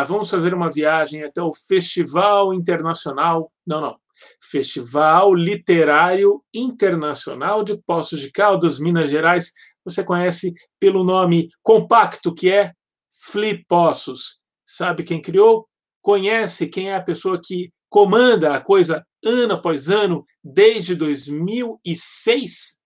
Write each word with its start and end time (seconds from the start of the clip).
Ah, 0.00 0.04
vamos 0.04 0.30
fazer 0.30 0.54
uma 0.54 0.70
viagem 0.70 1.22
até 1.24 1.42
o 1.42 1.52
Festival 1.52 2.54
Internacional. 2.54 3.52
Não, 3.66 3.82
não. 3.82 3.98
Festival 4.40 5.34
Literário 5.34 6.42
Internacional 6.54 7.62
de 7.62 7.76
Poços 7.76 8.18
de 8.18 8.30
Caldas, 8.32 8.78
Minas 8.78 9.10
Gerais. 9.10 9.52
Você 9.84 10.02
conhece 10.02 10.54
pelo 10.78 11.04
nome 11.04 11.50
compacto 11.62 12.34
que 12.34 12.50
é 12.50 12.72
Flip 13.10 13.62
Poços. 13.68 14.40
Sabe 14.64 15.02
quem 15.02 15.20
criou? 15.20 15.68
Conhece 16.00 16.66
quem 16.66 16.88
é 16.88 16.96
a 16.96 17.02
pessoa 17.02 17.38
que 17.38 17.70
comanda 17.86 18.54
a 18.54 18.60
coisa 18.60 19.04
ano 19.22 19.52
após 19.52 19.90
ano 19.90 20.24
desde 20.42 20.94
2006? 20.94 22.78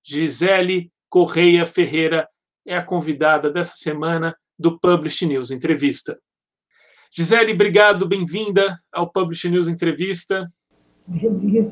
Gisele 0.00 0.92
Correia 1.08 1.66
Ferreira 1.66 2.28
é 2.64 2.76
a 2.76 2.84
convidada 2.84 3.50
dessa 3.50 3.74
semana 3.74 4.32
do 4.56 4.78
Publish 4.78 5.26
News 5.26 5.50
Entrevista. 5.50 6.16
Gisele, 7.18 7.54
obrigado, 7.54 8.06
bem-vinda 8.06 8.78
ao 8.92 9.10
Publish 9.10 9.48
News 9.48 9.68
Entrevista. 9.68 10.52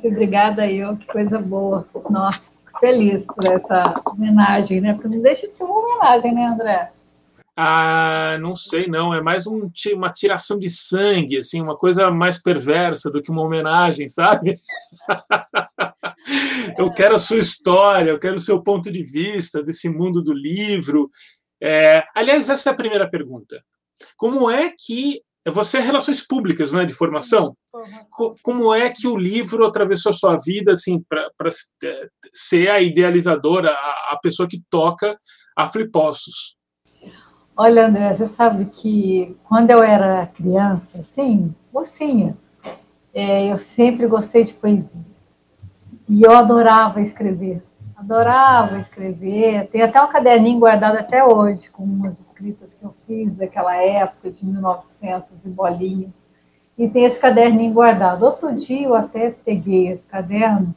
Obrigada 0.03 0.67
eu, 0.71 0.97
que 0.97 1.07
coisa 1.07 1.39
boa. 1.39 1.87
Nossa, 2.09 2.51
feliz 2.81 3.27
por 3.27 3.53
essa 3.53 3.93
homenagem, 4.07 4.81
né? 4.81 4.95
Porque 4.95 5.07
não 5.07 5.21
deixa 5.21 5.47
de 5.47 5.55
ser 5.55 5.65
uma 5.65 5.81
homenagem, 5.81 6.33
né, 6.33 6.47
André? 6.47 6.91
Ah, 7.55 8.39
não 8.41 8.55
sei, 8.55 8.87
não. 8.87 9.13
É 9.13 9.21
mais 9.21 9.47
um, 9.47 9.71
uma 9.93 10.11
tiração 10.11 10.59
de 10.59 10.71
sangue, 10.71 11.37
assim, 11.37 11.61
uma 11.61 11.77
coisa 11.77 12.11
mais 12.11 12.43
perversa 12.43 13.11
do 13.11 13.21
que 13.21 13.31
uma 13.31 13.43
homenagem, 13.43 14.09
sabe? 14.09 14.57
eu 16.79 16.91
quero 16.91 17.17
a 17.17 17.19
sua 17.19 17.37
história, 17.37 18.13
eu 18.13 18.19
quero 18.19 18.37
o 18.37 18.41
seu 18.41 18.63
ponto 18.63 18.91
de 18.91 19.03
vista 19.03 19.63
desse 19.63 19.91
mundo 19.91 20.23
do 20.23 20.33
livro. 20.33 21.11
É, 21.63 22.03
aliás, 22.17 22.49
essa 22.49 22.71
é 22.71 22.73
a 22.73 22.77
primeira 22.77 23.11
pergunta. 23.11 23.63
Como 24.17 24.51
é 24.51 24.71
que 24.75 25.23
você 25.51 25.79
é 25.79 25.81
relações 25.81 26.27
públicas, 26.27 26.73
não 26.73 26.81
é, 26.81 26.87
de 26.87 26.95
formação? 26.95 27.55
Uhum. 27.75 28.35
Como 28.43 28.75
é 28.75 28.89
que 28.91 29.07
o 29.07 29.17
livro 29.17 29.67
atravessou 29.67 30.11
a 30.11 30.15
sua 30.15 30.37
vida, 30.39 30.73
assim, 30.73 31.03
para 31.09 31.29
é, 31.85 32.09
ser 32.33 32.71
a 32.71 32.81
idealizadora, 32.81 33.71
a, 33.71 34.13
a 34.13 34.19
pessoa 34.23 34.49
que 34.49 34.63
toca 34.71 35.19
a 35.57 35.67
Flipossos? 35.67 36.57
Olha, 37.57 37.87
André, 37.87 38.17
você 38.17 38.29
sabe 38.35 38.65
que 38.67 39.37
quando 39.45 39.71
eu 39.71 39.83
era 39.83 40.27
criança, 40.27 40.99
assim, 40.99 41.55
mocinha, 41.73 42.37
é, 43.13 43.53
eu 43.53 43.59
sempre 43.59 44.07
gostei 44.09 44.45
de 44.45 44.55
poesia. 44.55 45.05
E 46.09 46.23
eu 46.23 46.33
adorava 46.33 47.01
escrever. 47.01 47.63
Adorava 47.97 48.81
escrever. 48.81 49.69
Tem 49.69 49.83
até 49.83 50.03
um 50.03 50.09
caderninho 50.09 50.59
guardado 50.59 50.97
até 50.97 51.25
hoje, 51.25 51.71
com 51.71 51.85
umas 51.85 52.19
escritas 52.19 52.69
que 52.79 52.85
eu 52.85 52.95
daquela 53.37 53.77
época, 53.77 54.31
de 54.31 54.45
1900 54.45 55.29
e 55.45 55.49
bolinha. 55.49 56.09
E 56.77 56.89
tem 56.89 57.05
esse 57.05 57.21
caderninho 57.21 57.73
guardado. 57.73 58.25
Outro 58.25 58.53
dia 58.55 58.87
eu 58.87 58.95
até 58.95 59.31
peguei 59.31 59.89
esse 59.89 60.03
caderno 60.05 60.75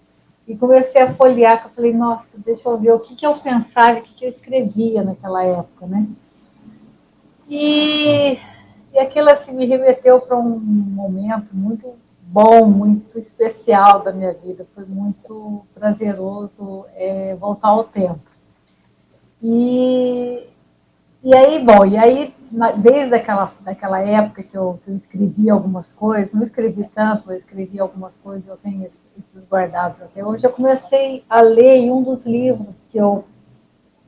e 0.48 0.56
comecei 0.56 1.02
a 1.02 1.14
folhear, 1.14 1.62
que 1.62 1.68
eu 1.68 1.72
falei, 1.72 1.94
nossa, 1.94 2.26
deixa 2.38 2.70
eu 2.70 2.78
ver 2.78 2.94
o 2.94 3.00
que, 3.00 3.16
que 3.16 3.26
eu 3.26 3.34
pensava, 3.34 4.00
o 4.00 4.02
que, 4.02 4.14
que 4.14 4.26
eu 4.26 4.30
escrevia 4.30 5.04
naquela 5.04 5.44
época, 5.44 5.86
né? 5.86 6.08
E, 7.50 8.40
e 8.94 9.00
aquilo 9.00 9.30
assim, 9.30 9.52
me 9.52 9.66
remeteu 9.66 10.22
para 10.22 10.38
um 10.38 10.58
momento 10.60 11.48
muito 11.54 11.96
bom, 12.22 12.66
muito 12.66 13.18
especial 13.18 14.02
da 14.02 14.12
minha 14.12 14.34
vida. 14.34 14.66
Foi 14.76 14.86
muito 14.86 15.66
prazeroso 15.74 16.86
é, 16.94 17.36
voltar 17.36 17.70
ao 17.70 17.84
tempo. 17.84 18.20
E, 19.42 20.48
e 21.24 21.36
aí, 21.36 21.64
bom, 21.64 21.86
e 21.86 21.98
aí, 21.98 22.34
desde 22.78 23.16
aquela, 23.16 23.52
daquela 23.62 24.00
época 24.00 24.44
que 24.44 24.56
eu, 24.56 24.80
que 24.84 24.92
eu 24.92 24.96
escrevi 24.96 25.50
algumas 25.50 25.94
coisas, 25.94 26.32
não 26.32 26.44
escrevi 26.44 26.88
tanto, 26.88 27.32
eu 27.32 27.38
escrevi 27.38 27.80
algumas 27.80 28.16
coisas, 28.18 28.48
eu 28.48 28.58
tenho 28.58 28.86
esses 28.86 29.50
guardados 29.50 30.02
até 30.02 30.26
hoje, 30.26 30.46
eu 30.46 30.52
comecei 30.52 31.24
a 31.30 31.42
ler 31.42 31.78
em 31.78 31.92
um 31.92 32.04
dos 32.04 32.26
livros 32.26 32.76
que 32.90 32.98
eu 32.98 33.26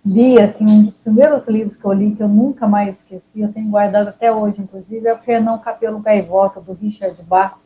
li, 0.06 0.42
assim, 0.42 0.66
um 0.66 0.86
dos 0.86 0.98
primeiros 0.98 1.46
livros 1.48 1.78
que 1.78 1.86
eu 1.86 1.94
li, 1.94 2.16
que 2.16 2.24
eu 2.24 2.28
nunca 2.28 2.68
mais 2.68 2.96
esqueci, 2.96 3.42
eu 3.42 3.52
tenho 3.52 3.70
guardado 3.70 4.08
até 4.08 4.32
hoje, 4.32 4.62
inclusive, 4.62 5.08
é 5.08 5.14
o 5.14 5.20
Fernão 5.20 5.60
Capelo 5.60 6.00
Gaivota, 6.00 6.62
do 6.62 6.74
Richard 6.74 7.22
Bach. 7.24 7.58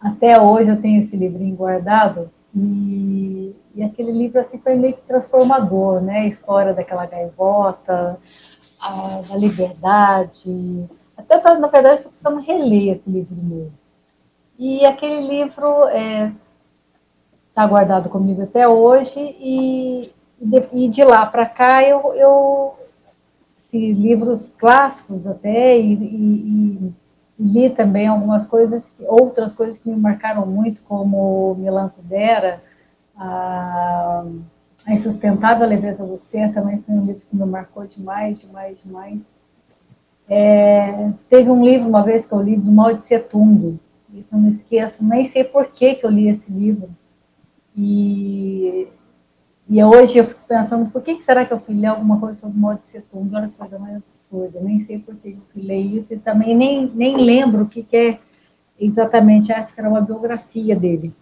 Até 0.00 0.40
hoje 0.40 0.70
eu 0.70 0.80
tenho 0.80 1.02
esse 1.02 1.16
livrinho 1.16 1.56
guardado, 1.56 2.30
e, 2.58 3.56
e 3.74 3.82
aquele 3.82 4.12
livro, 4.12 4.40
assim, 4.40 4.58
foi 4.58 4.74
meio 4.74 4.94
que 4.94 5.02
transformador, 5.02 6.00
né? 6.00 6.20
A 6.20 6.26
história 6.26 6.74
daquela 6.74 7.06
gaivota, 7.06 8.18
a, 8.80 9.20
da 9.28 9.36
liberdade, 9.36 10.84
até, 11.16 11.36
na 11.58 11.68
verdade, 11.68 11.96
estou 11.96 12.12
precisando 12.12 12.46
reler 12.46 12.96
esse 12.96 13.10
livro 13.10 13.36
mesmo. 13.36 13.72
E 14.58 14.84
aquele 14.86 15.20
livro 15.20 15.86
está 15.88 15.98
é, 15.98 16.32
tá 17.54 17.66
guardado 17.66 18.08
comigo 18.08 18.42
até 18.42 18.68
hoje, 18.68 19.18
e 19.18 20.00
e 20.72 20.88
de 20.88 21.04
lá 21.04 21.26
para 21.26 21.46
cá 21.46 21.82
eu, 21.82 22.14
eu 22.14 22.74
livros 23.72 24.50
clássicos 24.56 25.26
até 25.26 25.78
e, 25.78 25.92
e, 25.92 26.92
li 27.38 27.70
também 27.70 28.08
algumas 28.08 28.44
coisas 28.46 28.82
outras 29.00 29.52
coisas 29.52 29.78
que 29.78 29.88
me 29.88 29.96
marcaram 29.96 30.46
muito 30.46 30.82
como 30.82 31.54
Milan 31.54 31.88
Kundera 31.90 32.62
a, 33.16 34.24
insustentável 34.88 35.68
leveza 35.68 36.04
do 36.04 36.20
ser 36.30 36.52
também 36.52 36.82
foi 36.82 36.94
um 36.94 37.06
livro 37.06 37.22
que 37.28 37.36
me 37.36 37.44
marcou 37.46 37.86
demais 37.86 38.40
demais 38.40 38.82
demais. 38.82 39.38
É, 40.30 41.10
teve 41.30 41.50
um 41.50 41.64
livro 41.64 41.88
uma 41.88 42.02
vez 42.02 42.26
que 42.26 42.32
eu 42.32 42.42
li 42.42 42.56
do 42.56 42.70
Mal 42.70 42.94
de 42.94 43.04
Setundo 43.04 43.80
isso 44.12 44.28
não 44.32 44.40
me 44.40 44.50
esqueço 44.50 45.04
nem 45.04 45.28
sei 45.30 45.44
por 45.44 45.66
que 45.66 45.94
que 45.94 46.06
eu 46.06 46.10
li 46.10 46.28
esse 46.28 46.50
livro. 46.50 46.90
E 47.76 48.88
e 49.70 49.84
hoje 49.84 50.16
eu 50.16 50.26
fico 50.26 50.40
pensando, 50.48 50.90
por 50.90 51.02
que 51.02 51.20
será 51.20 51.44
que 51.44 51.52
eu 51.52 51.60
fui 51.60 51.74
ler 51.74 51.88
alguma 51.88 52.18
coisa 52.18 52.40
sobre 52.40 52.58
modo 52.58 52.80
de 52.80 52.86
setundo? 52.86 53.36
Olha 53.36 53.48
que 53.48 53.54
coisa 53.54 53.78
mais 53.78 54.02
absurda. 54.30 54.60
Nem 54.60 54.84
sei 54.86 54.98
por 54.98 55.16
que 55.16 55.36
ler 55.54 55.80
isso 55.80 56.12
e 56.12 56.18
também 56.18 56.54
nem, 56.54 56.86
nem 56.94 57.16
lembro 57.16 57.62
o 57.64 57.68
que, 57.68 57.82
que 57.82 57.96
é 57.96 58.18
exatamente. 58.78 59.52
Acho 59.52 59.74
que 59.74 59.80
era 59.80 59.88
uma 59.88 60.00
biografia 60.00 60.76
dele. 60.76 61.14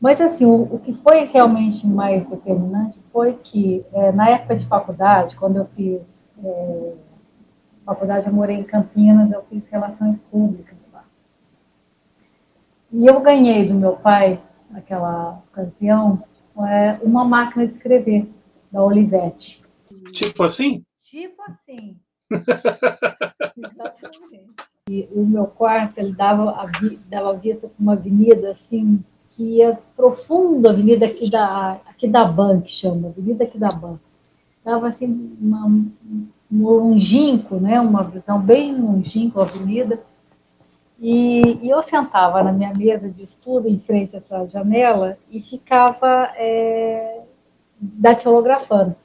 Mas, 0.00 0.20
assim, 0.20 0.44
o, 0.44 0.62
o 0.62 0.78
que 0.78 0.92
foi 0.92 1.24
realmente 1.24 1.86
mais 1.86 2.26
determinante 2.28 2.98
foi 3.12 3.34
que, 3.34 3.84
é, 3.92 4.12
na 4.12 4.28
época 4.28 4.56
de 4.56 4.66
faculdade, 4.66 5.36
quando 5.36 5.56
eu 5.56 5.66
fiz 5.74 6.02
é, 6.44 6.92
faculdade, 7.84 8.26
eu 8.26 8.32
morei 8.32 8.56
em 8.56 8.64
Campinas, 8.64 9.30
eu 9.30 9.42
fiz 9.48 9.62
relações 9.70 10.18
públicas 10.30 10.76
lá. 10.92 11.04
E 12.92 13.06
eu 13.06 13.20
ganhei 13.20 13.66
do 13.66 13.74
meu 13.74 13.92
pai, 13.92 14.40
naquela 14.70 15.42
ocasião, 15.50 16.22
é, 16.68 16.98
uma 17.02 17.24
máquina 17.24 17.66
de 17.66 17.72
escrever 17.72 18.28
da 18.70 18.82
Olivetti. 18.82 19.62
Tipo 20.12 20.42
assim? 20.42 20.84
Tipo 21.10 21.42
assim. 21.42 21.96
Exatamente. 23.56 24.56
E 24.88 25.08
o 25.12 25.24
meu 25.24 25.46
quarto 25.46 25.98
ele 25.98 26.14
dava 26.14 26.64
vi, 26.80 26.96
dava 27.08 27.34
vista 27.34 27.68
para 27.68 27.76
uma 27.78 27.92
avenida 27.92 28.50
assim 28.50 29.02
que 29.30 29.58
ia 29.58 29.78
profunda, 29.96 30.70
avenida 30.70 31.06
aqui 31.06 31.30
da 31.30 31.80
aqui 31.86 32.08
da 32.08 32.24
Ban 32.24 32.60
que 32.60 32.70
chama, 32.70 33.08
avenida 33.08 33.44
aqui 33.44 33.58
da 33.58 33.68
Ban. 33.68 33.98
Dava 34.64 34.88
assim 34.88 35.36
uma, 35.40 35.66
um 35.66 36.68
longínquo, 36.68 37.56
né, 37.56 37.80
uma 37.80 38.02
visão 38.02 38.40
bem 38.40 38.76
longínqua 38.76 39.42
a 39.42 39.46
avenida 39.46 40.00
e, 40.98 41.58
e, 41.62 41.68
eu 41.68 41.82
sentava 41.82 42.42
na 42.42 42.52
minha 42.52 42.72
mesa 42.74 43.08
de 43.10 43.22
estudo, 43.22 43.68
em 43.68 43.78
frente 43.78 44.16
a 44.16 44.18
essa 44.18 44.46
janela, 44.48 45.18
e 45.30 45.42
ficava 45.42 46.32
é, 46.36 47.20
datilografando. 47.78 48.96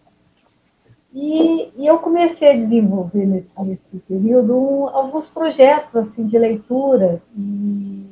E, 1.14 1.70
e, 1.78 1.86
eu 1.86 2.00
comecei 2.00 2.50
a 2.50 2.58
desenvolver 2.58 3.26
nesse, 3.26 3.50
nesse 3.60 3.98
período 4.08 4.56
um, 4.56 4.88
alguns 4.88 5.28
projetos 5.30 5.94
assim 5.96 6.26
de 6.26 6.38
leitura 6.38 7.22
e 7.38 8.06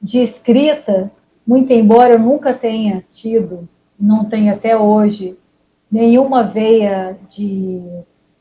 de 0.00 0.18
escrita, 0.20 1.10
muito 1.46 1.72
embora 1.72 2.12
eu 2.12 2.18
nunca 2.18 2.54
tenha 2.54 3.04
tido, 3.12 3.68
não 3.98 4.24
tenho 4.24 4.52
até 4.52 4.76
hoje, 4.76 5.36
nenhuma 5.90 6.44
veia 6.44 7.16
de 7.30 7.82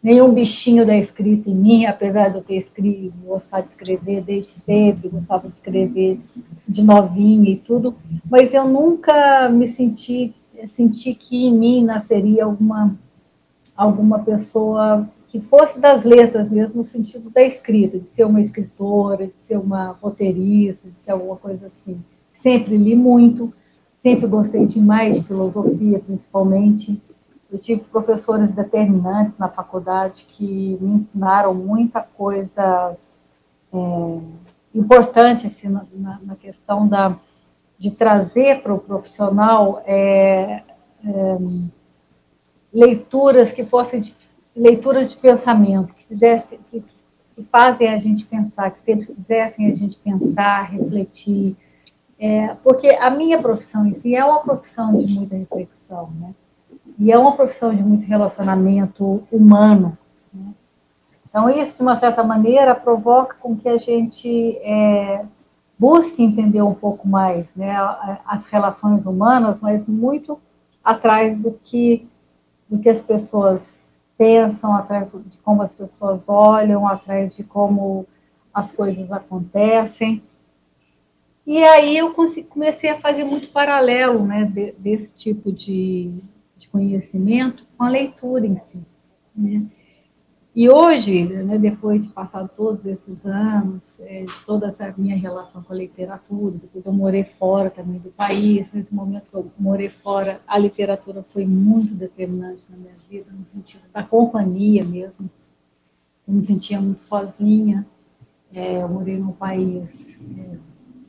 nenhum 0.04 0.34
bichinho 0.34 0.86
da 0.86 0.98
escrita 0.98 1.50
em 1.50 1.56
mim, 1.56 1.86
apesar 1.86 2.28
de 2.28 2.36
eu 2.38 2.44
ter 2.44 2.58
escrito, 2.58 3.14
gostar 3.26 3.62
de 3.62 3.70
escrever 3.70 4.22
desde 4.22 4.52
sempre, 4.52 5.08
gostava 5.08 5.48
de 5.48 5.56
escrever 5.56 6.20
de 6.68 6.84
novinha 6.84 7.50
e 7.50 7.56
tudo, 7.56 7.96
mas 8.30 8.54
eu 8.54 8.68
nunca 8.68 9.48
me 9.48 9.68
senti, 9.68 10.36
senti 10.68 11.14
que 11.14 11.46
em 11.46 11.58
mim 11.58 11.84
nasceria 11.86 12.44
alguma, 12.44 13.00
alguma 13.76 14.20
pessoa 14.20 15.08
que 15.28 15.40
fosse 15.40 15.80
das 15.80 16.04
letras 16.04 16.50
mesmo, 16.50 16.78
no 16.78 16.86
sentido 16.86 17.30
da 17.30 17.42
escrita, 17.42 17.98
de 17.98 18.08
ser 18.08 18.24
uma 18.24 18.40
escritora, 18.40 19.28
de 19.28 19.38
ser 19.38 19.58
uma 19.58 19.98
roteirista, 20.00 20.90
de 20.90 21.00
ser 21.00 21.12
alguma 21.12 21.36
coisa 21.36 21.68
assim. 21.68 22.04
Sempre 22.32 22.78
li 22.78 22.96
muito, 22.96 23.52
sempre 23.98 24.28
gostei 24.28 24.68
demais 24.68 25.22
de 25.22 25.28
filosofia, 25.28 26.00
principalmente, 26.00 27.02
eu 27.54 27.60
tive 27.60 27.82
professores 27.82 28.50
determinantes 28.52 29.38
na 29.38 29.48
faculdade 29.48 30.26
que 30.28 30.76
me 30.82 30.96
ensinaram 30.96 31.54
muita 31.54 32.02
coisa 32.02 32.98
é, 33.72 34.20
importante 34.74 35.46
assim, 35.46 35.70
na, 35.70 36.20
na, 36.24 36.36
questão 36.36 36.88
da, 36.88 37.16
de 37.78 37.92
trazer 37.92 38.64
para 38.64 38.74
o 38.74 38.80
profissional 38.80 39.84
é, 39.86 40.64
é, 41.06 41.38
leituras 42.74 43.52
que 43.52 43.64
fossem 43.66 44.02
de, 44.02 44.16
leituras 44.56 45.10
de 45.10 45.18
pensamento, 45.18 45.94
que, 45.94 46.16
desse, 46.16 46.60
que, 46.70 46.84
que, 47.36 47.44
fazem 47.52 47.88
a 47.90 47.98
gente 47.98 48.26
pensar, 48.26 48.72
que 48.72 48.82
sempre 48.82 49.14
fizessem 49.14 49.72
a 49.72 49.76
gente 49.76 49.98
pensar, 50.00 50.72
refletir. 50.72 51.56
É, 52.20 52.56
porque 52.64 52.88
a 52.88 53.10
minha 53.10 53.42
profissão 53.42 53.86
em 53.86 53.94
si 54.00 54.16
é 54.16 54.24
uma 54.24 54.40
profissão 54.40 54.98
de 54.98 55.14
muita 55.14 55.36
reflexão, 55.36 56.12
né? 56.20 56.34
E 56.98 57.12
é 57.12 57.18
uma 57.18 57.36
profissão 57.36 57.76
de 57.76 57.82
muito 57.82 58.06
relacionamento 58.06 59.04
humano. 59.32 59.98
Né? 60.32 60.54
Então, 61.28 61.50
isso, 61.50 61.76
de 61.76 61.82
uma 61.82 61.98
certa 61.98 62.24
maneira, 62.24 62.76
provoca 62.76 63.36
com 63.40 63.56
que 63.56 63.68
a 63.68 63.78
gente 63.78 64.58
é, 64.58 65.26
busque 65.78 66.22
entender 66.24 66.62
um 66.62 66.74
pouco 66.74 67.08
mais 67.08 67.46
né, 67.56 67.76
as 68.26 68.46
relações 68.48 69.06
humanas, 69.06 69.60
mas 69.60 69.88
muito 69.88 70.40
atrás 70.84 71.38
do 71.38 71.52
que, 71.52 72.08
do 72.74 72.80
que 72.80 72.90
as 72.90 73.04
pessoas 73.04 73.62
pensam, 74.18 74.74
atrás 74.74 75.08
de 75.12 75.38
como 75.38 75.62
as 75.62 75.72
pessoas 75.72 76.28
olham, 76.28 76.88
atrás 76.88 77.36
de 77.36 77.44
como 77.44 78.08
as 78.52 78.72
coisas 78.72 79.12
acontecem. 79.12 80.24
E 81.46 81.64
aí 81.64 81.96
eu 81.96 82.16
comecei 82.50 82.90
a 82.90 83.00
fazer 83.00 83.26
muito 83.26 83.50
paralelo 83.50 84.26
né, 84.26 84.46
desse 84.78 85.14
tipo 85.14 85.52
de, 85.52 86.12
de 86.58 86.68
conhecimento 86.70 87.64
com 87.78 87.84
a 87.84 87.90
leitura 87.90 88.48
em 88.48 88.58
si. 88.58 88.84
Né? 89.36 89.62
E 90.56 90.70
hoje, 90.70 91.24
né, 91.24 91.58
depois 91.58 92.04
de 92.04 92.10
passar 92.10 92.48
todos 92.48 92.86
esses 92.86 93.26
anos, 93.26 93.82
é, 94.00 94.24
de 94.24 94.46
toda 94.46 94.68
essa 94.68 94.94
minha 94.96 95.18
relação 95.18 95.64
com 95.64 95.74
a 95.74 95.76
literatura, 95.76 96.56
depois 96.62 96.86
eu 96.86 96.94
morei 96.94 97.24
fora 97.24 97.72
também 97.72 98.00
do 98.00 98.12
país, 98.12 98.68
nesse 98.72 98.94
momento 98.94 99.32
que 99.32 99.36
eu 99.36 99.52
morei 99.58 99.90
fora, 99.90 100.42
a 100.46 100.56
literatura 100.60 101.26
foi 101.28 101.48
muito 101.48 101.96
determinante 101.96 102.62
na 102.70 102.78
minha 102.78 102.94
vida, 103.10 103.32
no 103.32 103.44
sentido 103.48 103.82
da 103.92 104.04
companhia 104.04 104.86
mesmo. 104.86 105.28
Eu 106.28 106.36
me 106.36 106.44
sentia 106.44 106.80
muito 106.80 107.02
sozinha. 107.02 107.88
É, 108.54 108.84
eu 108.84 108.88
morei 108.88 109.18
num 109.18 109.32
país 109.32 110.16
é, 110.38 110.56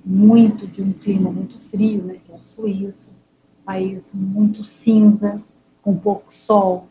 muito, 0.02 0.66
de 0.66 0.80
um 0.80 0.90
clima 0.90 1.30
muito 1.30 1.58
frio, 1.68 2.02
né, 2.02 2.16
que 2.24 2.32
é 2.32 2.36
a 2.36 2.42
Suíça, 2.42 3.10
um 3.60 3.64
país 3.66 4.02
muito 4.14 4.64
cinza, 4.64 5.42
com 5.82 5.94
pouco 5.94 6.34
sol, 6.34 6.88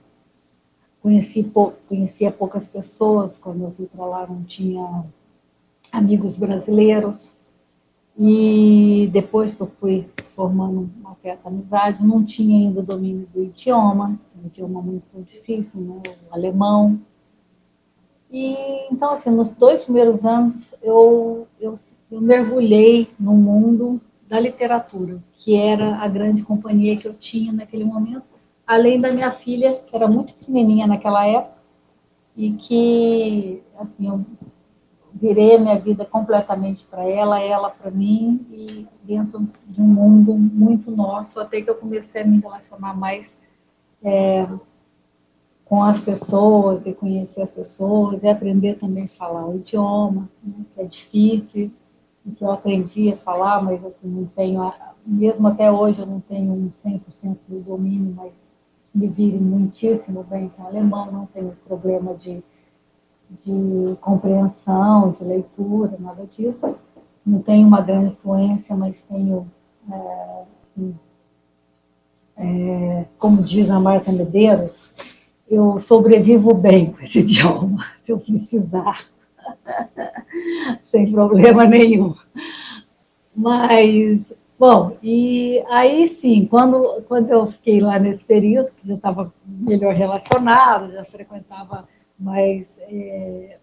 Conheci 1.04 1.44
pou, 1.44 1.74
conhecia 1.90 2.32
poucas 2.32 2.66
pessoas, 2.66 3.38
quando 3.38 3.66
eu 3.66 3.72
fui 3.72 3.88
para 3.88 4.06
lá 4.06 4.26
não 4.26 4.42
tinha 4.44 5.04
amigos 5.92 6.38
brasileiros. 6.38 7.36
E 8.18 9.10
depois 9.12 9.54
que 9.54 9.62
eu 9.62 9.68
fui 9.68 10.08
formando 10.34 10.90
uma 11.02 11.14
certa 11.22 11.50
amizade, 11.50 12.06
não 12.06 12.24
tinha 12.24 12.56
ainda 12.56 12.80
o 12.80 12.84
domínio 12.84 13.28
do 13.34 13.44
idioma, 13.44 14.18
um 14.42 14.48
idioma 14.48 14.82
muito 14.82 15.06
difícil, 15.24 15.82
né? 15.82 16.02
o 16.32 16.34
alemão. 16.34 17.02
E 18.32 18.88
então, 18.90 19.12
assim, 19.12 19.30
nos 19.30 19.52
dois 19.52 19.84
primeiros 19.84 20.24
anos, 20.24 20.56
eu, 20.82 21.46
eu, 21.60 21.78
eu 22.10 22.22
mergulhei 22.22 23.10
no 23.20 23.34
mundo 23.34 24.00
da 24.26 24.40
literatura, 24.40 25.22
que 25.34 25.54
era 25.54 25.98
a 25.98 26.08
grande 26.08 26.44
companhia 26.44 26.96
que 26.96 27.08
eu 27.08 27.14
tinha 27.14 27.52
naquele 27.52 27.84
momento 27.84 28.33
além 28.66 29.00
da 29.00 29.12
minha 29.12 29.32
filha, 29.32 29.74
que 29.74 29.96
era 29.96 30.08
muito 30.08 30.34
pequenininha 30.34 30.88
naquela 30.88 31.26
época, 31.26 31.54
e 32.36 32.54
que, 32.54 33.64
assim, 33.78 34.08
eu 34.08 34.26
virei 35.14 35.56
a 35.56 35.60
minha 35.60 35.80
vida 35.80 36.04
completamente 36.04 36.84
para 36.86 37.04
ela, 37.04 37.40
ela 37.40 37.70
para 37.70 37.92
mim, 37.92 38.46
e 38.52 38.88
dentro 39.04 39.40
de 39.68 39.82
um 39.82 39.86
mundo 39.86 40.36
muito 40.36 40.90
nosso, 40.90 41.40
até 41.40 41.62
que 41.62 41.70
eu 41.70 41.76
comecei 41.76 42.24
a 42.24 42.26
me 42.26 42.40
relacionar 42.40 42.96
mais 42.96 43.32
é, 44.04 44.48
com 45.66 45.84
as 45.84 46.02
pessoas, 46.02 46.86
e 46.86 46.94
conhecer 46.94 47.44
as 47.44 47.52
pessoas, 47.52 48.24
e 48.24 48.28
aprender 48.28 48.76
também 48.76 49.06
a 49.06 49.18
falar 49.18 49.48
o 49.48 49.56
idioma, 49.56 50.30
né, 50.44 50.66
que 50.74 50.82
é 50.82 50.86
difícil, 50.86 51.72
e 52.26 52.32
que 52.32 52.44
eu 52.44 52.52
aprendi 52.52 53.14
a 53.14 53.18
falar, 53.18 53.62
mas 53.64 53.84
assim, 53.86 54.08
não 54.08 54.26
tenho, 54.26 54.74
mesmo 55.06 55.48
até 55.48 55.72
hoje 55.72 56.00
eu 56.00 56.06
não 56.06 56.22
tenho 56.22 56.52
um 56.52 56.72
100% 56.84 57.38
do 57.48 57.60
domínio, 57.60 58.14
mas 58.16 58.34
me 58.94 59.08
vire 59.08 59.38
muitíssimo 59.38 60.24
bem 60.24 60.50
com 60.50 60.68
alemão, 60.68 61.12
não 61.12 61.26
tenho 61.26 61.58
problema 61.68 62.14
de, 62.14 62.44
de 63.44 63.96
compreensão, 64.00 65.16
de 65.18 65.24
leitura, 65.24 65.98
nada 66.00 66.28
disso. 66.28 66.76
Não 67.26 67.42
tenho 67.42 67.68
uma 67.68 67.82
grande 67.82 68.12
influência, 68.12 68.76
mas 68.76 68.96
tenho, 69.10 69.50
é, 69.92 70.44
é, 72.38 73.06
como 73.18 73.42
diz 73.42 73.70
a 73.72 73.80
Marta 73.80 74.12
Medeiros, 74.12 74.94
eu 75.50 75.82
sobrevivo 75.82 76.54
bem 76.54 76.92
com 76.92 77.02
esse 77.04 77.20
idioma, 77.22 77.86
se 78.04 78.12
eu 78.12 78.20
precisar, 78.20 79.06
sem 80.86 81.12
problema 81.12 81.66
nenhum. 81.66 82.14
Mas 83.36 84.32
Bom, 84.58 84.98
e 85.02 85.64
aí 85.68 86.08
sim, 86.10 86.46
quando, 86.46 87.02
quando 87.08 87.30
eu 87.30 87.52
fiquei 87.52 87.82
lá 87.82 87.98
nesse 87.98 88.24
período, 88.24 88.72
que 88.78 88.88
já 88.88 88.94
estava 88.94 89.34
melhor 89.46 89.96
relacionado, 89.96 90.92
já 90.92 91.04
frequentava 91.06 91.88
mais 92.18 92.80
é, 92.82 93.58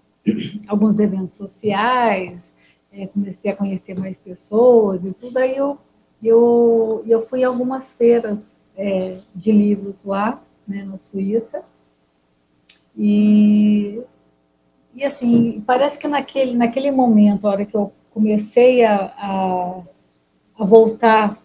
alguns 0.67 0.99
eventos 0.99 1.37
sociais, 1.37 2.55
é, 2.93 3.07
comecei 3.07 3.53
a 3.53 3.57
conhecer 3.57 3.99
mais 3.99 4.19
pessoas 4.19 5.05
e 5.05 5.13
tudo, 5.13 5.39
aí 5.39 5.57
eu, 5.57 5.79
eu, 6.23 7.05
eu 7.07 7.27
fui 7.29 7.45
a 7.45 7.49
algumas 7.49 7.93
feiras 7.95 8.57
é, 8.77 9.19
de 9.35 9.53
livros 9.53 10.05
lá, 10.05 10.43
né, 10.67 10.83
na 10.83 10.99
Suíça, 10.99 11.63
e, 12.97 14.03
e 14.93 15.05
assim, 15.05 15.63
parece 15.65 15.97
que 15.97 16.09
naquele, 16.09 16.57
naquele 16.57 16.91
momento, 16.91 17.47
a 17.47 17.51
hora 17.51 17.65
que 17.65 17.77
eu 17.77 17.93
comecei 18.13 18.85
a, 18.85 19.15
a 19.17 19.83
a 20.61 20.65
voltar 20.65 21.39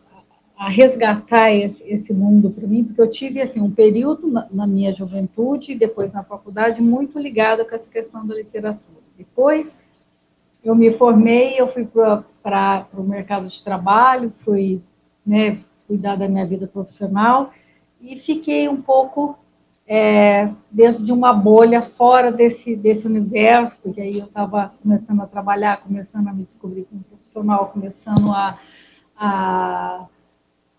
a 0.58 0.70
resgatar 0.70 1.52
esse, 1.52 1.84
esse 1.84 2.14
mundo 2.14 2.50
para 2.50 2.66
mim, 2.66 2.84
porque 2.84 3.02
eu 3.02 3.10
tive 3.10 3.42
assim 3.42 3.60
um 3.60 3.72
período 3.72 4.28
na, 4.28 4.48
na, 4.50 4.66
minha 4.66 4.94
juventude 4.94 5.74
e 5.74 5.78
depois 5.78 6.14
na 6.14 6.24
faculdade 6.24 6.82
muito 6.82 7.20
ligado 7.20 7.66
com 7.66 7.76
essa 7.76 7.90
questão 7.90 8.26
da 8.26 8.36
literatura. 8.36 9.00
Depois 9.18 9.76
eu 10.64 10.74
me 10.74 10.92
formei, 10.94 11.60
eu 11.60 11.68
fui 11.68 11.86
para 11.86 12.24
o 12.94 13.04
mercado 13.04 13.48
de 13.48 13.64
trabalho, 13.64 14.34
fui 14.46 14.82
né, 15.26 15.60
cuidar 15.88 16.16
da 16.16 16.28
minha 16.28 16.46
vida 16.46 16.68
profissional 16.68 17.52
e 18.00 18.18
fiquei 18.18 18.70
um 18.70 18.82
pouco 18.82 19.38
é, 19.88 20.50
dentro 20.72 21.04
de 21.04 21.12
uma 21.12 21.34
bolha 21.34 21.82
fora 21.82 22.32
desse, 22.32 22.76
desse 22.76 23.06
universo, 23.06 23.78
porque 23.84 24.02
aí 24.02 24.20
eu 24.20 24.26
estava 24.26 24.74
começando 24.82 25.22
a 25.22 25.28
trabalhar, 25.28 25.82
começando 25.82 26.28
a 26.28 26.34
me 26.34 26.44
descobrir 26.44 26.86
como 26.86 27.04
profissional, 27.04 27.68
começando 27.68 28.32
a 28.32 28.58
a, 29.18 30.06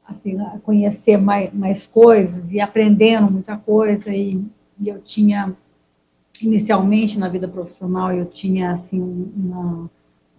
assim, 0.06 0.40
a 0.40 0.58
conhecer 0.60 1.16
mais, 1.16 1.52
mais 1.52 1.86
coisas 1.86 2.44
e 2.50 2.60
aprendendo 2.60 3.32
muita 3.32 3.56
coisa. 3.56 4.10
E, 4.10 4.44
e, 4.78 4.88
eu 4.88 5.00
tinha, 5.00 5.54
inicialmente 6.40 7.18
na 7.18 7.28
vida 7.28 7.48
profissional, 7.48 8.12
eu 8.12 8.26
tinha 8.26 8.72
assim, 8.72 9.00
uma, 9.00 9.90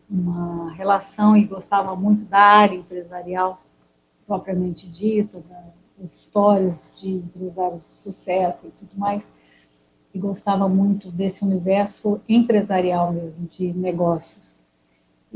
uma 0.09 0.71
relação 0.73 1.35
e 1.35 1.45
gostava 1.45 1.95
muito 1.95 2.25
da 2.25 2.39
área 2.39 2.75
empresarial, 2.75 3.61
propriamente 4.25 4.89
dita, 4.89 5.43
das 5.97 6.13
histórias 6.15 6.91
de 6.95 7.09
empresários 7.09 7.81
de 7.87 7.93
sucesso 7.95 8.67
e 8.67 8.71
tudo 8.71 8.97
mais. 8.97 9.23
E 10.13 10.19
gostava 10.19 10.67
muito 10.67 11.11
desse 11.11 11.43
universo 11.43 12.21
empresarial 12.27 13.11
mesmo, 13.11 13.47
de 13.47 13.73
negócios. 13.73 14.56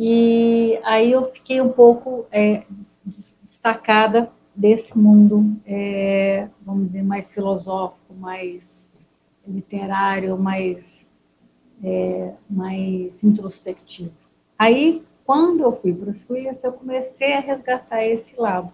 E 0.03 0.79
aí 0.83 1.11
eu 1.11 1.31
fiquei 1.31 1.61
um 1.61 1.71
pouco 1.71 2.25
é, 2.31 2.63
destacada 3.43 4.31
desse 4.55 4.97
mundo, 4.97 5.55
é, 5.63 6.49
vamos 6.65 6.87
dizer, 6.87 7.03
mais 7.03 7.31
filosófico, 7.31 8.11
mais 8.15 8.89
literário, 9.47 10.35
mais, 10.39 11.05
é, 11.83 12.33
mais 12.49 13.23
introspectivo. 13.23 14.11
Aí, 14.57 15.03
quando 15.23 15.61
eu 15.61 15.71
fui 15.71 15.93
para 15.93 16.09
a 16.09 16.15
Suíça, 16.15 16.65
eu 16.65 16.73
comecei 16.73 17.33
a 17.33 17.39
resgatar 17.39 18.03
esse 18.03 18.35
lado. 18.41 18.73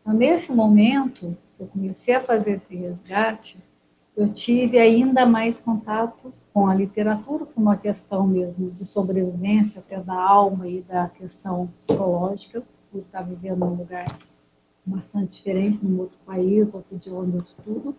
Então, 0.00 0.14
nesse 0.14 0.50
momento, 0.50 1.36
eu 1.60 1.68
comecei 1.68 2.14
a 2.14 2.24
fazer 2.24 2.56
esse 2.56 2.74
resgate, 2.74 3.62
eu 4.16 4.34
tive 4.34 4.80
ainda 4.80 5.24
mais 5.24 5.60
contato 5.60 6.34
com 6.52 6.66
a 6.66 6.74
literatura, 6.74 7.46
com 7.46 7.60
uma 7.60 7.76
questão 7.76 8.26
mesmo 8.26 8.70
de 8.70 8.84
sobrevivência, 8.84 9.80
até 9.80 10.00
da 10.00 10.14
alma 10.14 10.66
e 10.68 10.82
da 10.82 11.08
questão 11.08 11.68
psicológica, 11.78 12.62
por 12.90 13.00
estar 13.00 13.22
vivendo 13.22 13.60
num 13.60 13.74
lugar 13.74 14.04
bastante 14.84 15.38
diferente, 15.38 15.78
num 15.82 16.00
outro 16.00 16.18
país, 16.26 16.68
outro 16.72 17.16
onde 17.16 17.36
eu 17.36 17.42
estudo. 17.42 17.96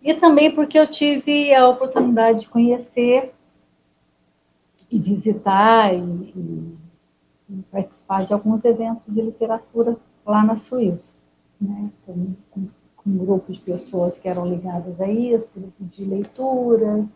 E 0.00 0.14
também 0.14 0.54
porque 0.54 0.78
eu 0.78 0.86
tive 0.86 1.52
a 1.52 1.68
oportunidade 1.68 2.40
de 2.40 2.48
conhecer 2.48 3.34
e 4.88 4.98
visitar 4.98 5.92
e, 5.92 5.98
e, 5.98 6.76
e 7.50 7.62
participar 7.72 8.24
de 8.24 8.32
alguns 8.32 8.64
eventos 8.64 9.12
de 9.12 9.20
literatura 9.20 9.96
lá 10.24 10.44
na 10.44 10.56
Suíça, 10.56 11.14
né? 11.60 11.90
com, 12.04 12.34
com 12.50 12.68
um 13.06 13.16
grupo 13.16 13.52
de 13.52 13.60
pessoas 13.60 14.18
que 14.18 14.28
eram 14.28 14.46
ligadas 14.46 15.00
a 15.00 15.08
isso, 15.08 15.48
grupo 15.54 15.84
de 15.84 16.04
leituras, 16.04 17.06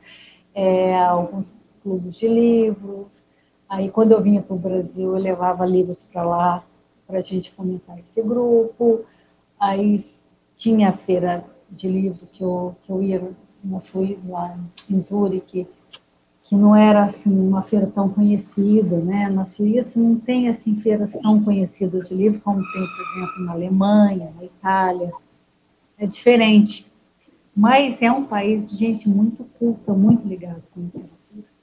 é, 0.54 0.98
alguns 0.98 1.46
clubes 1.82 2.16
de 2.16 2.28
livros. 2.28 3.22
Aí, 3.68 3.90
quando 3.90 4.12
eu 4.12 4.22
vinha 4.22 4.42
para 4.42 4.54
o 4.54 4.58
Brasil, 4.58 5.16
eu 5.16 5.20
levava 5.20 5.66
livros 5.66 6.06
para 6.12 6.24
lá 6.24 6.64
para 7.06 7.18
a 7.18 7.22
gente 7.22 7.50
fomentar 7.52 7.98
esse 7.98 8.22
grupo. 8.22 9.04
Aí 9.58 10.06
tinha 10.56 10.90
a 10.90 10.92
feira 10.92 11.44
de 11.70 11.88
livro 11.88 12.26
que 12.32 12.42
eu, 12.42 12.76
que 12.82 12.90
eu 12.90 13.02
ia 13.02 13.30
na 13.62 13.80
Suíça, 13.80 14.20
lá 14.26 14.58
em 14.88 15.00
Zurique, 15.00 15.66
que 16.44 16.56
não 16.56 16.74
era 16.74 17.02
assim 17.02 17.30
uma 17.30 17.62
feira 17.62 17.86
tão 17.86 18.08
conhecida, 18.08 18.98
né? 18.98 19.28
Na 19.28 19.46
Suíça 19.46 20.00
não 20.00 20.16
tem 20.16 20.48
assim 20.48 20.74
feiras 20.76 21.12
tão 21.12 21.42
conhecidas 21.42 22.08
de 22.08 22.14
livro 22.14 22.40
como 22.40 22.60
tem, 22.72 22.86
por 22.86 23.22
exemplo, 23.22 23.44
na 23.44 23.52
Alemanha, 23.52 24.32
na 24.36 24.44
Itália. 24.44 25.12
É 26.00 26.06
diferente. 26.06 26.90
Mas 27.54 28.00
é 28.00 28.10
um 28.10 28.24
país 28.24 28.68
de 28.70 28.76
gente 28.76 29.08
muito 29.08 29.44
culta, 29.58 29.92
muito 29.92 30.26
ligada 30.26 30.64
com 30.72 30.80
literatura. 30.80 31.10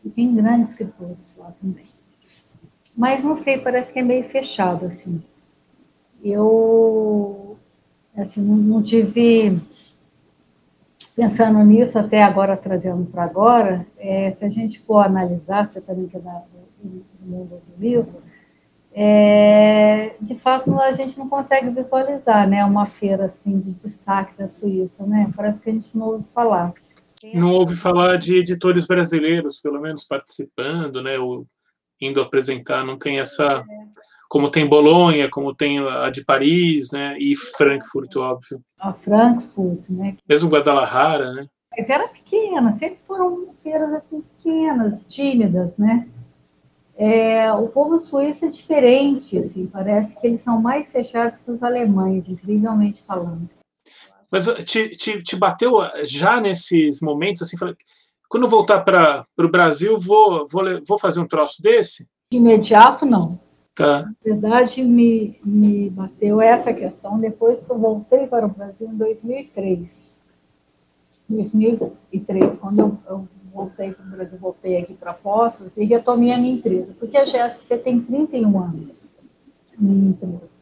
E 0.06 0.10
tem 0.10 0.34
grandes 0.34 0.70
escritores 0.70 1.17
lá 1.36 1.51
também. 1.60 1.88
Mas 2.96 3.24
não 3.24 3.36
sei, 3.36 3.58
parece 3.58 3.91
que 3.91 4.00
é 4.00 4.03
meio 4.03 4.24
fechado 4.29 4.86
assim. 4.86 5.22
Eu 6.24 7.58
assim, 8.15 8.41
não, 8.41 8.56
não 8.56 8.84
tive 8.84 9.60
pensando 11.15 11.58
nisso, 11.63 11.98
até 11.98 12.22
agora 12.22 12.56
trazendo 12.56 13.06
para 13.06 13.24
agora, 13.24 13.88
é, 13.98 14.32
se 14.32 14.46
a 14.46 14.50
gente 14.50 14.79
for 14.82 15.00
analisar, 15.03 15.67
você 15.67 15.82
também 15.82 16.08
que 16.08 16.15
é 16.15 16.20
do 16.20 17.03
mundo 17.22 17.62
do 17.67 17.82
livro, 17.82 18.22
é, 18.99 20.15
de 20.19 20.33
fato 20.39 20.75
a 20.81 20.91
gente 20.91 21.19
não 21.19 21.29
consegue 21.29 21.69
visualizar, 21.69 22.49
né, 22.49 22.65
uma 22.65 22.87
feira 22.87 23.25
assim 23.25 23.59
de 23.59 23.71
destaque 23.75 24.35
da 24.35 24.47
Suíça, 24.47 25.05
né? 25.05 25.31
Parece 25.35 25.59
que 25.59 25.69
a 25.69 25.73
gente 25.73 25.95
não 25.95 26.07
ouve 26.07 26.25
falar. 26.33 26.73
Não 27.31 27.51
ouve 27.51 27.75
falar 27.75 28.17
de 28.17 28.37
editores 28.37 28.87
brasileiros, 28.87 29.59
pelo 29.61 29.79
menos 29.79 30.03
participando, 30.03 31.03
né, 31.03 31.19
ou 31.19 31.45
indo 32.01 32.19
apresentar, 32.19 32.83
não 32.83 32.97
tem 32.97 33.19
essa 33.19 33.63
como 34.27 34.49
tem 34.49 34.67
Bolonha, 34.67 35.29
como 35.29 35.53
tem 35.53 35.77
a 35.77 36.09
de 36.09 36.25
Paris, 36.25 36.91
né? 36.91 37.15
E 37.19 37.35
Frankfurt, 37.35 38.13
óbvio. 38.17 38.61
A 38.79 38.91
Frankfurt, 38.93 39.89
né? 39.89 40.17
Mesmo 40.27 40.49
Guadalajara, 40.49 41.33
né? 41.33 41.47
Mas 41.77 41.87
era 41.87 42.07
pequena, 42.09 42.73
sempre 42.73 42.99
foram 43.07 43.53
feiras 43.63 43.93
assim 43.93 44.21
pequenas, 44.21 45.05
tímidas, 45.07 45.77
né? 45.77 46.07
É, 46.97 47.51
o 47.53 47.67
povo 47.67 47.99
suíço 47.99 48.45
é 48.45 48.47
diferente, 48.47 49.37
assim, 49.37 49.67
parece 49.67 50.15
que 50.19 50.25
eles 50.25 50.41
são 50.41 50.59
mais 50.59 50.91
fechados 50.91 51.37
que 51.37 51.51
os 51.51 51.61
alemães, 51.61 52.23
incrivelmente 52.27 53.03
falando. 53.05 53.47
Mas 54.31 54.47
te, 54.65 54.89
te, 54.89 55.19
te 55.19 55.35
bateu 55.35 55.75
já 56.03 56.41
nesses 56.41 56.99
momentos, 56.99 57.43
assim, 57.43 57.55
quando 58.27 58.43
eu 58.43 58.49
voltar 58.49 58.81
para 58.81 59.25
o 59.37 59.49
Brasil, 59.49 59.97
vou, 59.97 60.45
vou, 60.51 60.63
vou 60.87 60.99
fazer 60.99 61.19
um 61.21 61.27
troço 61.27 61.61
desse? 61.61 62.07
De 62.31 62.37
imediato, 62.37 63.05
não. 63.05 63.39
Tá. 63.75 64.01
Na 64.01 64.13
verdade, 64.23 64.83
me, 64.83 65.39
me 65.45 65.91
bateu 65.91 66.41
essa 66.41 66.73
questão 66.73 67.19
depois 67.19 67.59
que 67.59 67.71
eu 67.71 67.77
voltei 67.77 68.25
para 68.25 68.47
o 68.47 68.49
Brasil 68.49 68.89
em 68.89 68.97
2003. 68.97 70.17
2003, 71.29 72.57
quando 72.57 72.79
eu, 72.79 72.97
eu 73.07 73.27
voltei 73.57 73.91
para 73.91 74.05
o 74.05 74.09
Brasil, 74.09 74.37
voltei 74.37 74.77
aqui 74.77 74.93
para 74.93 75.13
Poços 75.13 75.75
e 75.75 75.83
retomei 75.83 76.31
a 76.31 76.37
minha 76.37 76.53
empresa, 76.53 76.93
porque 76.99 77.17
a 77.17 77.25
GSC 77.25 77.79
tem 77.79 77.99
31 77.99 78.59
anos, 78.59 79.07
minha 79.77 80.09
empresa. 80.09 80.57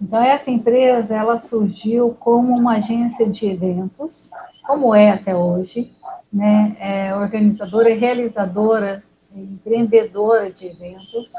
Então, 0.00 0.22
essa 0.22 0.50
empresa, 0.50 1.14
ela 1.14 1.38
surgiu 1.38 2.14
como 2.20 2.56
uma 2.56 2.76
agência 2.76 3.28
de 3.28 3.46
eventos, 3.46 4.30
como 4.64 4.94
é 4.94 5.10
até 5.10 5.34
hoje, 5.34 5.92
né? 6.32 6.76
É 6.78 7.16
organizadora 7.16 7.92
realizadora, 7.94 9.02
empreendedora 9.34 10.52
de 10.52 10.66
eventos, 10.66 11.32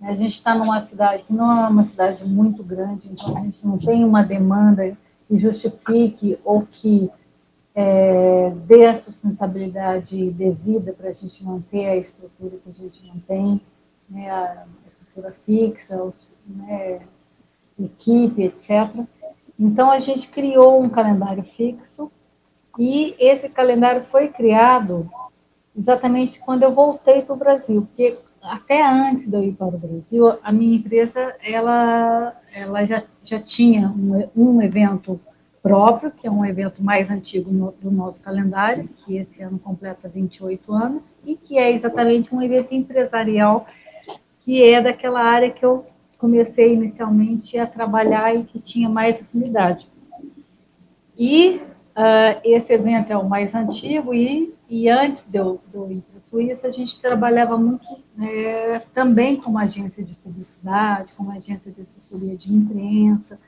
a 0.00 0.14
gente 0.14 0.32
está 0.32 0.54
numa 0.54 0.80
cidade 0.80 1.24
que 1.24 1.32
não 1.32 1.64
é 1.64 1.68
uma 1.68 1.84
cidade 1.84 2.24
muito 2.24 2.62
grande, 2.64 3.08
então 3.10 3.36
a 3.36 3.40
gente 3.40 3.64
não 3.64 3.76
tem 3.76 4.04
uma 4.04 4.22
demanda 4.22 4.96
que 5.28 5.38
justifique 5.38 6.38
ou 6.44 6.62
que 6.62 7.10
é, 7.74 8.50
dê 8.66 8.86
a 8.86 8.94
sustentabilidade 8.94 10.30
devida 10.30 10.92
para 10.92 11.08
a 11.08 11.12
gente 11.12 11.44
manter 11.44 11.86
a 11.86 11.96
estrutura 11.96 12.58
que 12.58 12.68
a 12.68 12.72
gente 12.72 13.06
mantém, 13.06 13.60
né, 14.08 14.30
a 14.30 14.66
estrutura 14.88 15.34
fixa, 15.44 16.02
os, 16.02 16.30
né, 16.46 17.00
equipe, 17.78 18.42
etc. 18.42 19.04
Então 19.58 19.90
a 19.90 19.98
gente 19.98 20.28
criou 20.28 20.82
um 20.82 20.88
calendário 20.88 21.44
fixo 21.56 22.10
e 22.78 23.14
esse 23.18 23.48
calendário 23.48 24.04
foi 24.04 24.28
criado 24.28 25.10
exatamente 25.76 26.40
quando 26.40 26.62
eu 26.62 26.74
voltei 26.74 27.22
para 27.22 27.34
o 27.34 27.38
Brasil, 27.38 27.82
porque 27.82 28.18
até 28.42 28.84
antes 28.84 29.26
de 29.26 29.36
eu 29.36 29.42
ir 29.42 29.52
para 29.52 29.68
o 29.68 29.78
Brasil, 29.78 30.38
a 30.42 30.52
minha 30.52 30.76
empresa 30.76 31.34
ela, 31.42 32.36
ela 32.52 32.84
já, 32.84 33.04
já 33.22 33.40
tinha 33.40 33.88
um, 33.88 34.28
um 34.36 34.62
evento 34.62 35.20
próprio, 35.62 36.10
que 36.10 36.26
é 36.26 36.30
um 36.30 36.44
evento 36.44 36.82
mais 36.82 37.10
antigo 37.10 37.52
no, 37.52 37.72
do 37.80 37.90
nosso 37.90 38.20
calendário, 38.20 38.88
que 38.88 39.16
esse 39.16 39.40
ano 39.42 39.58
completa 39.58 40.08
28 40.08 40.72
anos, 40.72 41.14
e 41.24 41.36
que 41.36 41.56
é 41.56 41.70
exatamente 41.70 42.34
um 42.34 42.42
evento 42.42 42.74
empresarial, 42.74 43.66
que 44.40 44.62
é 44.62 44.82
daquela 44.82 45.22
área 45.22 45.50
que 45.50 45.64
eu 45.64 45.86
comecei 46.18 46.72
inicialmente 46.74 47.58
a 47.58 47.66
trabalhar 47.66 48.34
e 48.34 48.44
que 48.44 48.58
tinha 48.58 48.88
mais 48.88 49.20
afinidade. 49.20 49.88
E 51.16 51.60
uh, 51.96 52.40
esse 52.44 52.72
evento 52.72 53.12
é 53.12 53.16
o 53.16 53.28
mais 53.28 53.54
antigo, 53.54 54.12
e, 54.12 54.52
e 54.68 54.88
antes 54.88 55.24
de 55.28 55.38
eu, 55.38 55.60
de 55.70 55.76
eu 55.76 55.92
ir 55.92 56.02
Suíça, 56.32 56.66
a 56.66 56.70
gente 56.70 56.98
trabalhava 56.98 57.58
muito 57.58 57.86
é, 58.18 58.80
também 58.94 59.36
como 59.36 59.58
agência 59.58 60.02
de 60.02 60.14
publicidade, 60.14 61.12
como 61.12 61.30
agência 61.30 61.70
de 61.70 61.82
assessoria 61.82 62.34
de 62.34 62.50
imprensa, 62.50 63.38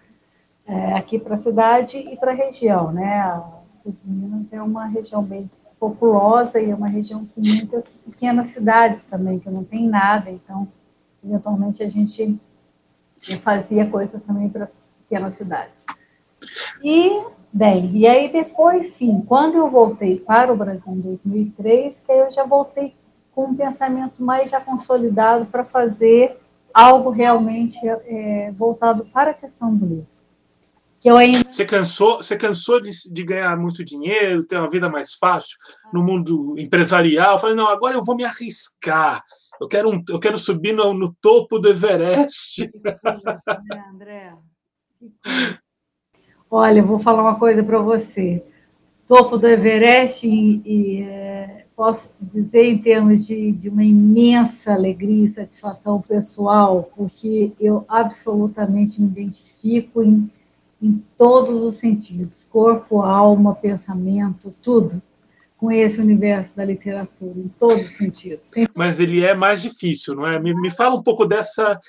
é, 0.67 0.95
aqui 0.95 1.19
para 1.19 1.35
a 1.37 1.39
cidade 1.39 1.99
e 1.99 2.17
para 2.17 2.33
a 2.33 2.35
região. 2.35 2.93
Né? 2.93 3.21
A 3.21 3.45
Minas 4.05 4.53
é 4.53 4.63
uma 4.63 4.87
região 4.87 5.23
bem 5.23 5.51
populosa 5.79 6.61
e 6.61 6.71
é 6.71 6.75
uma 6.75 6.89
região 6.89 7.27
com 7.27 7.41
muitas 7.41 7.97
pequenas 7.97 8.49
cidades 8.49 9.03
também, 9.03 9.39
que 9.39 9.51
não 9.51 9.65
tem 9.65 9.87
nada, 9.87 10.31
então, 10.31 10.67
eventualmente, 11.23 11.83
a 11.83 11.89
gente 11.89 12.39
fazia 13.43 13.89
coisas 13.91 14.23
também 14.23 14.49
para 14.49 14.71
pequenas 15.09 15.37
cidades. 15.37 15.85
E 16.83 17.23
Bem, 17.57 17.97
e 17.99 18.05
aí 18.05 18.33
depois, 18.33 18.95
sim, 18.95 19.23
quando 19.29 19.55
eu 19.55 19.71
voltei 19.71 20.19
para 20.19 20.53
o 20.53 20.57
Brasil 20.57 20.93
em 20.93 21.01
2003, 21.01 22.01
que 22.01 22.11
eu 22.11 22.29
já 22.29 22.45
voltei 22.45 22.97
com 23.33 23.45
um 23.45 23.55
pensamento 23.55 24.25
mais 24.25 24.51
já 24.51 24.61
consolidado 24.61 25.47
para 25.47 25.63
fazer 25.63 26.37
algo 26.75 27.11
realmente 27.11 27.79
é, 27.87 28.53
voltado 28.59 29.05
para 29.05 29.31
a 29.31 29.35
questão 29.35 29.73
do 29.73 29.87
livro. 29.87 30.07
Eu 31.05 31.19
ainda... 31.19 31.41
Você 31.51 31.67
cansou, 31.67 32.17
você 32.17 32.35
cansou 32.35 32.81
de, 32.81 32.91
de 33.13 33.25
ganhar 33.25 33.55
muito 33.59 33.85
dinheiro, 33.85 34.43
ter 34.43 34.57
uma 34.57 34.71
vida 34.71 34.89
mais 34.89 35.13
fácil 35.13 35.59
no 35.93 36.03
mundo 36.03 36.55
empresarial? 36.59 37.35
Eu 37.35 37.39
falei, 37.39 37.55
não, 37.55 37.69
agora 37.69 37.95
eu 37.95 38.03
vou 38.03 38.17
me 38.17 38.25
arriscar. 38.25 39.23
Eu 39.61 39.69
quero, 39.69 39.91
um, 39.91 40.03
eu 40.09 40.19
quero 40.19 40.39
subir 40.39 40.73
no, 40.73 40.95
no 40.95 41.15
topo 41.21 41.59
do 41.59 41.69
Everest. 41.69 42.71
Né, 42.83 43.85
André? 43.93 44.35
Olha, 46.51 46.83
vou 46.83 46.99
falar 46.99 47.23
uma 47.23 47.39
coisa 47.39 47.63
para 47.63 47.79
você. 47.81 48.43
Topo 49.07 49.37
do 49.37 49.47
Everest, 49.47 50.27
e, 50.27 50.63
e 50.65 51.03
é, 51.03 51.67
posso 51.77 52.11
te 52.15 52.25
dizer 52.25 52.65
em 52.65 52.79
termos 52.79 53.27
de, 53.27 53.53
de 53.53 53.69
uma 53.69 53.85
imensa 53.85 54.73
alegria 54.73 55.27
e 55.27 55.29
satisfação 55.29 56.01
pessoal, 56.01 56.91
porque 56.97 57.53
eu 57.61 57.85
absolutamente 57.87 59.01
me 59.01 59.09
identifico 59.09 60.03
em, 60.03 60.31
em 60.85 61.03
todos 61.17 61.63
os 61.63 61.77
sentidos 61.77 62.47
corpo, 62.51 63.01
alma, 63.01 63.55
pensamento, 63.55 64.55
tudo 64.61 65.01
com 65.57 65.73
esse 65.73 65.99
universo 65.99 66.55
da 66.55 66.63
literatura, 66.63 67.39
em 67.39 67.49
todos 67.59 67.89
os 67.89 67.97
sentidos. 67.97 68.51
Mas 68.77 69.01
ele 69.01 69.25
é 69.25 69.35
mais 69.35 69.63
difícil, 69.63 70.15
não 70.15 70.27
é? 70.27 70.39
Me, 70.39 70.55
me 70.55 70.71
fala 70.71 70.95
um 70.95 71.03
pouco 71.03 71.25
dessa 71.25 71.81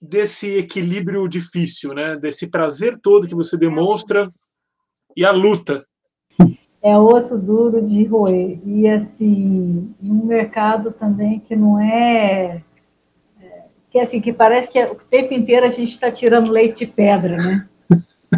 desse 0.00 0.56
equilíbrio 0.56 1.28
difícil, 1.28 1.92
né? 1.92 2.16
Desse 2.16 2.50
prazer 2.50 2.98
todo 2.98 3.28
que 3.28 3.34
você 3.34 3.56
demonstra 3.56 4.28
e 5.16 5.24
a 5.24 5.30
luta. 5.30 5.86
É 6.82 6.98
osso 6.98 7.38
duro 7.38 7.86
de 7.86 8.04
roer. 8.04 8.58
E, 8.66 8.88
assim, 8.88 9.94
um 10.02 10.24
mercado 10.24 10.90
também 10.90 11.38
que 11.38 11.54
não 11.54 11.78
é, 11.78 12.62
é. 13.40 13.64
que, 13.90 14.00
assim, 14.00 14.20
que 14.20 14.32
parece 14.32 14.68
que 14.70 14.82
o 14.82 14.96
tempo 14.96 15.32
inteiro 15.34 15.66
a 15.66 15.68
gente 15.68 15.90
está 15.90 16.10
tirando 16.10 16.50
leite 16.50 16.84
de 16.84 16.92
pedra, 16.92 17.36
né? 17.36 17.68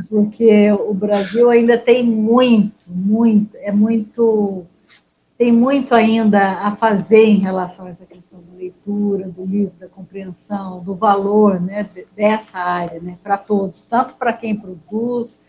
Porque 0.09 0.73
o 0.73 0.93
Brasil 0.93 1.51
ainda 1.51 1.79
tem 1.79 2.05
muito, 2.05 2.89
muito, 2.89 3.57
é 3.57 3.71
muito, 3.71 4.67
tem 5.39 5.53
muito 5.53 5.95
ainda 5.95 6.61
a 6.61 6.77
fazer 6.77 7.25
em 7.25 7.39
relação 7.39 7.87
a 7.87 7.91
essa 7.91 8.05
questão 8.05 8.41
da 8.41 8.57
leitura, 8.57 9.29
do 9.29 9.45
livro, 9.45 9.75
da 9.79 9.89
compreensão, 9.89 10.83
do 10.83 10.95
valor 10.95 11.61
né, 11.61 11.89
dessa 12.17 12.59
área, 12.59 13.01
né, 13.01 13.19
para 13.23 13.37
todos, 13.39 13.85
tanto 13.85 14.15
para 14.15 14.33
quem 14.33 14.57
produz, 14.57 15.41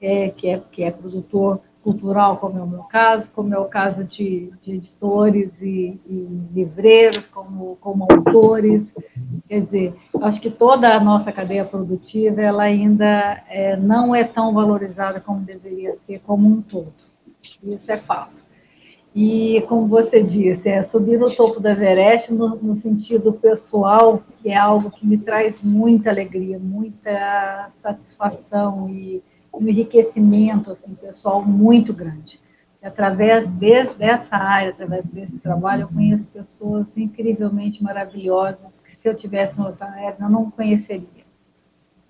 é, 0.00 0.30
que, 0.30 0.48
é, 0.48 0.58
que 0.58 0.82
é 0.82 0.90
produtor 0.90 1.60
cultural, 1.82 2.36
como 2.36 2.58
é 2.58 2.62
o 2.62 2.66
meu 2.66 2.84
caso, 2.84 3.28
como 3.34 3.52
é 3.52 3.58
o 3.58 3.64
caso 3.64 4.04
de, 4.04 4.52
de 4.62 4.74
editores 4.74 5.60
e, 5.60 6.00
e, 6.06 6.28
livreiros, 6.54 7.26
como, 7.26 7.76
como 7.80 8.06
autores. 8.10 8.92
Quer 9.48 9.60
dizer, 9.60 9.94
acho 10.20 10.40
que 10.40 10.50
toda 10.50 10.94
a 10.94 11.00
nossa 11.00 11.32
cadeia 11.32 11.64
produtiva 11.64 12.40
ela 12.40 12.62
ainda 12.62 13.42
é, 13.48 13.76
não 13.76 14.14
é 14.14 14.24
tão 14.24 14.54
valorizada 14.54 15.20
como 15.20 15.40
deveria 15.40 15.98
ser, 15.98 16.20
como 16.20 16.48
um 16.48 16.62
todo. 16.62 16.92
Isso 17.64 17.90
é 17.90 17.96
fato. 17.96 18.42
E, 19.14 19.62
como 19.68 19.88
você 19.88 20.22
disse, 20.22 20.70
é 20.70 20.82
subir 20.82 21.18
no 21.18 21.30
topo 21.30 21.60
do 21.60 21.68
Everest 21.68 22.32
no, 22.32 22.56
no 22.56 22.74
sentido 22.74 23.32
pessoal, 23.32 24.22
que 24.40 24.48
é 24.48 24.56
algo 24.56 24.90
que 24.90 25.06
me 25.06 25.18
traz 25.18 25.60
muita 25.60 26.08
alegria, 26.08 26.58
muita 26.58 27.68
satisfação 27.82 28.88
e 28.88 29.22
um 29.52 29.68
enriquecimento 29.68 30.70
assim, 30.70 30.94
pessoal 30.94 31.44
muito 31.44 31.92
grande. 31.92 32.40
E 32.82 32.86
através 32.86 33.46
de, 33.48 33.84
dessa 33.94 34.36
área, 34.36 34.70
através 34.70 35.04
desse 35.06 35.38
trabalho, 35.38 35.82
eu 35.82 35.88
conheço 35.88 36.26
pessoas 36.28 36.88
incrivelmente 36.96 37.82
maravilhosas 37.82 38.80
que, 38.80 38.94
se 38.94 39.08
eu 39.08 39.14
tivesse 39.14 39.56
uma 39.58 39.68
outra 39.68 39.86
área, 39.86 40.16
eu 40.18 40.30
não 40.30 40.50
conheceria. 40.50 41.24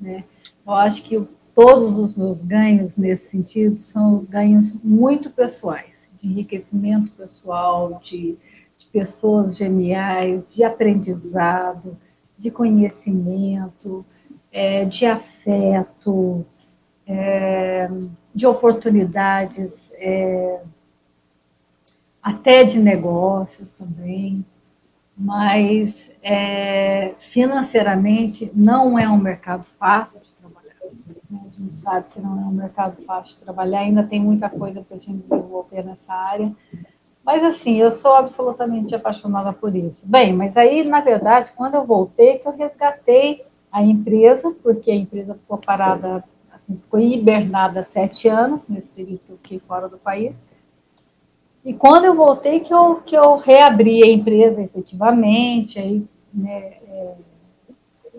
Né? 0.00 0.24
Eu 0.66 0.72
acho 0.72 1.02
que 1.02 1.28
todos 1.54 1.98
os 1.98 2.14
meus 2.16 2.42
ganhos 2.42 2.96
nesse 2.96 3.28
sentido 3.28 3.78
são 3.78 4.24
ganhos 4.24 4.72
muito 4.82 5.30
pessoais, 5.30 6.08
de 6.20 6.28
enriquecimento 6.28 7.12
pessoal, 7.12 8.00
de, 8.02 8.38
de 8.78 8.86
pessoas 8.86 9.56
geniais, 9.56 10.42
de 10.48 10.64
aprendizado, 10.64 11.98
de 12.38 12.50
conhecimento, 12.50 14.04
é, 14.50 14.84
de 14.84 15.04
afeto, 15.04 16.46
é, 17.12 17.90
de 18.34 18.46
oportunidades, 18.46 19.92
é, 19.96 20.60
até 22.22 22.64
de 22.64 22.78
negócios 22.78 23.72
também, 23.74 24.44
mas 25.16 26.10
é, 26.22 27.14
financeiramente 27.18 28.50
não 28.54 28.98
é 28.98 29.08
um 29.08 29.18
mercado 29.18 29.64
fácil 29.78 30.20
de 30.20 30.32
trabalhar. 30.32 30.72
A 31.32 31.60
gente 31.60 31.74
sabe 31.74 32.06
que 32.10 32.20
não 32.20 32.40
é 32.40 32.44
um 32.44 32.52
mercado 32.52 33.02
fácil 33.02 33.36
de 33.36 33.44
trabalhar, 33.44 33.80
ainda 33.80 34.02
tem 34.02 34.20
muita 34.20 34.48
coisa 34.48 34.80
para 34.82 34.96
a 34.96 35.00
gente 35.00 35.26
desenvolver 35.28 35.84
nessa 35.84 36.12
área. 36.14 36.52
Mas 37.24 37.44
assim, 37.44 37.76
eu 37.76 37.92
sou 37.92 38.14
absolutamente 38.14 38.94
apaixonada 38.94 39.52
por 39.52 39.74
isso. 39.76 40.02
Bem, 40.04 40.34
mas 40.34 40.56
aí, 40.56 40.82
na 40.82 41.00
verdade, 41.00 41.52
quando 41.54 41.74
eu 41.74 41.84
voltei, 41.84 42.38
que 42.38 42.48
eu 42.48 42.56
resgatei 42.56 43.44
a 43.70 43.82
empresa, 43.82 44.54
porque 44.62 44.90
a 44.90 44.96
empresa 44.96 45.34
ficou 45.34 45.56
parada 45.56 46.24
ficou 46.76 47.00
hibernada 47.00 47.84
sete 47.84 48.28
anos, 48.28 48.68
nesse 48.68 48.88
período 48.88 49.20
que 49.26 49.32
eu 49.32 49.36
fiquei 49.36 49.58
fora 49.60 49.88
do 49.88 49.98
país. 49.98 50.42
E 51.64 51.72
quando 51.72 52.06
eu 52.06 52.14
voltei, 52.14 52.60
que 52.60 52.74
eu, 52.74 52.96
que 52.96 53.14
eu 53.14 53.36
reabri 53.36 54.02
a 54.02 54.10
empresa 54.10 54.60
efetivamente, 54.60 55.78
aí, 55.78 56.04
né, 56.34 56.74
é, 56.88 57.14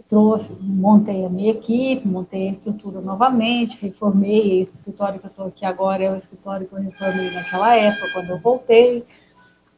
trouxe, 0.08 0.56
montei 0.60 1.26
a 1.26 1.30
minha 1.30 1.52
equipe, 1.52 2.08
montei 2.08 2.50
a 2.50 2.52
estrutura 2.52 3.02
novamente, 3.02 3.82
reformei 3.82 4.62
esse 4.62 4.76
escritório 4.76 5.20
que 5.20 5.26
eu 5.26 5.30
estou 5.30 5.48
aqui 5.48 5.66
agora, 5.66 6.04
é 6.04 6.12
o 6.12 6.18
escritório 6.18 6.68
que 6.68 6.74
eu 6.74 6.80
reformei 6.80 7.32
naquela 7.32 7.76
época, 7.76 8.12
quando 8.14 8.30
eu 8.30 8.40
voltei. 8.40 9.06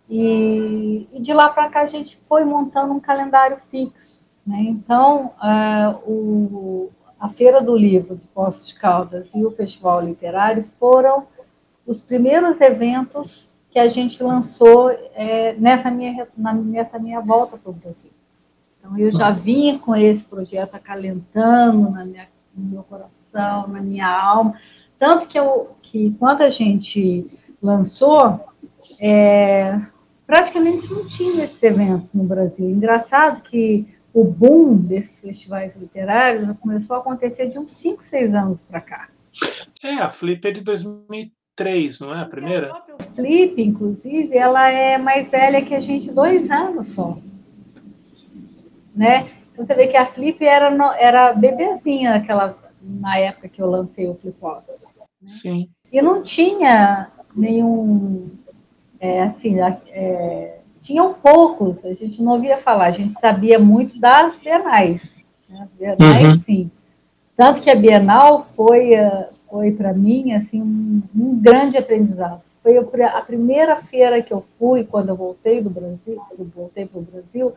E, 0.10 1.08
e 1.12 1.20
de 1.20 1.34
lá 1.34 1.50
para 1.50 1.70
cá 1.70 1.82
a 1.82 1.86
gente 1.86 2.22
foi 2.28 2.44
montando 2.44 2.94
um 2.94 3.00
calendário 3.00 3.58
fixo. 3.72 4.24
Né? 4.46 4.58
Então, 4.60 5.32
uh, 5.42 6.10
o, 6.10 6.92
a 7.19 7.30
Feira 7.30 7.62
do 7.62 7.75
Livro 7.75 8.15
de 8.15 8.28
Poços 8.28 8.67
de 8.67 8.75
Caldas 8.75 9.30
e 9.34 9.45
o 9.45 9.51
Festival 9.51 10.01
Literário 10.01 10.65
foram 10.80 11.28
os 11.86 12.01
primeiros 12.01 12.60
eventos 12.62 13.49
que 13.69 13.80
a 13.80 13.88
gente 13.88 14.23
lançou 14.23 14.89
é, 14.89 15.54
nessa, 15.58 15.91
minha, 15.91 16.28
na, 16.38 16.54
nessa 16.54 16.97
minha 16.97 17.21
volta 17.21 17.58
para 17.58 17.69
o 17.69 17.73
Brasil. 17.73 18.12
Então, 18.80 18.97
eu 18.97 19.12
já 19.12 19.32
vinha 19.32 19.78
com 19.80 19.95
esse 19.95 20.23
projeto 20.23 20.75
acalentando 20.75 21.89
na 21.89 22.06
minha, 22.06 22.28
no 22.56 22.69
meu 22.69 22.84
coração, 22.84 23.67
na 23.67 23.82
minha 23.82 24.08
alma. 24.08 24.56
Tanto 24.97 25.28
que, 25.28 25.38
eu, 25.38 25.75
que 25.82 26.15
quando 26.17 26.41
a 26.41 26.49
gente 26.49 27.28
lançou, 27.62 28.39
é, 29.01 29.80
praticamente 30.25 30.89
não 30.89 31.06
tinha 31.06 31.43
esses 31.43 31.62
eventos 31.62 32.13
no 32.13 32.23
Brasil. 32.23 32.69
Engraçado 32.69 33.41
que 33.41 33.88
o 34.15 34.23
boom 34.23 34.78
desses 34.78 35.19
festivais 35.19 35.75
literários 35.75 36.49
começou 36.62 36.95
a 36.95 36.99
acontecer 36.99 37.49
de 37.49 37.60
uns 37.60 37.73
5, 37.73 38.01
6 38.01 38.34
anos 38.34 38.62
para 38.62 38.80
cá. 38.80 39.10
É, 39.84 39.95
a 39.95 40.08
Flip 40.08 40.47
é 40.47 40.51
de 40.51 40.62
2003, 40.62 41.99
não 41.99 42.15
é 42.15 42.21
a 42.21 42.25
primeira? 42.25 42.71
A 42.71 43.04
Flip, 43.13 43.62
inclusive, 43.62 44.38
ela 44.38 44.69
é 44.69 44.97
mais 44.97 45.30
velha 45.30 45.62
que 45.62 45.75
a 45.75 45.82
gente, 45.82 46.13
dois 46.13 46.49
anos 46.49 46.93
só. 46.93 47.17
Né? 48.95 49.30
Então, 49.51 49.65
você 49.65 49.75
vê 49.75 49.88
que 49.88 49.97
a 49.97 50.06
Flip 50.06 50.41
era, 50.45 50.73
era 50.97 51.34
bebezinha 51.34 52.25
na 52.82 53.17
época 53.17 53.49
que 53.49 53.62
eu 53.62 53.69
lancei 53.69 54.08
o 54.08 54.15
Flipos. 54.15 54.65
Né? 54.65 55.06
Sim. 55.25 55.69
E 55.91 56.01
não 56.01 56.23
tinha 56.23 57.12
nenhum, 57.36 58.32
é, 58.97 59.23
assim, 59.23 59.60
é, 59.60 60.62
tinham 60.86 61.13
poucos, 61.13 61.84
a 61.84 61.93
gente 61.93 62.21
não 62.21 62.34
ouvia 62.34 62.60
falar, 62.60 62.86
a 62.86 62.91
gente 62.91 63.19
sabia 63.19 63.58
muito 63.58 64.00
das 64.00 64.38
bienais. 64.38 65.02
Né? 65.50 65.62
As 65.63 65.71
bienais, 65.71 66.24
uhum. 66.24 66.43
sim. 66.43 66.71
Tanto 67.36 67.62
que 67.62 67.69
a 67.69 67.76
Bienal 67.76 68.48
foi, 68.56 68.93
eh, 68.93 69.30
foi 69.50 69.71
para 69.71 69.93
mim, 69.93 70.32
assim, 70.34 70.62
um, 70.62 71.02
um, 71.13 71.41
grande 71.41 71.78
aprendizado. 71.78 72.41
Foi 72.63 72.78
a 72.78 73.21
primeira 73.21 73.76
feira 73.84 74.21
que 74.21 74.34
eu 74.34 74.45
fui, 74.58 74.86
quando 74.86 75.10
eu 75.10 75.15
voltei 75.15 75.62
do 75.62 75.69
Brasil, 75.69 76.21
eu 76.38 76.45
voltei 76.56 76.86
para 76.86 77.00
o 77.00 77.04
Brasil, 77.04 77.54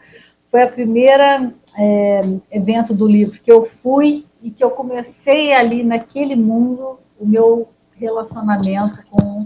foi 0.49 0.63
a 0.63 0.69
primeira 0.69 1.53
é, 1.79 2.23
evento 2.51 2.93
do 2.93 3.07
livro 3.07 3.41
que 3.41 3.51
eu 3.51 3.71
fui 3.83 4.27
e 4.43 4.51
que 4.51 4.65
eu 4.65 4.71
comecei 4.71 5.53
ali 5.53 5.83
naquele 5.83 6.35
mundo 6.35 6.99
o 7.19 7.27
meu 7.27 7.69
relacionamento 7.95 9.07
com, 9.11 9.45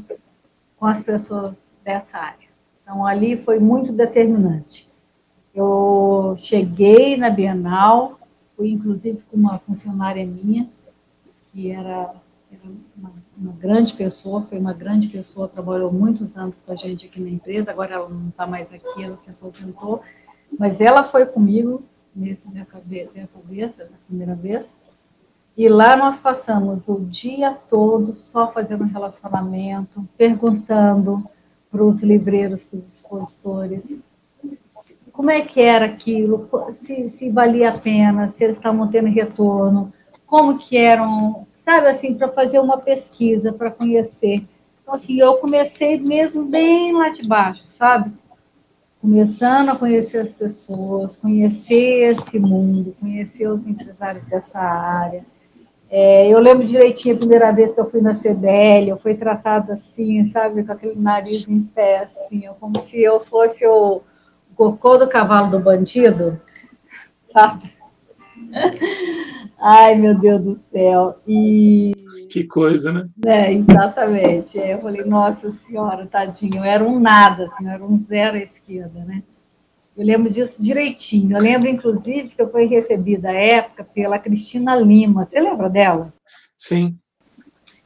com 0.79 0.87
as 0.87 1.01
pessoas 1.03 1.63
dessa 1.85 2.19
área. 2.19 2.42
Então, 2.93 3.07
ali 3.07 3.39
foi 3.39 3.59
muito 3.59 3.91
determinante. 3.91 4.87
Eu 5.55 6.35
cheguei 6.37 7.17
na 7.17 7.31
Bienal, 7.31 8.21
fui 8.55 8.71
inclusive 8.71 9.23
com 9.31 9.37
uma 9.39 9.59
funcionária 9.61 10.27
minha, 10.27 10.69
que 11.49 11.71
era, 11.71 12.15
era 12.53 12.71
uma, 12.95 13.13
uma, 13.35 13.53
grande 13.55 13.95
pessoa, 13.95 14.43
foi 14.43 14.59
uma 14.59 14.75
grande 14.75 15.09
pessoa, 15.09 15.49
trabalhou 15.49 15.91
muitos 15.91 16.37
anos 16.37 16.61
com 16.61 16.71
a 16.71 16.77
gente 16.77 17.07
aqui 17.07 17.19
na 17.19 17.31
empresa, 17.31 17.71
agora 17.71 17.95
ela 17.95 18.09
não 18.11 18.29
está 18.29 18.47
mais 18.47 18.71
aqui, 18.71 19.03
ela 19.03 19.17
se 19.17 19.31
aposentou, 19.31 20.03
mas 20.59 20.79
ela 20.79 21.05
foi 21.05 21.25
comigo 21.25 21.83
nesse, 22.15 22.47
nessa, 22.51 22.79
dessa 22.79 23.39
vez, 23.39 23.75
dessa 23.75 23.95
primeira 24.07 24.35
vez, 24.35 24.71
e 25.57 25.67
lá 25.67 25.97
nós 25.97 26.19
passamos 26.19 26.87
o 26.87 27.01
dia 27.01 27.57
todo 27.71 28.15
só 28.15 28.53
fazendo 28.53 28.85
relacionamento, 28.85 30.07
perguntando, 30.15 31.25
para 31.73 31.83
os 31.83 32.03
livreiros, 32.03 32.63
para 32.63 32.79
os 32.79 32.87
expositores. 32.87 33.97
Como 35.11 35.31
é 35.31 35.41
que 35.41 35.61
era 35.61 35.87
aquilo? 35.87 36.49
Se, 36.75 37.09
se 37.09 37.31
valia 37.31 37.71
a 37.71 37.79
pena? 37.79 38.29
Se 38.29 38.45
eles 38.45 38.59
estavam 38.59 38.89
tendo 38.89 39.09
retorno? 39.09 39.93
Como 40.27 40.59
que 40.59 40.77
eram? 40.77 41.47
Sabe, 41.57 41.89
assim, 41.89 42.15
para 42.15 42.29
fazer 42.29 42.59
uma 42.59 42.77
pesquisa, 42.77 43.53
para 43.53 43.71
conhecer. 43.71 44.45
Então, 44.83 44.95
assim, 44.95 45.19
eu 45.19 45.37
comecei 45.37 45.99
mesmo 45.99 46.45
bem 46.45 46.93
lá 46.93 47.09
de 47.09 47.27
baixo, 47.27 47.65
sabe? 47.71 48.13
Começando 49.01 49.71
a 49.71 49.77
conhecer 49.77 50.19
as 50.19 50.33
pessoas, 50.33 51.17
conhecer 51.17 52.13
esse 52.13 52.39
mundo, 52.39 52.95
conhecer 53.01 53.49
os 53.49 53.67
empresários 53.67 54.25
dessa 54.27 54.59
área, 54.59 55.25
é, 55.95 56.27
eu 56.27 56.39
lembro 56.39 56.67
direitinho 56.67 57.15
a 57.15 57.19
primeira 57.19 57.53
vez 57.53 57.75
que 57.75 57.81
eu 57.81 57.85
fui 57.85 58.01
na 58.01 58.15
CDL, 58.15 58.89
eu 58.89 58.97
fui 58.97 59.15
tratada 59.15 59.75
assim, 59.75 60.25
sabe, 60.25 60.65
com 60.65 60.73
aquele 60.73 60.99
nariz 60.99 61.47
em 61.47 61.63
pé, 61.65 62.05
assim, 62.05 62.49
como 62.59 62.81
se 62.81 63.03
eu 63.03 63.21
fosse 63.21 63.67
o 63.67 64.01
cocô 64.55 64.97
do 64.97 65.07
cavalo 65.07 65.51
do 65.51 65.61
bandido, 65.61 66.41
sabe? 67.31 67.71
Ai, 69.61 69.95
meu 69.95 70.19
Deus 70.19 70.43
do 70.43 70.61
céu. 70.71 71.21
E... 71.29 71.93
Que 72.31 72.45
coisa, 72.45 72.91
né? 72.91 73.07
É, 73.27 73.53
exatamente. 73.53 74.57
Eu 74.57 74.81
falei, 74.81 75.05
nossa 75.05 75.53
senhora, 75.67 76.07
tadinho, 76.07 76.57
eu 76.57 76.65
era 76.65 76.83
um 76.83 76.99
nada, 76.99 77.45
assim, 77.45 77.67
eu 77.67 77.71
era 77.71 77.85
um 77.85 78.03
zero 78.03 78.39
à 78.39 78.41
esquerda, 78.41 79.05
né? 79.05 79.23
Eu 79.97 80.05
lembro 80.07 80.31
disso 80.31 80.63
direitinho. 80.63 81.37
Eu 81.37 81.43
lembro, 81.43 81.69
inclusive, 81.69 82.31
que 82.31 82.41
eu 82.41 82.51
fui 82.51 82.65
recebida 82.65 83.31
à 83.31 83.35
época 83.35 83.85
pela 83.85 84.19
Cristina 84.19 84.75
Lima. 84.75 85.27
Você 85.27 85.39
lembra 85.39 85.69
dela? 85.69 86.13
Sim. 86.57 86.99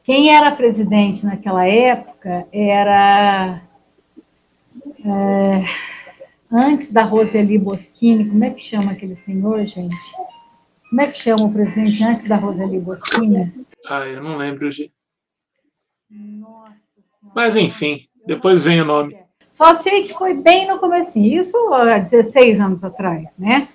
Quem 0.04 0.32
era 0.32 0.54
presidente 0.54 1.26
naquela 1.26 1.66
época 1.66 2.46
era. 2.52 3.60
É, 5.04 5.64
antes 6.50 6.92
da 6.92 7.02
Roseli 7.02 7.58
Boschini, 7.58 8.28
como 8.28 8.44
é 8.44 8.50
que 8.50 8.60
chama 8.60 8.92
aquele 8.92 9.16
senhor, 9.16 9.64
gente? 9.66 9.96
Como 10.88 11.00
é 11.00 11.08
que 11.08 11.18
chama 11.18 11.44
o 11.44 11.52
presidente 11.52 12.04
antes 12.04 12.28
da 12.28 12.36
Roseli 12.36 12.78
Boschini? 12.78 13.52
Ah, 13.88 14.06
eu 14.06 14.22
não 14.22 14.36
lembro, 14.36 14.70
Gi. 14.70 14.92
Nossa 16.08 16.76
Mas 17.34 17.56
enfim, 17.56 17.98
depois 18.24 18.64
vem 18.64 18.80
o 18.80 18.84
nome. 18.84 19.25
Só 19.56 19.74
sei 19.76 20.02
que 20.02 20.12
foi 20.12 20.34
bem 20.34 20.68
no 20.68 20.78
começo, 20.78 21.18
isso 21.18 21.56
há 21.72 21.96
16 21.96 22.60
anos 22.60 22.84
atrás, 22.84 23.26
né? 23.38 23.68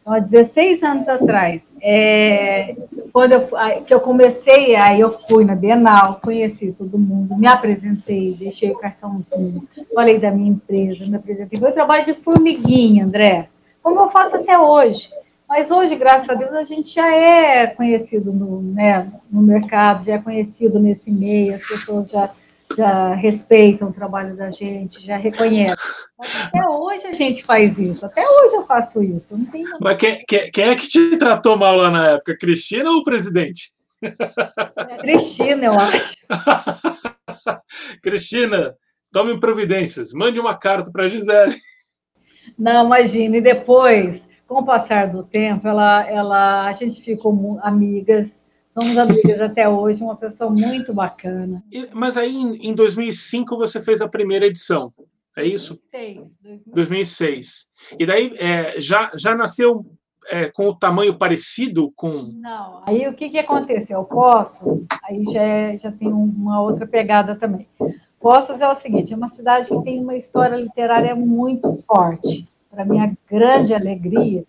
Então, 0.00 0.14
há 0.14 0.18
16 0.18 0.82
anos 0.82 1.06
atrás, 1.06 1.70
é, 1.82 2.74
quando 3.12 3.32
eu, 3.32 3.48
que 3.84 3.92
eu 3.92 4.00
comecei, 4.00 4.74
aí 4.76 4.98
eu 4.98 5.18
fui 5.28 5.44
na 5.44 5.54
Bienal, 5.54 6.20
conheci 6.24 6.72
todo 6.72 6.98
mundo, 6.98 7.36
me 7.38 7.46
apresentei, 7.46 8.34
deixei 8.38 8.70
o 8.70 8.78
cartãozinho, 8.78 9.68
falei 9.94 10.18
da 10.18 10.30
minha 10.30 10.52
empresa, 10.52 11.04
me 11.04 11.16
apresentei. 11.16 11.60
Foi 11.60 11.70
trabalho 11.70 12.06
de 12.06 12.14
formiguinha, 12.14 13.04
André, 13.04 13.50
como 13.82 14.00
eu 14.00 14.08
faço 14.08 14.36
até 14.36 14.58
hoje. 14.58 15.10
Mas 15.46 15.70
hoje, 15.70 15.96
graças 15.96 16.30
a 16.30 16.34
Deus, 16.34 16.52
a 16.54 16.64
gente 16.64 16.94
já 16.94 17.14
é 17.14 17.66
conhecido 17.66 18.32
no, 18.32 18.62
né, 18.62 19.12
no 19.30 19.42
mercado, 19.42 20.06
já 20.06 20.14
é 20.14 20.18
conhecido 20.18 20.78
nesse 20.78 21.10
meio, 21.10 21.50
as 21.50 21.68
pessoas 21.68 22.08
já 22.08 22.26
já 22.76 23.14
respeitam 23.14 23.88
o 23.88 23.92
trabalho 23.92 24.36
da 24.36 24.50
gente, 24.50 25.04
já 25.04 25.16
reconhecem. 25.16 25.76
Mas 26.18 26.44
até 26.44 26.68
hoje 26.68 27.06
a 27.06 27.12
gente 27.12 27.44
faz 27.44 27.78
isso, 27.78 28.06
até 28.06 28.20
hoje 28.20 28.56
eu 28.56 28.66
faço 28.66 29.02
isso. 29.02 29.36
Não 29.36 29.44
tenho... 29.46 29.68
Mas 29.80 29.96
quem, 29.96 30.24
quem, 30.26 30.50
quem, 30.50 30.64
é 30.64 30.76
que 30.76 30.88
te 30.88 31.16
tratou 31.16 31.56
mal 31.56 31.76
lá 31.76 31.90
na 31.90 32.10
época? 32.10 32.36
Cristina 32.38 32.90
ou 32.90 32.98
o 32.98 33.04
presidente? 33.04 33.72
É 34.02 34.96
Cristina, 34.98 35.64
eu 35.64 35.72
acho. 35.72 36.16
Cristina, 38.02 38.74
tome 39.12 39.38
providências, 39.40 40.12
mande 40.12 40.38
uma 40.38 40.56
carta 40.58 40.90
para 40.92 41.04
a 41.04 41.08
Gisele. 41.08 41.56
Não, 42.58 42.86
imagina, 42.86 43.38
e 43.38 43.40
depois, 43.40 44.22
com 44.46 44.60
o 44.60 44.64
passar 44.64 45.08
do 45.08 45.22
tempo, 45.24 45.66
ela, 45.66 46.08
ela, 46.08 46.66
a 46.68 46.72
gente 46.72 47.02
ficou 47.02 47.58
amigas, 47.62 48.45
Somos 48.78 48.98
amigas 48.98 49.40
até 49.40 49.66
hoje, 49.66 50.02
uma 50.02 50.14
pessoa 50.14 50.50
muito 50.50 50.92
bacana. 50.92 51.64
E, 51.72 51.88
mas 51.94 52.18
aí, 52.18 52.34
em 52.34 52.74
2005, 52.74 53.56
você 53.56 53.80
fez 53.80 54.02
a 54.02 54.08
primeira 54.08 54.44
edição, 54.44 54.92
é 55.34 55.46
isso? 55.46 55.80
2006. 55.90 56.62
2006. 56.66 57.70
E 57.98 58.04
daí, 58.04 58.34
é, 58.38 58.78
já, 58.78 59.10
já 59.16 59.34
nasceu 59.34 59.86
é, 60.28 60.50
com 60.50 60.68
o 60.68 60.74
tamanho 60.74 61.16
parecido 61.16 61.90
com... 61.96 62.30
Não, 62.34 62.82
aí 62.86 63.08
o 63.08 63.14
que, 63.14 63.30
que 63.30 63.38
aconteceu? 63.38 64.04
Poços, 64.04 64.86
aí 65.04 65.24
já, 65.32 65.42
é, 65.42 65.78
já 65.78 65.90
tem 65.90 66.12
uma 66.12 66.60
outra 66.60 66.86
pegada 66.86 67.34
também. 67.34 67.66
Poços 68.20 68.60
é 68.60 68.68
o 68.68 68.74
seguinte, 68.74 69.14
é 69.14 69.16
uma 69.16 69.28
cidade 69.28 69.70
que 69.70 69.82
tem 69.84 70.00
uma 70.00 70.16
história 70.16 70.56
literária 70.56 71.14
muito 71.14 71.82
forte. 71.86 72.46
Para 72.70 72.84
minha 72.84 73.16
grande 73.26 73.72
alegria, 73.72 74.44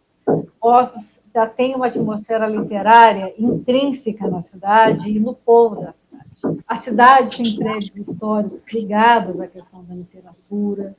Poços 0.60 1.17
já 1.38 1.46
tem 1.46 1.76
uma 1.76 1.86
atmosfera 1.86 2.48
literária 2.48 3.32
intrínseca 3.38 4.28
na 4.28 4.42
cidade 4.42 5.08
e 5.08 5.20
no 5.20 5.36
povo 5.36 5.76
da 5.76 5.94
cidade. 5.94 6.64
A 6.68 6.76
cidade 6.78 7.38
tem 7.38 7.56
prédios 7.56 7.96
históricos 7.96 8.64
ligados 8.74 9.40
à 9.40 9.46
questão 9.46 9.84
da 9.84 9.94
literatura, 9.94 10.96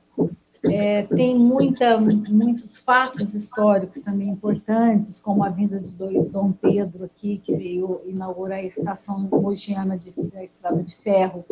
é, 0.63 1.03
tem 1.03 1.37
muita, 1.37 1.99
muitos 1.99 2.77
fatos 2.77 3.33
históricos 3.33 3.99
também 3.99 4.29
importantes, 4.29 5.19
como 5.19 5.43
a 5.43 5.49
vinda 5.49 5.77
de 5.77 5.91
Dom 5.91 6.53
Pedro 6.53 7.03
aqui, 7.03 7.41
que 7.43 7.53
veio 7.53 7.99
inaugurar 8.05 8.59
a 8.59 8.63
estação 8.63 9.19
mogiana 9.19 9.99
da 10.31 10.43
Estrada 10.43 10.81
de 10.81 10.95
Ferro. 10.95 11.43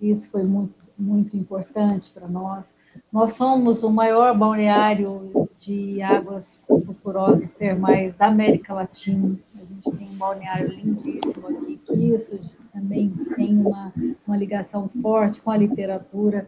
Isso 0.00 0.28
foi 0.28 0.42
muito, 0.42 0.74
muito 0.98 1.36
importante 1.36 2.10
para 2.10 2.26
nós. 2.26 2.66
Nós 3.10 3.32
somos 3.34 3.82
o 3.82 3.90
maior 3.90 4.36
balneário 4.36 5.48
de 5.58 6.02
águas 6.02 6.66
sulfurosas 6.68 7.52
termais 7.54 8.14
da 8.14 8.26
América 8.26 8.74
Latina. 8.74 9.28
A 9.28 9.66
gente 9.66 9.82
tem 9.82 10.14
um 10.14 10.18
balneário 10.18 10.68
lindíssimo 10.68 11.48
aqui, 11.48 11.76
que 11.78 11.94
isso 11.94 12.38
também 12.70 13.08
tem 13.34 13.56
uma, 13.56 13.94
uma 14.26 14.36
ligação 14.36 14.90
forte 15.00 15.40
com 15.40 15.50
a 15.50 15.56
literatura 15.56 16.46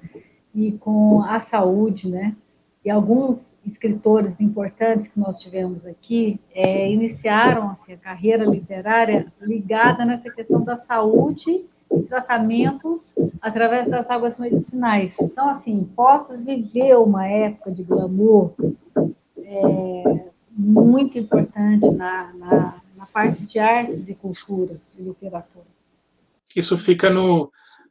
e 0.54 0.72
com 0.72 1.22
a 1.22 1.40
saúde, 1.40 2.10
né? 2.10 2.36
E 2.84 2.90
alguns 2.90 3.42
escritores 3.64 4.38
importantes 4.38 5.08
que 5.08 5.18
nós 5.18 5.40
tivemos 5.40 5.86
aqui 5.86 6.38
é, 6.54 6.90
iniciaram 6.90 7.70
assim, 7.70 7.94
a 7.94 7.96
carreira 7.96 8.44
literária 8.44 9.32
ligada 9.40 10.04
nessa 10.04 10.30
questão 10.30 10.62
da 10.62 10.78
saúde 10.78 11.64
tratamentos 12.08 13.14
através 13.40 13.88
das 13.88 14.08
águas 14.10 14.38
medicinais. 14.38 15.16
Então, 15.20 15.48
assim, 15.48 15.84
Poços 15.96 16.40
viveu 16.44 17.02
uma 17.04 17.26
época 17.26 17.72
de 17.72 17.82
glamour 17.82 18.52
é, 19.38 20.30
muito 20.50 21.18
importante 21.18 21.90
na, 21.90 22.32
na, 22.34 22.82
na, 22.96 23.06
parte 23.12 23.46
de 23.46 23.58
artes 23.58 24.08
e 24.08 24.14
cultura, 24.14 24.80
e 24.98 25.02
literatura. 25.02 25.66
Isso 26.54 26.76
fica 26.76 27.08
no, 27.10 27.50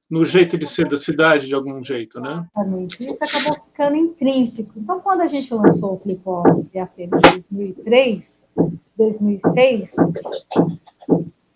no 0.09 0.23
jeito 0.23 0.57
de 0.57 0.65
ser 0.65 0.88
da 0.88 0.97
cidade, 0.97 1.47
de 1.47 1.55
algum 1.55 1.83
jeito, 1.83 2.19
né? 2.19 2.45
Exatamente. 2.55 3.05
Isso 3.05 3.17
acabou 3.23 3.63
ficando 3.63 3.95
intrínseco. 3.95 4.71
Então, 4.77 4.99
quando 4.99 5.21
a 5.21 5.27
gente 5.27 5.53
lançou 5.53 5.93
o 5.93 5.99
Flipos 5.99 6.69
e 6.73 6.79
a 6.79 6.88
FEM 6.88 7.05
em 7.05 7.09
2003, 7.09 8.45
2006, 8.97 9.95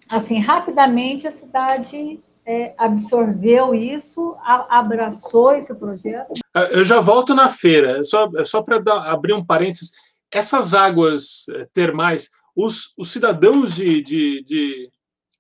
assim, 0.08 0.40
rapidamente 0.40 1.28
a 1.28 1.32
cidade 1.32 2.20
é, 2.46 2.74
absorveu 2.78 3.74
isso, 3.74 4.36
a, 4.40 4.80
abraçou 4.80 5.54
esse 5.54 5.74
projeto? 5.74 6.34
Ah, 6.54 6.66
eu 6.72 6.84
já 6.84 7.00
volto 7.00 7.34
na 7.34 7.48
feira, 7.48 8.00
é 8.00 8.04
só, 8.04 8.30
é 8.38 8.44
só 8.44 8.62
para 8.62 8.82
abrir 9.10 9.34
um 9.34 9.46
parênteses. 9.46 9.92
Essas 10.32 10.74
águas 10.74 11.48
é, 11.50 11.66
termais, 11.74 12.30
os, 12.56 12.94
os 12.98 13.12
cidadãos 13.12 13.76
de, 13.76 14.02
de, 14.02 14.44
de 14.44 14.92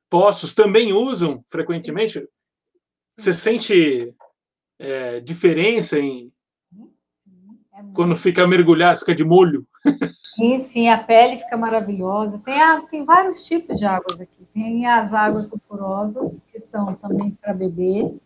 poços 0.10 0.54
também 0.54 0.94
usam 0.94 1.44
frequentemente? 1.50 2.28
Você 3.18 3.34
sente 3.34 4.14
é, 4.80 5.20
diferença 5.20 6.00
em 6.00 6.32
é 7.74 7.84
quando 7.94 8.16
fica 8.16 8.48
mergulhado, 8.48 9.00
fica 9.00 9.16
de 9.16 9.24
molho? 9.24 9.66
Sim, 10.36 10.60
sim, 10.60 10.88
a 10.88 10.98
pele 10.98 11.40
fica 11.40 11.58
maravilhosa. 11.58 12.40
Tem, 12.46 12.60
tem 12.88 13.06
vários 13.06 13.44
tipos 13.44 13.78
de 13.78 13.86
águas 13.86 14.20
aqui. 14.20 14.48
Tem 14.54 14.86
as 14.86 15.14
águas 15.14 15.48
sulfurosas, 15.48 16.42
são 16.74 16.96
também 16.96 17.38
para 17.40 17.54
beber. 17.54 18.18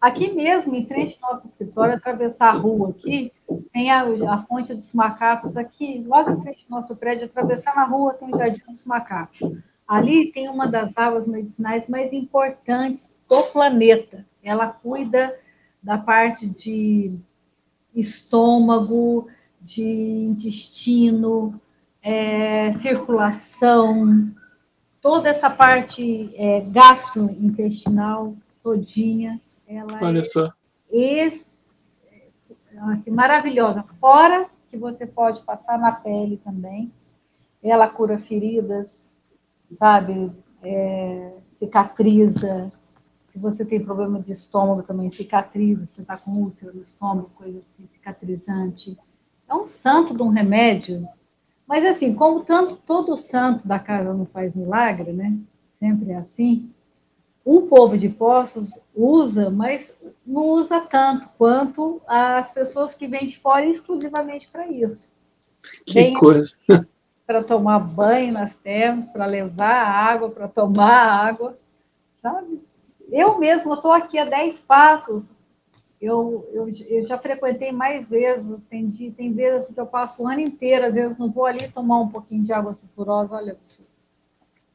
Aqui 0.00 0.32
mesmo, 0.32 0.74
em 0.74 0.84
frente 0.84 1.16
ao 1.22 1.34
nosso 1.34 1.46
escritório, 1.46 1.94
atravessar 1.94 2.48
a 2.48 2.58
rua 2.58 2.90
aqui, 2.90 3.32
tem 3.72 3.92
a, 3.92 4.02
a 4.02 4.42
fonte 4.42 4.74
dos 4.74 4.92
macacos 4.92 5.56
aqui, 5.56 6.04
logo 6.04 6.32
em 6.32 6.42
frente 6.42 6.66
ao 6.68 6.76
nosso 6.80 6.96
prédio, 6.96 7.26
atravessando 7.26 7.78
a 7.78 7.84
rua 7.84 8.14
tem 8.14 8.34
o 8.34 8.36
Jardim 8.36 8.64
dos 8.68 8.84
Macacos. 8.84 9.38
Ali 9.86 10.32
tem 10.32 10.48
uma 10.48 10.66
das 10.66 10.96
águas 10.96 11.28
medicinais 11.28 11.86
mais 11.86 12.12
importantes 12.12 13.16
do 13.28 13.44
planeta. 13.44 14.26
Ela 14.42 14.66
cuida 14.66 15.38
da 15.80 15.96
parte 15.96 16.48
de 16.48 17.16
estômago, 17.94 19.28
de 19.60 19.84
intestino, 19.84 21.60
é, 22.02 22.72
circulação, 22.72 24.32
toda 25.02 25.28
essa 25.28 25.50
parte 25.50 26.32
é, 26.36 26.60
gastrointestinal 26.60 28.34
todinha, 28.62 29.38
ela 29.68 29.98
Olha 30.00 30.20
é 30.20 30.24
só. 30.24 30.50
assim, 32.92 33.10
maravilhosa. 33.10 33.84
Fora 34.00 34.48
que 34.68 34.78
você 34.78 35.04
pode 35.06 35.42
passar 35.42 35.78
na 35.78 35.92
pele 35.92 36.38
também. 36.38 36.90
Ela 37.62 37.88
cura 37.88 38.18
feridas, 38.18 39.10
sabe? 39.78 40.32
É, 40.62 41.32
cicatriza. 41.54 42.70
Se 43.28 43.38
você 43.38 43.64
tem 43.64 43.84
problema 43.84 44.20
de 44.20 44.32
estômago 44.32 44.82
também, 44.82 45.10
cicatriza. 45.10 45.86
Você 45.86 46.02
está 46.02 46.16
com 46.16 46.30
úlcera 46.30 46.72
no 46.72 46.82
estômago, 46.82 47.30
coisa 47.34 47.58
assim, 47.58 47.88
cicatrizante 47.92 48.96
é 49.52 49.54
um 49.54 49.66
santo 49.66 50.16
de 50.16 50.22
um 50.22 50.30
remédio. 50.30 51.06
Mas 51.72 51.86
assim, 51.86 52.14
como 52.14 52.44
tanto 52.44 52.76
todo 52.76 53.16
santo 53.16 53.66
da 53.66 53.78
casa 53.78 54.12
não 54.12 54.26
faz 54.26 54.54
milagre, 54.54 55.10
né? 55.10 55.34
Sempre 55.78 56.10
é 56.10 56.16
assim. 56.16 56.70
O 57.42 57.62
povo 57.62 57.96
de 57.96 58.10
Poços 58.10 58.78
usa, 58.94 59.48
mas 59.48 59.90
não 60.26 60.50
usa 60.50 60.82
tanto 60.82 61.30
quanto 61.38 62.02
as 62.06 62.50
pessoas 62.50 62.92
que 62.92 63.06
vêm 63.06 63.24
de 63.24 63.38
fora 63.38 63.64
exclusivamente 63.64 64.48
para 64.48 64.68
isso. 64.68 65.08
Que 65.86 65.94
Vem 65.94 66.12
coisa! 66.12 66.58
Para 67.26 67.42
tomar 67.42 67.78
banho 67.78 68.34
nas 68.34 68.54
termas, 68.54 69.06
para 69.06 69.24
levar 69.24 69.86
água, 69.86 70.28
para 70.28 70.48
tomar 70.48 71.26
água, 71.26 71.56
sabe? 72.20 72.60
Eu 73.10 73.38
mesmo 73.38 73.72
estou 73.72 73.92
aqui 73.92 74.18
a 74.18 74.26
10 74.26 74.60
passos 74.60 75.30
eu, 76.02 76.50
eu, 76.52 76.68
eu, 76.88 77.04
já 77.04 77.16
frequentei 77.16 77.70
mais 77.70 78.10
vezes, 78.10 78.58
tem, 78.68 78.90
tem 78.90 79.32
vezes 79.32 79.72
que 79.72 79.80
eu 79.80 79.86
passo 79.86 80.20
o 80.20 80.26
ano 80.26 80.40
inteiro, 80.40 80.86
às 80.86 80.94
vezes 80.94 81.16
não 81.16 81.30
vou 81.30 81.46
ali 81.46 81.70
tomar 81.70 82.00
um 82.00 82.08
pouquinho 82.08 82.42
de 82.42 82.52
água 82.52 82.74
sulfurosa, 82.74 83.36
olha. 83.36 83.56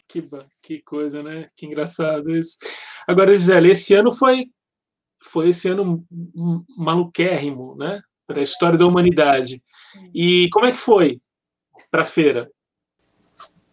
Que, 0.07 0.23
que 0.63 0.81
coisa, 0.81 1.21
né? 1.21 1.47
Que 1.53 1.65
engraçado 1.65 2.33
isso. 2.33 2.57
Agora, 3.05 3.33
Gisele, 3.33 3.71
esse 3.71 3.93
ano 3.93 4.09
foi, 4.09 4.49
foi 5.21 5.49
esse 5.49 5.67
ano 5.67 6.05
maluquérrimo, 6.77 7.75
né? 7.75 8.01
Para 8.25 8.39
a 8.39 8.43
história 8.43 8.79
da 8.79 8.87
humanidade. 8.87 9.61
E 10.15 10.49
como 10.53 10.65
é 10.65 10.71
que 10.71 10.77
foi 10.77 11.19
para 11.91 12.03
a 12.03 12.05
feira? 12.05 12.49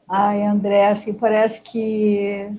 Ai, 0.08 0.42
André, 0.42 0.88
assim, 0.88 1.14
parece 1.14 1.60
que. 1.60 2.50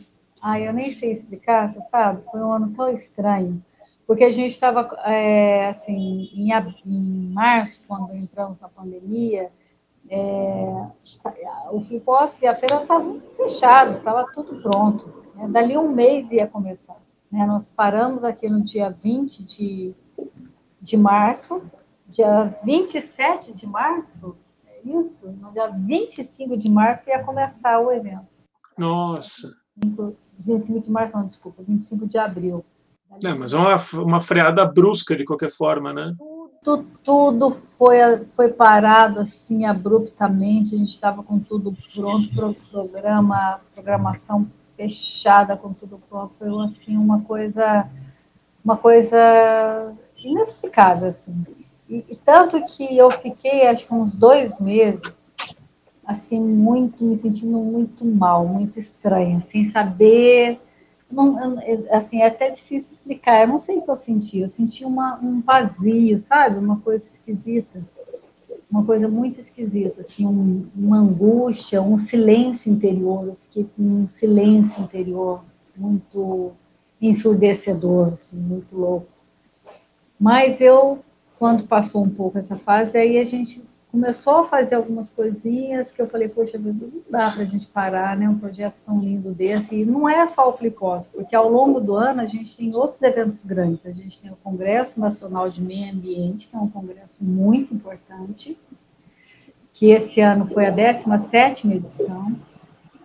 Ai, 0.42 0.68
eu 0.68 0.72
nem 0.72 0.94
sei 0.94 1.12
explicar, 1.12 1.68
você 1.68 1.82
sabe? 1.90 2.24
Foi 2.32 2.40
um 2.40 2.54
ano 2.54 2.74
tão 2.74 2.94
estranho. 2.94 3.62
Porque 4.08 4.24
a 4.24 4.32
gente 4.32 4.52
estava, 4.52 4.88
é, 5.04 5.70
assim, 5.70 6.30
em, 6.34 6.52
em 6.86 7.30
março, 7.34 7.82
quando 7.88 8.14
entramos 8.14 8.60
na 8.60 8.70
pandemia, 8.70 9.52
é, 10.10 10.88
o 11.72 11.82
Flipos 11.82 12.42
e 12.42 12.48
a 12.48 12.56
feira 12.56 12.82
estavam 12.82 13.22
fechados, 13.36 13.98
estava 13.98 14.26
tudo 14.32 14.62
pronto. 14.62 15.24
Né? 15.36 15.48
Dali 15.48 15.78
um 15.78 15.92
mês 15.92 16.32
ia 16.32 16.48
começar. 16.48 16.98
Né? 17.32 17.46
Nós 17.46 17.72
paramos 17.72 18.24
aqui 18.24 18.48
no 18.48 18.64
dia 18.64 18.90
20 18.90 19.44
de, 19.44 19.96
de 20.80 20.98
março, 20.98 21.64
dia 22.08 22.56
27 22.64 23.54
de 23.54 23.66
março, 23.66 24.38
é 24.68 24.88
isso? 24.88 25.28
No 25.32 25.52
dia 25.52 25.68
25 25.68 26.56
de 26.58 26.70
março 26.70 27.10
ia 27.10 27.24
começar 27.24 27.80
o 27.80 27.92
evento. 27.92 28.28
Nossa! 28.78 29.56
25 30.38 30.82
de 30.82 30.92
março, 30.92 31.18
não, 31.18 31.28
desculpa, 31.28 31.64
25 31.64 32.08
de 32.08 32.18
abril. 32.18 32.64
Não, 33.24 33.40
mas 33.40 33.54
é 33.54 33.58
uma, 33.58 33.76
uma 34.04 34.20
freada 34.20 34.66
brusca 34.66 35.16
de 35.16 35.26
qualquer 35.26 35.50
forma, 35.50 35.94
né? 35.94 36.14
Tudo, 36.64 36.86
tudo 37.04 37.58
foi, 37.78 37.98
foi 38.36 38.50
parado 38.50 39.20
assim 39.20 39.66
abruptamente. 39.66 40.76
A 40.76 40.78
gente 40.78 40.90
estava 40.90 41.24
com 41.24 41.40
tudo 41.40 41.76
pronto 41.94 42.34
para 42.34 42.48
o 42.48 42.54
programa, 42.54 43.62
programação 43.74 44.48
fechada, 44.76 45.56
com 45.56 45.74
tudo 45.74 46.02
pronto. 46.10 46.34
Foi 46.40 46.50
assim 46.66 46.98
uma 46.98 47.22
coisa, 47.22 47.88
uma 48.64 48.78
coisa 48.78 49.94
inexplicável 50.18 51.10
assim. 51.10 51.46
E, 51.88 52.04
e 52.10 52.16
tanto 52.16 52.64
que 52.66 52.98
eu 52.98 53.12
fiquei 53.12 53.68
acho 53.68 53.88
que 53.88 53.94
uns 53.94 54.16
dois 54.16 54.60
meses 54.60 55.16
assim 56.06 56.40
muito 56.40 57.04
me 57.04 57.16
sentindo 57.18 57.58
muito 57.58 58.06
mal, 58.06 58.48
muito 58.48 58.80
estranha, 58.80 59.44
sem 59.52 59.66
saber 59.68 60.60
não, 61.16 61.56
assim, 61.92 62.22
é 62.22 62.28
até 62.28 62.50
difícil 62.50 62.94
explicar. 62.94 63.42
Eu 63.42 63.48
não 63.48 63.58
sei 63.58 63.78
o 63.78 63.82
que 63.82 63.90
eu 63.90 63.98
senti. 63.98 64.40
Eu 64.40 64.50
senti 64.50 64.84
uma, 64.84 65.18
um 65.22 65.42
vazio, 65.42 66.20
sabe? 66.20 66.60
Uma 66.60 66.80
coisa 66.80 67.06
esquisita. 67.06 67.82
Uma 68.70 68.84
coisa 68.84 69.08
muito 69.08 69.40
esquisita, 69.40 70.02
assim, 70.02 70.26
um, 70.26 70.68
uma 70.76 70.98
angústia, 70.98 71.82
um 71.82 71.98
silêncio 71.98 72.72
interior. 72.72 73.28
Eu 73.28 73.38
fiquei 73.44 73.70
com 73.76 73.82
um 73.82 74.08
silêncio 74.10 74.84
interior 74.84 75.44
muito 75.76 76.52
ensurdecedor, 77.02 78.14
assim, 78.14 78.36
muito 78.36 78.76
louco. 78.76 79.08
Mas 80.20 80.60
eu, 80.60 81.00
quando 81.38 81.68
passou 81.68 82.04
um 82.04 82.10
pouco 82.10 82.38
essa 82.38 82.58
fase, 82.58 82.98
aí 82.98 83.18
a 83.18 83.24
gente 83.24 83.64
começou 83.96 84.40
a 84.40 84.48
fazer 84.50 84.76
algumas 84.76 85.10
coisinhas 85.10 85.90
que 85.90 86.02
eu 86.02 86.08
falei, 86.10 86.28
poxa, 86.28 86.58
não 86.58 86.76
dá 87.10 87.32
para 87.32 87.44
a 87.44 87.46
gente 87.46 87.66
parar, 87.66 88.18
né? 88.18 88.28
Um 88.28 88.38
projeto 88.38 88.76
tão 88.86 89.00
lindo 89.00 89.32
desse. 89.32 89.78
E 89.78 89.86
não 89.86 90.08
é 90.08 90.28
só 90.28 90.50
o 90.50 90.54
Flipos, 90.54 91.08
porque 91.08 91.34
ao 91.34 91.50
longo 91.50 91.80
do 91.80 91.96
ano 91.96 92.20
a 92.20 92.28
gente 92.28 92.58
tem 92.58 92.76
outros 92.76 93.02
eventos 93.02 93.42
grandes. 93.42 93.86
A 93.86 93.94
gente 93.94 94.20
tem 94.20 94.30
o 94.30 94.36
Congresso 94.36 95.00
Nacional 95.00 95.50
de 95.50 95.62
Meio 95.62 95.94
Ambiente, 95.94 96.50
que 96.50 96.56
é 96.58 96.60
um 96.60 96.68
congresso 96.68 97.24
muito 97.24 97.74
importante, 97.74 98.58
que 99.72 99.92
esse 99.92 100.20
ano 100.20 100.46
foi 100.46 100.66
a 100.66 100.76
17ª 100.76 101.72
edição, 101.74 102.36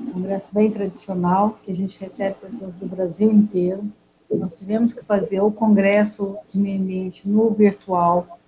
um 0.01 0.13
congresso 0.13 0.49
bem 0.53 0.73
tradicional, 0.73 1.57
que 1.63 1.71
a 1.71 1.75
gente 1.75 2.01
recebe 2.01 2.35
pessoas 2.35 2.75
do 2.75 2.87
Brasil 2.87 3.31
inteiro. 3.31 3.85
Nós 4.29 4.57
tivemos 4.57 4.93
que 4.93 5.05
fazer 5.05 5.41
o 5.41 5.53
Congresso 5.53 6.37
de 6.53 6.59
Meio 6.59 6.81
Ambiente 6.81 7.29
no 7.29 7.51
virtual, 7.51 8.40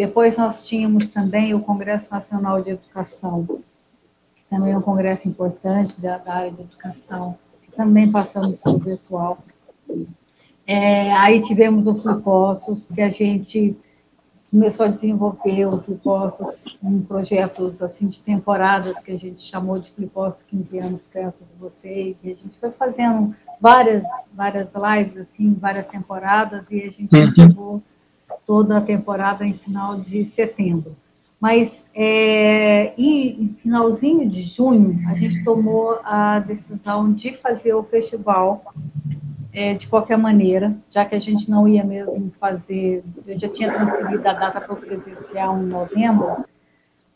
depois 0.00 0.34
nós 0.34 0.66
tínhamos 0.66 1.08
também 1.08 1.52
o 1.52 1.60
Congresso 1.60 2.10
Nacional 2.10 2.62
de 2.62 2.70
Educação, 2.70 3.42
que 4.34 4.42
também 4.48 4.72
é 4.72 4.78
um 4.78 4.80
congresso 4.80 5.28
importante 5.28 6.00
da, 6.00 6.16
da 6.16 6.36
área 6.36 6.52
de 6.52 6.62
educação, 6.62 7.36
que 7.62 7.70
também 7.72 8.10
passamos 8.10 8.58
pelo 8.60 8.78
virtual. 8.78 9.44
É, 10.66 11.12
aí 11.12 11.42
tivemos 11.42 11.86
o 11.86 11.94
Flipossos, 11.96 12.86
que 12.86 13.02
a 13.02 13.10
gente 13.10 13.76
começou 14.50 14.86
a 14.86 14.88
desenvolver 14.88 15.66
o 15.66 15.82
Flipossos 15.82 16.78
em 16.82 17.02
projetos 17.02 17.82
assim 17.82 18.08
de 18.08 18.22
temporadas 18.22 18.98
que 19.00 19.12
a 19.12 19.18
gente 19.18 19.42
chamou 19.42 19.78
de 19.78 19.90
Flipossos 19.90 20.42
15 20.44 20.78
anos 20.78 21.04
perto 21.04 21.44
de 21.44 21.60
vocês, 21.60 22.16
e 22.22 22.32
a 22.32 22.34
gente 22.34 22.58
foi 22.58 22.70
fazendo 22.70 23.36
várias 23.60 24.06
várias 24.32 24.70
lives 24.74 25.18
assim, 25.18 25.52
várias 25.52 25.88
temporadas 25.88 26.70
e 26.70 26.84
a 26.84 26.90
gente 26.90 27.14
uhum. 27.14 27.30
chegou 27.30 27.82
toda 28.46 28.78
a 28.78 28.80
temporada 28.80 29.46
em 29.46 29.54
final 29.54 30.00
de 30.00 30.24
setembro. 30.26 30.96
Mas 31.40 31.82
é, 31.94 32.92
em 32.98 33.56
finalzinho 33.62 34.28
de 34.28 34.42
junho, 34.42 35.00
a 35.08 35.14
gente 35.14 35.42
tomou 35.42 35.98
a 36.04 36.38
decisão 36.40 37.10
de 37.12 37.34
fazer 37.38 37.72
o 37.72 37.82
festival 37.82 38.62
é, 39.52 39.74
de 39.74 39.88
qualquer 39.88 40.18
maneira, 40.18 40.76
já 40.90 41.04
que 41.04 41.14
a 41.14 41.18
gente 41.18 41.50
não 41.50 41.66
ia 41.66 41.82
mesmo 41.82 42.30
fazer, 42.38 43.02
eu 43.26 43.38
já 43.38 43.48
tinha 43.48 43.72
transferido 43.72 44.28
a 44.28 44.32
data 44.34 44.60
para 44.60 44.72
o 44.72 44.76
presencial 44.76 45.58
em 45.58 45.66
novembro, 45.66 46.44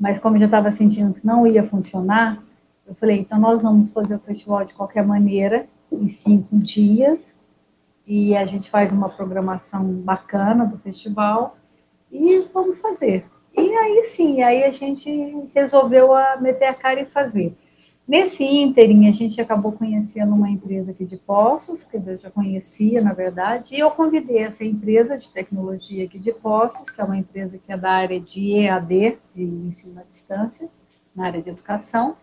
mas 0.01 0.19
como 0.19 0.37
eu 0.37 0.41
já 0.41 0.47
estava 0.47 0.71
sentindo 0.71 1.15
que 1.15 1.25
não 1.25 1.47
ia 1.47 1.63
funcionar, 1.63 2.43
eu 2.87 2.95
falei, 2.95 3.21
então 3.21 3.39
nós 3.39 3.63
vamos 3.63 3.91
fazer 3.91 4.17
o 4.17 4.21
festival 4.21 4.65
de 4.65 4.75
qualquer 4.75 5.05
maneira, 5.07 5.67
em 5.93 6.09
cinco 6.09 6.57
dias, 6.57 7.34
e 8.07 8.37
a 8.37 8.45
gente 8.45 8.71
faz 8.71 8.93
uma 8.93 9.09
programação 9.09 9.85
bacana 9.85 10.65
do 10.67 10.79
festival 10.79 11.57
e 12.11 12.41
vamos 12.53 12.79
fazer. 12.79 13.27
E 13.57 13.61
aí 13.61 14.05
sim, 14.05 14.43
aí 14.43 14.65
a 14.65 14.71
gente 14.71 15.49
resolveu 15.55 16.15
a 16.15 16.37
meter 16.37 16.67
a 16.67 16.75
cara 16.75 17.01
e 17.01 17.07
fazer. 17.07 17.57
Nesse 18.07 18.45
ínterim, 18.45 19.09
a 19.09 19.13
gente 19.13 19.41
acabou 19.41 19.73
conhecendo 19.73 20.35
uma 20.35 20.51
empresa 20.51 20.91
aqui 20.91 21.07
de 21.07 21.17
Poços, 21.17 21.87
dizer, 21.91 22.13
eu 22.13 22.19
já 22.19 22.31
conhecia, 22.31 23.01
na 23.01 23.15
verdade, 23.15 23.75
e 23.75 23.79
eu 23.79 23.91
convidei 23.91 24.41
essa 24.41 24.63
empresa 24.63 25.17
de 25.17 25.31
tecnologia 25.31 26.05
aqui 26.05 26.19
de 26.19 26.31
Poços, 26.31 26.91
que 26.91 27.01
é 27.01 27.05
uma 27.05 27.17
empresa 27.17 27.57
que 27.57 27.73
é 27.73 27.77
da 27.79 27.91
área 27.91 28.21
de 28.21 28.59
EAD, 28.59 29.19
de 29.35 29.43
ensino 29.43 29.99
à 29.99 30.03
distância, 30.03 30.69
na 31.17 31.27
área 31.27 31.41
de 31.41 31.49
educação, 31.49 32.15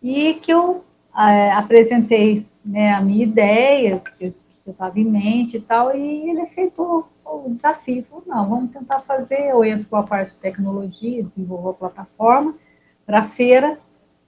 e 0.00 0.34
que 0.34 0.52
eu 0.52 0.84
é, 1.16 1.50
apresentei 1.50 2.46
né, 2.64 2.94
a 2.94 3.00
minha 3.00 3.24
ideia, 3.24 4.00
eu 4.20 4.32
eu 4.66 4.72
estava 4.72 4.98
em 4.98 5.04
mente 5.04 5.56
e 5.56 5.60
tal, 5.60 5.94
e 5.94 6.30
ele 6.30 6.40
aceitou 6.40 7.08
o 7.24 7.50
desafio. 7.50 8.04
Falou, 8.04 8.24
não, 8.26 8.48
vamos 8.48 8.70
tentar 8.72 9.00
fazer, 9.00 9.50
eu 9.50 9.64
entro 9.64 9.86
com 9.88 9.96
a 9.96 10.02
parte 10.02 10.30
de 10.30 10.36
tecnologia, 10.36 11.22
desenvolvo 11.22 11.70
a 11.70 11.74
plataforma 11.74 12.54
para 13.04 13.20
a 13.20 13.24
feira 13.24 13.78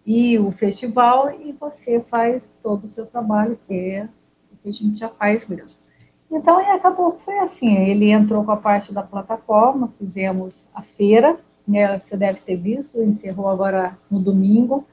e 0.05 0.39
o 0.39 0.53
festival, 0.53 1.31
e 1.31 1.53
você 1.53 2.01
faz 2.01 2.57
todo 2.63 2.85
o 2.85 2.89
seu 2.89 3.07
trabalho, 3.07 3.59
que 3.67 3.75
é 3.75 4.09
o 4.53 4.57
que 4.57 4.69
a 4.69 4.73
gente 4.73 4.99
já 4.99 5.09
faz 5.09 5.47
mesmo. 5.49 5.81
Então, 6.31 6.61
e 6.61 6.67
acabou, 6.67 7.19
foi 7.25 7.39
assim, 7.39 7.75
ele 7.89 8.11
entrou 8.11 8.45
com 8.45 8.51
a 8.51 8.57
parte 8.57 8.93
da 8.93 9.03
plataforma, 9.03 9.93
fizemos 9.99 10.69
a 10.75 10.83
feira, 10.83 11.39
né, 11.67 11.99
você 11.99 12.17
deve 12.17 12.41
ter 12.41 12.57
visto, 12.57 13.01
encerrou 13.03 13.49
agora 13.49 13.99
no 14.11 14.21
domingo, 14.21 14.85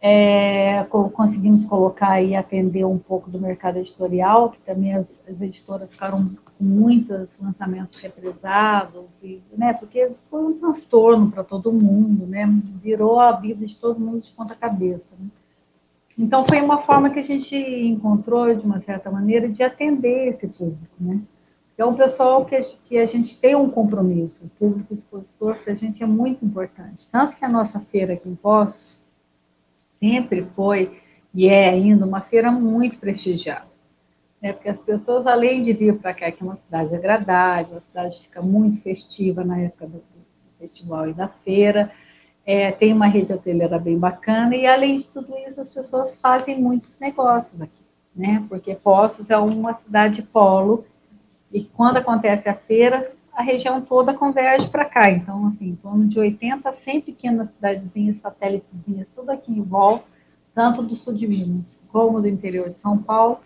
é, 0.00 0.84
conseguimos 0.84 1.64
colocar 1.64 2.20
e 2.22 2.36
atender 2.36 2.84
um 2.84 2.98
pouco 2.98 3.30
do 3.30 3.40
mercado 3.40 3.78
editorial, 3.78 4.50
que 4.50 4.60
também 4.60 4.94
as, 4.94 5.06
as 5.28 5.40
editoras 5.40 5.92
ficaram 5.92 6.18
com 6.58 6.64
muitos 6.64 7.36
lançamentos 7.40 7.96
represados, 7.98 9.20
e, 9.22 9.42
né, 9.56 9.72
porque 9.72 10.12
foi 10.30 10.44
um 10.44 10.58
transtorno 10.58 11.30
para 11.30 11.42
todo 11.42 11.72
mundo, 11.72 12.26
né, 12.26 12.46
virou 12.82 13.18
a 13.18 13.32
vida 13.32 13.64
de 13.64 13.76
todo 13.76 13.98
mundo 13.98 14.20
de 14.20 14.30
ponta 14.32 14.54
cabeça. 14.54 15.14
Né. 15.18 15.26
Então, 16.18 16.44
foi 16.46 16.60
uma 16.60 16.82
forma 16.82 17.10
que 17.10 17.18
a 17.18 17.24
gente 17.24 17.56
encontrou, 17.56 18.54
de 18.54 18.64
uma 18.64 18.80
certa 18.80 19.10
maneira, 19.10 19.48
de 19.48 19.62
atender 19.62 20.28
esse 20.28 20.46
público, 20.46 20.94
né. 21.00 21.20
É 21.78 21.84
um 21.84 21.94
pessoal 21.94 22.46
que 22.46 22.56
a, 22.56 22.62
que 22.62 22.96
a 22.96 23.04
gente 23.04 23.38
tem 23.38 23.54
um 23.54 23.68
compromisso, 23.68 24.46
o 24.46 24.48
público 24.48 24.94
expositor 24.94 25.58
para 25.62 25.74
a 25.74 25.76
gente 25.76 26.02
é 26.02 26.06
muito 26.06 26.42
importante. 26.42 27.06
Tanto 27.12 27.36
que 27.36 27.44
a 27.44 27.48
nossa 27.50 27.78
feira 27.80 28.14
aqui 28.14 28.30
em 28.30 28.34
Poços, 28.34 29.04
sempre 30.06 30.46
foi 30.54 31.00
e 31.34 31.48
é 31.48 31.68
ainda 31.68 32.06
uma 32.06 32.20
feira 32.20 32.50
muito 32.50 32.98
prestigiada. 32.98 33.66
Né? 34.40 34.52
Porque 34.52 34.68
as 34.68 34.80
pessoas, 34.80 35.26
além 35.26 35.62
de 35.62 35.72
vir 35.72 35.98
para 35.98 36.14
cá, 36.14 36.30
que 36.30 36.42
é 36.42 36.46
uma 36.46 36.56
cidade 36.56 36.94
agradável, 36.94 37.78
a 37.78 37.80
cidade 37.80 38.20
fica 38.20 38.40
muito 38.40 38.80
festiva 38.80 39.42
na 39.44 39.58
época 39.60 39.86
do, 39.86 40.02
festival 40.58 41.10
e 41.10 41.12
da 41.12 41.28
feira, 41.28 41.92
é, 42.46 42.72
tem 42.72 42.90
uma 42.90 43.06
rede 43.06 43.30
hoteleira 43.30 43.78
bem 43.78 43.98
bacana, 43.98 44.56
e 44.56 44.66
além 44.66 44.96
de 44.96 45.06
tudo 45.08 45.36
isso, 45.46 45.60
as 45.60 45.68
pessoas 45.68 46.16
fazem 46.16 46.58
muitos 46.58 46.98
negócios 46.98 47.60
aqui, 47.60 47.82
né? 48.14 48.42
Porque 48.48 48.74
Poços 48.74 49.28
é 49.28 49.36
uma 49.36 49.74
cidade 49.74 50.22
polo, 50.22 50.86
e 51.52 51.62
quando 51.62 51.98
acontece 51.98 52.48
a 52.48 52.54
feira, 52.54 53.12
a 53.36 53.42
região 53.42 53.82
toda 53.82 54.14
converge 54.14 54.66
para 54.68 54.86
cá. 54.86 55.10
Então, 55.10 55.46
assim, 55.46 55.68
em 55.68 55.76
torno 55.76 56.08
de 56.08 56.18
80 56.18 56.68
a 56.68 56.72
100 56.72 57.00
pequenas 57.02 57.50
cidadezinhas, 57.50 58.16
satélitezinhas, 58.16 59.10
tudo 59.14 59.30
aqui 59.30 59.52
em 59.52 59.62
volta, 59.62 60.06
tanto 60.54 60.82
do 60.82 60.96
sul 60.96 61.12
de 61.12 61.28
Minas 61.28 61.78
como 61.92 62.20
do 62.22 62.26
interior 62.26 62.70
de 62.70 62.78
São 62.78 62.96
Paulo, 62.96 63.40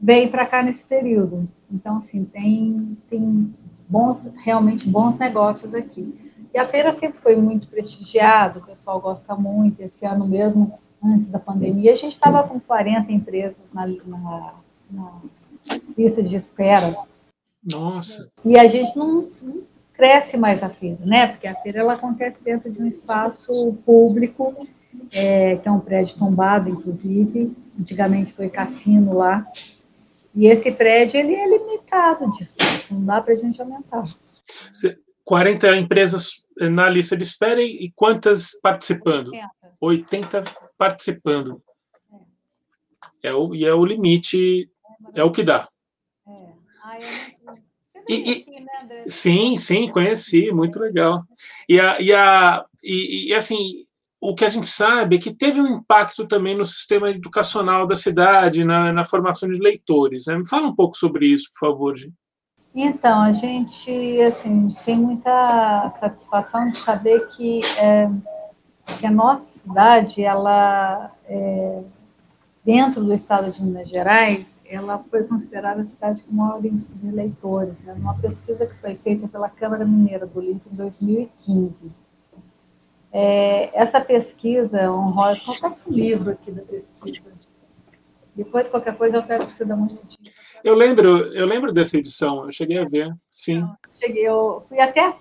vem 0.00 0.28
para 0.28 0.46
cá 0.46 0.62
nesse 0.62 0.82
período. 0.82 1.46
Então, 1.70 1.98
assim, 1.98 2.24
tem, 2.24 2.96
tem 3.10 3.54
bons, 3.86 4.22
realmente 4.42 4.88
bons 4.88 5.18
negócios 5.18 5.74
aqui. 5.74 6.18
E 6.54 6.58
a 6.58 6.66
feira 6.66 6.98
sempre 6.98 7.20
foi 7.20 7.36
muito 7.36 7.68
prestigiada, 7.68 8.60
o 8.60 8.62
pessoal 8.62 8.98
gosta 8.98 9.34
muito. 9.34 9.82
Esse 9.82 10.06
ano 10.06 10.26
mesmo, 10.30 10.78
antes 11.04 11.28
da 11.28 11.38
pandemia, 11.38 11.92
a 11.92 11.94
gente 11.94 12.12
estava 12.12 12.42
com 12.42 12.58
40 12.58 13.12
empresas 13.12 13.56
na, 13.70 13.86
na, 13.86 14.54
na, 14.90 15.12
lista 15.96 16.22
de 16.22 16.36
espera. 16.36 16.96
Nossa! 17.70 18.30
E 18.44 18.56
a 18.56 18.66
gente 18.68 18.96
não, 18.96 19.28
não, 19.42 19.62
cresce 19.92 20.36
mais 20.36 20.62
a 20.62 20.68
feira, 20.68 20.98
né? 21.04 21.26
Porque 21.26 21.46
a 21.46 21.54
feira 21.56 21.80
ela 21.80 21.94
acontece 21.94 22.42
dentro 22.42 22.70
de 22.70 22.80
um 22.80 22.86
espaço 22.86 23.72
público, 23.84 24.66
é, 25.10 25.56
que 25.56 25.66
é 25.66 25.70
um 25.70 25.80
prédio 25.80 26.16
tombado, 26.18 26.68
inclusive. 26.70 27.52
Antigamente 27.78 28.32
foi 28.32 28.48
cassino 28.48 29.14
lá. 29.14 29.46
E 30.34 30.46
esse 30.46 30.70
prédio 30.70 31.18
ele 31.18 31.34
é 31.34 31.48
limitado 31.48 32.30
de 32.32 32.42
espaço, 32.42 32.92
não 32.92 33.04
dá 33.04 33.20
para 33.20 33.32
a 33.32 33.36
gente 33.36 33.60
aumentar. 33.60 34.04
40 35.24 35.76
empresas 35.76 36.46
na 36.56 36.88
lista 36.88 37.16
de 37.16 37.22
espera 37.22 37.60
e 37.60 37.90
quantas 37.96 38.52
participando? 38.60 39.32
80, 39.80 40.40
80 40.40 40.44
participando. 40.78 41.62
É. 43.22 43.28
é 43.30 43.34
o, 43.34 43.54
e 43.54 43.64
é 43.64 43.74
o 43.74 43.84
limite, 43.84 44.70
é, 45.14 45.20
é 45.20 45.24
o 45.24 45.32
que 45.32 45.42
dá. 45.42 45.68
É. 46.28 46.56
Ah, 46.82 46.98
e, 48.08 48.44
e, 48.46 48.60
né, 48.60 49.04
sim, 49.08 49.56
sim, 49.56 49.90
conheci, 49.90 50.50
muito 50.52 50.78
legal. 50.78 51.22
E, 51.68 51.80
a, 51.80 52.00
e, 52.00 52.12
a, 52.12 52.64
e, 52.82 53.30
e, 53.30 53.34
assim, 53.34 53.84
o 54.20 54.34
que 54.34 54.44
a 54.44 54.48
gente 54.48 54.66
sabe 54.66 55.16
é 55.16 55.18
que 55.18 55.34
teve 55.34 55.60
um 55.60 55.66
impacto 55.66 56.26
também 56.26 56.56
no 56.56 56.64
sistema 56.64 57.10
educacional 57.10 57.86
da 57.86 57.94
cidade, 57.94 58.64
na, 58.64 58.92
na 58.92 59.04
formação 59.04 59.48
de 59.48 59.58
leitores. 59.58 60.26
Né? 60.26 60.36
Me 60.36 60.48
fala 60.48 60.66
um 60.66 60.74
pouco 60.74 60.96
sobre 60.96 61.26
isso, 61.26 61.50
por 61.52 61.68
favor, 61.68 61.94
Gi. 61.94 62.12
Então, 62.74 63.22
a 63.22 63.32
gente, 63.32 64.20
assim, 64.20 64.68
tem 64.84 64.98
muita 64.98 65.94
satisfação 65.98 66.68
de 66.68 66.78
saber 66.78 67.26
que, 67.28 67.64
é, 67.78 68.10
que 68.98 69.06
a 69.06 69.10
nossa 69.10 69.46
cidade, 69.60 70.22
ela, 70.22 71.10
é, 71.24 71.82
dentro 72.66 73.04
do 73.04 73.14
estado 73.14 73.48
de 73.52 73.62
Minas 73.62 73.88
Gerais, 73.88 74.58
ela 74.64 74.98
foi 75.08 75.22
considerada 75.22 75.82
a 75.82 75.84
cidade 75.84 76.24
com 76.24 76.34
maior 76.34 76.62
índice 76.64 76.92
de 76.94 77.08
leitores, 77.12 77.78
né? 77.84 77.94
numa 77.94 78.18
pesquisa 78.18 78.66
que 78.66 78.74
foi 78.80 78.96
feita 78.96 79.28
pela 79.28 79.48
Câmara 79.48 79.84
Mineira 79.84 80.26
do 80.26 80.40
Limpo 80.40 80.68
em 80.72 80.74
2015. 80.74 81.92
É, 83.12 83.70
essa 83.72 84.00
pesquisa 84.00 84.90
honrosa, 84.90 85.40
qual 85.44 85.56
é 85.72 85.88
o 85.88 85.92
livro 85.92 86.32
aqui 86.32 86.50
da 86.50 86.62
pesquisa? 86.62 87.22
Depois, 88.34 88.68
qualquer 88.68 88.96
coisa, 88.96 89.18
eu 89.18 89.22
quero 89.22 89.46
que 89.46 89.56
você 89.56 89.64
dê 89.64 89.72
uma 89.72 89.82
notícia. 89.82 90.32
Eu 90.64 90.74
lembro, 90.74 91.08
eu 91.32 91.46
lembro 91.46 91.72
dessa 91.72 91.96
edição, 91.96 92.44
eu 92.44 92.50
cheguei 92.50 92.78
a 92.78 92.84
ver, 92.84 93.14
sim. 93.30 93.60
Eu 93.60 93.92
cheguei, 94.00 94.28
eu 94.28 94.66
fui 94.68 94.80
até, 94.80 95.14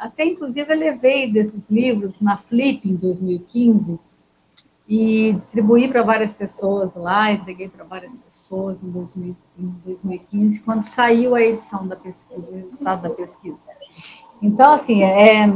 até 0.00 0.24
inclusive, 0.24 0.72
eu 0.72 0.78
levei 0.78 1.30
desses 1.30 1.68
livros 1.68 2.18
na 2.20 2.38
Flip 2.38 2.88
em 2.88 2.96
2015 2.96 4.00
e 4.88 5.32
distribuí 5.32 5.88
para 5.88 6.02
várias 6.02 6.32
pessoas 6.32 6.94
lá, 6.94 7.32
entreguei 7.32 7.68
para 7.68 7.84
várias 7.84 8.14
pessoas 8.16 8.82
em, 8.82 8.90
2000, 8.90 9.36
em 9.58 9.68
2015, 9.84 10.60
quando 10.60 10.84
saiu 10.84 11.34
a 11.34 11.42
edição 11.42 11.86
da 11.86 11.96
pesquisa, 11.96 12.40
o 12.40 12.54
resultado 12.54 13.02
da 13.02 13.10
pesquisa. 13.10 13.58
Então, 14.40 14.74
assim, 14.74 15.02
é, 15.02 15.52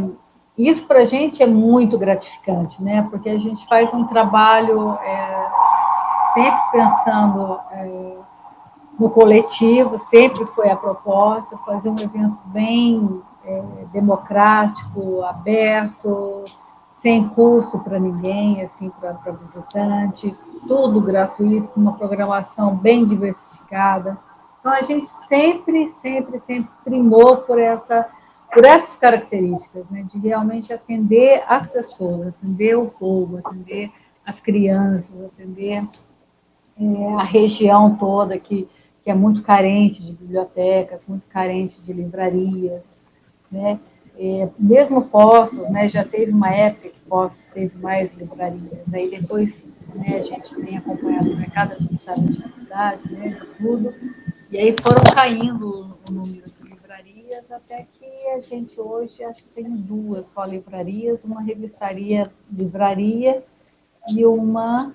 isso 0.59 0.85
para 0.87 1.01
a 1.01 1.05
gente 1.05 1.43
é 1.43 1.47
muito 1.47 1.97
gratificante, 1.97 2.83
né? 2.83 3.07
Porque 3.09 3.29
a 3.29 3.39
gente 3.39 3.67
faz 3.69 3.93
um 3.95 4.07
trabalho 4.07 4.95
é, 4.95 5.51
sempre 6.35 6.61
pensando 6.73 7.61
é, 7.71 8.17
no 8.99 9.09
coletivo, 9.11 9.99
sempre 9.99 10.45
foi 10.47 10.71
a 10.71 10.77
proposta, 10.77 11.57
fazer 11.59 11.89
um 11.89 11.99
evento 11.99 12.39
bem 12.47 13.23
é, 13.45 13.63
democrático, 13.93 15.23
aberto, 15.23 16.45
sem 17.01 17.29
custo 17.31 17.79
para 17.79 17.99
ninguém, 17.99 18.63
assim, 18.63 18.91
para 18.91 19.33
visitante, 19.33 20.37
tudo 20.69 21.01
gratuito, 21.01 21.71
uma 21.75 21.95
programação 21.95 22.77
bem 22.77 23.05
diversificada. 23.05 24.19
Então, 24.61 24.73
a 24.73 24.83
gente 24.83 25.07
sempre, 25.07 25.89
sempre, 25.91 26.39
sempre 26.39 26.71
primou 26.85 27.39
por 27.39 27.59
essa 27.59 28.07
por 28.53 28.65
essas 28.65 28.97
características, 28.97 29.89
né, 29.89 30.05
de 30.11 30.19
realmente 30.19 30.73
atender 30.73 31.45
as 31.47 31.69
pessoas, 31.69 32.29
atender 32.29 32.77
o 32.77 32.87
povo, 32.87 33.39
atender 33.39 33.93
as 34.27 34.41
crianças, 34.41 35.09
atender 35.25 35.87
é, 36.77 37.15
a 37.15 37.23
região 37.23 37.95
toda 37.95 38.37
que, 38.39 38.69
que 39.05 39.11
é 39.11 39.15
muito 39.15 39.45
carente 39.45 40.03
de 40.03 40.13
bibliotecas, 40.13 41.05
muito 41.07 41.29
carente 41.29 41.81
de 41.81 41.93
livrarias, 41.93 43.01
né, 43.49 43.79
é, 44.23 44.51
mesmo 44.59 45.09
Poços, 45.09 45.67
né, 45.71 45.89
já 45.89 46.05
teve 46.05 46.31
uma 46.31 46.51
época 46.51 46.91
que 46.91 47.01
Poços 47.09 47.43
teve 47.55 47.75
mais 47.79 48.13
livrarias, 48.13 48.93
aí 48.93 49.11
depois 49.11 49.65
né, 49.95 50.19
a 50.19 50.21
gente 50.21 50.55
tem 50.57 50.77
acompanhado 50.77 51.31
o 51.31 51.37
mercado, 51.37 51.73
a 51.73 51.77
gente 51.77 51.97
sabe 51.97 52.21
a 52.21 52.31
dificuldade 52.31 53.13
né, 53.13 53.29
de 53.31 53.47
tudo, 53.55 53.95
e 54.51 54.59
aí 54.59 54.77
foram 54.79 55.03
caindo 55.15 55.97
o 56.07 56.13
número 56.13 56.45
de 56.45 56.71
livrarias 56.71 57.51
até 57.51 57.87
que 57.95 58.29
a 58.29 58.41
gente 58.41 58.79
hoje 58.79 59.25
acho 59.25 59.43
que 59.43 59.49
tem 59.55 59.75
duas 59.75 60.27
só 60.27 60.45
livrarias, 60.45 61.25
uma 61.25 61.41
revistaria 61.41 62.31
livraria 62.53 63.43
e 64.15 64.27
uma 64.27 64.95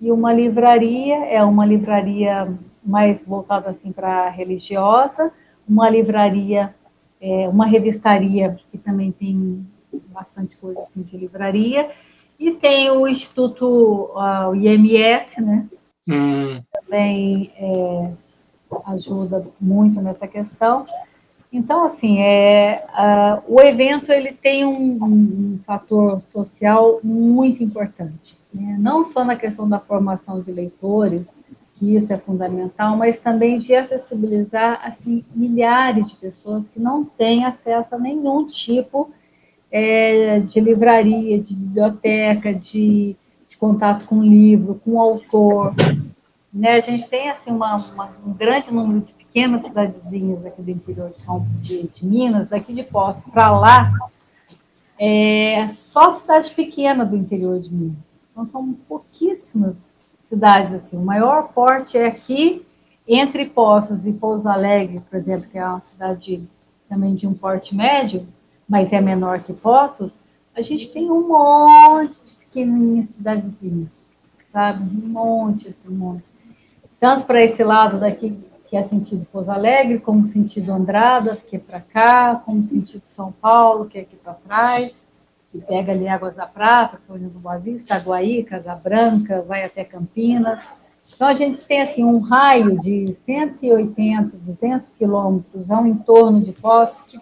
e 0.00 0.10
uma 0.12 0.32
livraria 0.32 1.26
é 1.26 1.42
uma 1.42 1.66
livraria 1.66 2.56
mais 2.82 3.20
voltada 3.26 3.70
assim 3.70 3.92
para 3.92 4.30
religiosa, 4.30 5.32
uma 5.68 5.90
livraria, 5.90 6.74
é, 7.20 7.48
uma 7.48 7.66
revistaria 7.66 8.58
que 8.70 8.78
também 8.78 9.12
tem 9.12 9.66
bastante 10.12 10.56
coisa 10.56 10.80
assim 10.80 11.02
de 11.02 11.16
livraria 11.16 11.90
e 12.38 12.52
tem 12.52 12.90
o 12.90 13.06
Instituto 13.06 14.10
uh, 14.14 14.48
o 14.50 14.56
IMS, 14.56 15.40
né? 15.40 15.68
Hum. 16.08 16.62
Também 16.72 17.52
é, 17.56 18.12
ajuda 18.86 19.46
muito 19.60 20.00
nessa 20.00 20.26
questão. 20.26 20.86
Então, 21.52 21.84
assim, 21.84 22.20
é, 22.20 22.86
uh, 22.88 23.54
o 23.54 23.60
evento 23.60 24.10
ele 24.12 24.32
tem 24.32 24.64
um, 24.64 25.04
um 25.04 25.60
fator 25.66 26.22
social 26.28 27.00
muito 27.02 27.62
importante, 27.62 28.38
né? 28.54 28.76
não 28.78 29.04
só 29.04 29.24
na 29.24 29.34
questão 29.34 29.68
da 29.68 29.80
formação 29.80 30.40
de 30.40 30.52
leitores, 30.52 31.34
que 31.80 31.96
isso 31.96 32.12
é 32.12 32.18
fundamental, 32.18 32.94
mas 32.94 33.18
também 33.18 33.56
de 33.56 33.74
acessibilizar 33.74 34.82
assim 34.84 35.24
milhares 35.34 36.10
de 36.10 36.16
pessoas 36.16 36.68
que 36.68 36.78
não 36.78 37.02
têm 37.06 37.46
acesso 37.46 37.94
a 37.94 37.98
nenhum 37.98 38.44
tipo 38.44 39.10
é, 39.72 40.40
de 40.40 40.60
livraria, 40.60 41.40
de 41.40 41.54
biblioteca, 41.54 42.52
de, 42.52 43.16
de 43.48 43.56
contato 43.56 44.04
com 44.04 44.22
livro, 44.22 44.78
com 44.84 45.00
autor. 45.00 45.74
Né? 46.52 46.72
A 46.72 46.80
gente 46.80 47.08
tem 47.08 47.30
assim 47.30 47.50
uma, 47.50 47.74
uma, 47.76 48.10
um 48.26 48.34
grande 48.34 48.70
número 48.70 49.00
de 49.00 49.14
pequenas 49.14 49.62
cidadezinhas 49.62 50.44
aqui 50.44 50.60
do 50.60 50.70
interior 50.70 51.10
de, 51.16 51.22
São, 51.22 51.46
de, 51.62 51.88
de 51.88 52.04
Minas, 52.04 52.46
daqui 52.50 52.74
de 52.74 52.82
Poços 52.82 53.24
para 53.32 53.50
lá, 53.58 53.90
é 54.98 55.66
só 55.68 56.12
cidade 56.12 56.50
pequena 56.50 57.06
do 57.06 57.16
interior 57.16 57.58
de 57.58 57.72
Minas. 57.72 57.96
Então, 58.32 58.46
são 58.48 58.72
pouquíssimas 58.86 59.89
cidades 60.30 60.72
assim. 60.72 60.96
O 60.96 61.04
maior 61.04 61.48
porte 61.52 61.98
é 61.98 62.06
aqui, 62.06 62.64
entre 63.06 63.46
Poços 63.46 64.06
e 64.06 64.12
Pouso 64.12 64.48
Alegre, 64.48 65.02
por 65.10 65.16
exemplo, 65.18 65.50
que 65.50 65.58
é 65.58 65.66
uma 65.66 65.80
cidade 65.80 66.48
também 66.88 67.14
de 67.14 67.26
um 67.26 67.34
porte 67.34 67.74
médio, 67.74 68.26
mas 68.68 68.92
é 68.92 69.00
menor 69.00 69.40
que 69.40 69.52
Poços, 69.52 70.16
a 70.56 70.62
gente 70.62 70.90
tem 70.90 71.10
um 71.10 71.28
monte 71.28 72.22
de 72.24 72.34
pequenininhas 72.34 73.10
cidadezinhas, 73.10 74.10
sabe? 74.52 74.82
Um 74.84 75.08
monte, 75.08 75.68
assim, 75.68 75.88
um 75.88 75.96
monte. 75.96 76.24
Tanto 76.98 77.26
para 77.26 77.42
esse 77.42 77.62
lado 77.64 77.98
daqui 77.98 78.38
que 78.68 78.76
é 78.76 78.82
sentido 78.84 79.26
Pouso 79.32 79.50
Alegre, 79.50 79.98
como 79.98 80.26
sentido 80.26 80.72
Andradas, 80.72 81.42
que 81.42 81.56
é 81.56 81.58
para 81.58 81.80
cá, 81.80 82.40
como 82.46 82.64
sentido 82.68 83.02
São 83.08 83.32
Paulo, 83.32 83.86
que 83.86 83.98
é 83.98 84.02
aqui 84.02 84.14
para 84.14 84.34
trás, 84.34 85.04
que 85.50 85.60
pega 85.60 85.92
ali 85.92 86.08
Águas 86.08 86.34
da 86.34 86.46
Prata, 86.46 86.98
São 87.06 87.18
João 87.18 87.30
do 87.30 87.38
Boa 87.38 87.58
Vista, 87.58 87.94
Aguaí, 87.94 88.44
Casa 88.44 88.74
Branca, 88.74 89.42
vai 89.42 89.64
até 89.64 89.84
Campinas. 89.84 90.60
Então, 91.12 91.26
a 91.26 91.34
gente 91.34 91.60
tem 91.62 91.82
assim, 91.82 92.04
um 92.04 92.20
raio 92.20 92.80
de 92.80 93.12
180, 93.12 94.36
200 94.36 94.90
quilômetros 94.90 95.70
ao 95.70 95.86
entorno 95.86 96.42
de 96.42 96.52
Poços, 96.52 97.02
que 97.06 97.20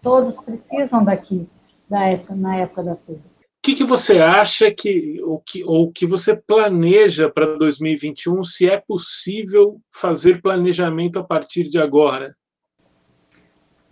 todos 0.00 0.36
precisam 0.36 1.04
daqui, 1.04 1.46
da 1.88 2.04
época, 2.08 2.34
na 2.34 2.56
época 2.56 2.82
da 2.82 2.96
feira 2.96 3.34
que, 3.64 3.74
que 3.74 3.84
você 3.84 4.18
acha 4.18 4.70
que 4.70 5.22
ou, 5.22 5.40
que 5.40 5.64
ou 5.64 5.90
que 5.90 6.06
você 6.06 6.36
planeja 6.36 7.30
para 7.30 7.56
2021, 7.56 8.44
se 8.44 8.68
é 8.68 8.76
possível 8.76 9.80
fazer 9.90 10.42
planejamento 10.42 11.18
a 11.18 11.24
partir 11.24 11.62
de 11.62 11.78
agora? 11.78 12.36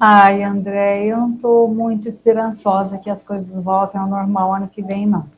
Ai, 0.04 0.42
André, 0.42 1.06
eu 1.06 1.16
não 1.16 1.34
estou 1.34 1.68
muito 1.68 2.08
esperançosa 2.08 2.98
que 2.98 3.08
as 3.08 3.22
coisas 3.22 3.56
voltem 3.62 4.00
ao 4.00 4.08
normal 4.08 4.52
ano 4.52 4.66
que 4.66 4.82
vem, 4.82 5.06
não. 5.06 5.28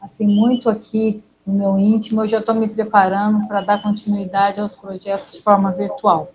assim, 0.00 0.24
muito 0.24 0.70
aqui 0.70 1.20
no 1.44 1.52
meu 1.52 1.76
íntimo, 1.76 2.22
eu 2.22 2.28
já 2.28 2.38
estou 2.38 2.54
me 2.54 2.68
preparando 2.68 3.44
para 3.48 3.62
dar 3.62 3.82
continuidade 3.82 4.60
aos 4.60 4.76
projetos 4.76 5.32
de 5.32 5.42
forma 5.42 5.72
virtual. 5.72 6.30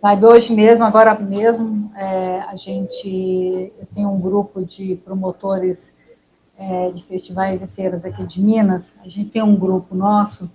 Sabe, 0.00 0.26
hoje 0.26 0.52
mesmo, 0.52 0.82
agora 0.82 1.16
mesmo, 1.16 1.92
é, 1.94 2.40
a 2.40 2.56
gente 2.56 3.72
tenho 3.94 4.10
um 4.10 4.20
grupo 4.20 4.64
de 4.64 4.96
promotores 5.04 5.94
é, 6.58 6.90
de 6.90 7.04
festivais 7.04 7.62
e 7.62 7.68
feiras 7.68 8.04
aqui 8.04 8.26
de 8.26 8.42
Minas. 8.42 8.92
A 9.04 9.06
gente 9.06 9.30
tem 9.30 9.44
um 9.44 9.54
grupo 9.54 9.94
nosso. 9.94 10.50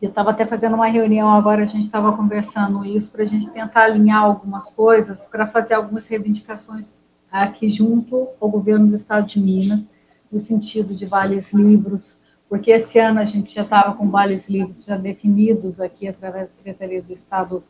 Eu 0.00 0.08
estava 0.08 0.30
até 0.30 0.44
fazendo 0.44 0.74
uma 0.74 0.88
reunião 0.88 1.30
agora, 1.30 1.62
a 1.62 1.66
gente 1.66 1.84
estava 1.84 2.14
conversando 2.14 2.84
isso 2.84 3.10
para 3.10 3.22
a 3.22 3.26
gente 3.26 3.48
tentar 3.50 3.84
alinhar 3.84 4.22
algumas 4.22 4.68
coisas 4.70 5.24
para 5.24 5.46
fazer 5.46 5.72
algumas 5.72 6.06
reivindicações 6.06 6.92
aqui 7.30 7.70
junto 7.70 8.28
ao 8.38 8.50
governo 8.50 8.88
do 8.88 8.96
Estado 8.96 9.26
de 9.26 9.40
Minas, 9.40 9.90
no 10.30 10.38
sentido 10.38 10.94
de 10.94 11.06
vales 11.06 11.52
livros, 11.52 12.18
porque 12.48 12.70
esse 12.70 12.98
ano 12.98 13.20
a 13.20 13.24
gente 13.24 13.54
já 13.54 13.62
estava 13.62 13.94
com 13.94 14.10
vales 14.10 14.48
livros 14.48 14.84
já 14.84 14.96
definidos 14.96 15.80
aqui 15.80 16.06
através 16.06 16.48
da 16.48 16.54
Secretaria 16.54 17.02
do 17.02 17.12
Estado 17.12 17.64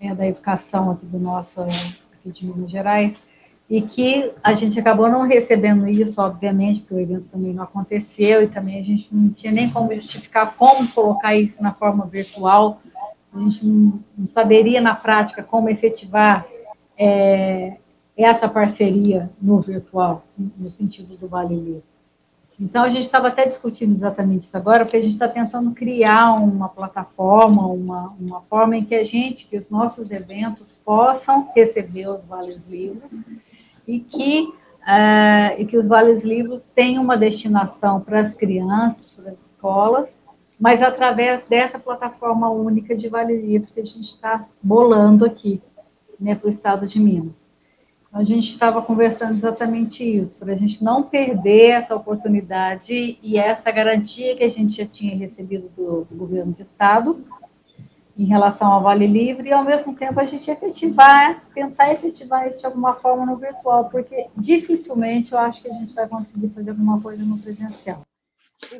é, 0.00 0.12
da 0.14 0.26
Educação 0.26 0.90
aqui 0.90 1.06
do 1.06 1.18
nosso 1.18 1.62
aqui 1.62 2.30
de 2.32 2.44
Minas 2.44 2.70
Gerais, 2.70 3.30
e 3.72 3.80
que 3.80 4.30
a 4.44 4.52
gente 4.52 4.78
acabou 4.78 5.08
não 5.08 5.22
recebendo 5.22 5.88
isso, 5.88 6.20
obviamente, 6.20 6.82
porque 6.82 6.94
o 6.94 7.00
evento 7.00 7.24
também 7.32 7.54
não 7.54 7.62
aconteceu, 7.62 8.42
e 8.42 8.46
também 8.46 8.78
a 8.78 8.82
gente 8.82 9.08
não 9.10 9.32
tinha 9.32 9.50
nem 9.50 9.70
como 9.70 9.94
justificar 9.94 10.54
como 10.56 10.92
colocar 10.92 11.34
isso 11.34 11.62
na 11.62 11.72
forma 11.72 12.04
virtual, 12.04 12.82
a 13.32 13.38
gente 13.38 13.64
não, 13.64 13.98
não 14.14 14.26
saberia 14.26 14.78
na 14.78 14.94
prática 14.94 15.42
como 15.42 15.70
efetivar 15.70 16.46
é, 16.98 17.78
essa 18.14 18.46
parceria 18.46 19.30
no 19.40 19.62
virtual, 19.62 20.22
no 20.36 20.70
sentido 20.70 21.16
do 21.16 21.26
Vale 21.26 21.54
Livre. 21.54 21.84
Então, 22.60 22.84
a 22.84 22.90
gente 22.90 23.04
estava 23.04 23.28
até 23.28 23.46
discutindo 23.46 23.94
exatamente 23.94 24.42
isso 24.44 24.56
agora, 24.56 24.84
porque 24.84 24.98
a 24.98 25.02
gente 25.02 25.14
está 25.14 25.28
tentando 25.28 25.70
criar 25.70 26.34
uma 26.34 26.68
plataforma, 26.68 27.66
uma, 27.68 28.14
uma 28.20 28.42
forma 28.42 28.76
em 28.76 28.84
que 28.84 28.94
a 28.94 29.02
gente, 29.02 29.46
que 29.46 29.56
os 29.56 29.70
nossos 29.70 30.10
eventos 30.10 30.78
possam 30.84 31.48
receber 31.56 32.08
os 32.08 32.22
vales 32.26 32.60
livros 32.68 33.10
e 33.86 34.00
que, 34.00 34.42
uh, 34.82 35.60
e 35.60 35.66
que 35.66 35.76
os 35.76 35.86
vales 35.86 36.22
livros 36.22 36.66
tenham 36.66 37.02
uma 37.02 37.16
destinação 37.16 38.00
para 38.00 38.20
as 38.20 38.34
crianças, 38.34 39.06
para 39.12 39.32
as 39.32 39.38
escolas, 39.46 40.16
mas 40.58 40.80
através 40.80 41.42
dessa 41.44 41.78
plataforma 41.78 42.48
única 42.48 42.96
de 42.96 43.08
vale 43.08 43.36
livros 43.36 43.72
que 43.72 43.80
a 43.80 43.84
gente 43.84 44.02
está 44.02 44.46
bolando 44.62 45.24
aqui, 45.24 45.60
né, 46.20 46.34
para 46.34 46.46
o 46.46 46.50
estado 46.50 46.86
de 46.86 47.00
Minas. 47.00 47.42
A 48.12 48.22
gente 48.24 48.46
estava 48.48 48.82
conversando 48.82 49.30
exatamente 49.30 50.04
isso, 50.04 50.36
para 50.36 50.52
a 50.52 50.56
gente 50.56 50.84
não 50.84 51.02
perder 51.02 51.70
essa 51.70 51.96
oportunidade 51.96 53.18
e 53.22 53.38
essa 53.38 53.70
garantia 53.70 54.36
que 54.36 54.44
a 54.44 54.48
gente 54.50 54.76
já 54.76 54.86
tinha 54.86 55.16
recebido 55.16 55.70
do, 55.74 56.04
do 56.04 56.14
governo 56.14 56.52
de 56.52 56.62
Estado 56.62 57.24
em 58.16 58.24
relação 58.24 58.70
ao 58.70 58.82
Vale 58.82 59.06
Livre 59.06 59.48
e, 59.48 59.52
ao 59.52 59.64
mesmo 59.64 59.94
tempo, 59.94 60.20
a 60.20 60.26
gente 60.26 60.50
efetivar, 60.50 61.44
tentar 61.54 61.92
efetivar 61.92 62.48
isso 62.48 62.60
de 62.60 62.66
alguma 62.66 62.94
forma 62.96 63.24
no 63.24 63.36
virtual, 63.36 63.88
porque 63.88 64.26
dificilmente 64.36 65.32
eu 65.32 65.38
acho 65.38 65.62
que 65.62 65.68
a 65.68 65.72
gente 65.72 65.94
vai 65.94 66.08
conseguir 66.08 66.50
fazer 66.50 66.70
alguma 66.70 67.00
coisa 67.02 67.24
no 67.24 67.40
presencial. 67.42 68.02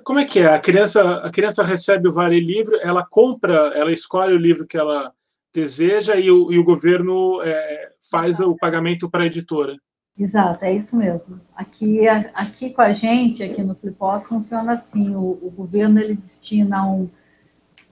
Como 0.05 0.19
é 0.19 0.25
que 0.25 0.39
é? 0.39 0.55
A 0.55 0.61
criança, 0.61 1.19
a 1.19 1.31
criança 1.31 1.63
recebe 1.63 2.09
o 2.09 2.13
Vale 2.13 2.41
Livre, 2.41 2.79
ela 2.83 3.07
compra, 3.09 3.73
ela 3.75 3.93
escolhe 3.93 4.35
o 4.35 4.39
livro 4.39 4.67
que 4.67 4.77
ela 4.77 5.13
deseja 5.55 6.17
e 6.17 6.31
o, 6.31 6.51
e 6.53 6.59
o 6.59 6.65
governo 6.65 7.43
é, 7.43 7.91
faz 8.11 8.41
o 8.41 8.57
pagamento 8.57 9.11
para 9.11 9.25
a 9.25 9.27
editora. 9.27 9.77
Exato, 10.19 10.65
é 10.65 10.75
isso 10.75 10.95
mesmo. 10.95 11.41
Aqui, 11.55 12.07
aqui 12.09 12.71
com 12.71 12.83
a 12.83 12.93
gente, 12.93 13.43
aqui 13.43 13.63
no 13.63 13.75
Flipos, 13.75 14.25
funciona 14.27 14.73
assim: 14.73 15.15
o, 15.15 15.39
o, 15.43 15.51
governo 15.51 15.99
ele 15.99 16.15
destina 16.15 16.87
um. 16.87 17.09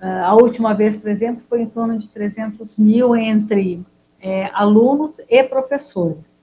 Uh, 0.00 0.24
a 0.24 0.34
última 0.34 0.72
vez, 0.72 0.96
por 0.96 1.10
exemplo, 1.10 1.42
foi 1.48 1.62
em 1.62 1.68
torno 1.68 1.98
de 1.98 2.08
300 2.08 2.78
mil 2.78 3.14
entre 3.14 3.84
é, 4.20 4.50
alunos 4.52 5.20
e 5.28 5.42
professores. 5.44 6.38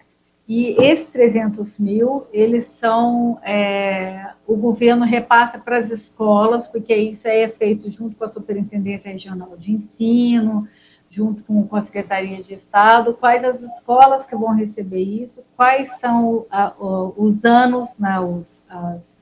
E 0.48 0.76
esses 0.82 1.08
300 1.08 1.78
mil, 1.78 2.26
eles 2.32 2.68
são. 2.68 3.38
É, 3.44 4.32
o 4.48 4.56
governo 4.56 5.04
repassa 5.04 5.60
para 5.60 5.78
as 5.78 5.90
escolas, 5.90 6.66
porque 6.68 6.96
isso 6.96 7.28
aí 7.28 7.42
é 7.42 7.50
feito 7.50 7.92
junto 7.92 8.16
com 8.16 8.24
a 8.24 8.30
Superintendência 8.30 9.12
Regional 9.12 9.58
de 9.58 9.74
Ensino, 9.74 10.66
junto 11.10 11.44
com, 11.44 11.76
a 11.76 11.82
Secretaria 11.82 12.42
de 12.42 12.54
Estado, 12.54 13.14
quais 13.14 13.44
as 13.44 13.62
escolas 13.62 14.26
que 14.26 14.38
vão 14.38 14.56
receber 14.56 15.02
isso, 15.02 15.44
quais 15.56 15.98
são 16.00 16.46
a, 16.50 16.74
os 16.80 17.44
anos, 17.44 17.98
né, 17.98 18.18
os, 18.20 18.64
as, 18.70 19.18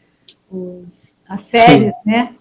os, 0.51 1.13
as 1.27 1.41
séries, 1.41 1.93
Sim. 1.93 2.01
né, 2.05 2.35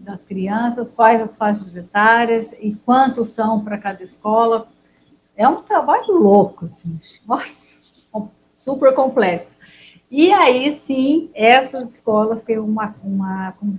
das 0.00 0.22
crianças, 0.22 0.94
quais 0.94 1.20
as 1.20 1.36
faixas 1.36 1.76
etárias 1.76 2.58
e 2.60 2.70
quantos 2.84 3.32
são 3.32 3.62
para 3.62 3.78
cada 3.78 4.02
escola. 4.02 4.68
É 5.36 5.48
um 5.48 5.62
trabalho 5.62 6.14
louco, 6.14 6.64
assim. 6.64 6.98
Nossa, 7.26 7.76
super 8.56 8.94
complexo. 8.94 9.56
E 10.10 10.32
aí, 10.32 10.72
sim, 10.72 11.30
essas 11.34 11.94
escolas 11.94 12.42
têm 12.42 12.58
uma, 12.58 12.94
uma 13.04 13.52
como, 13.52 13.78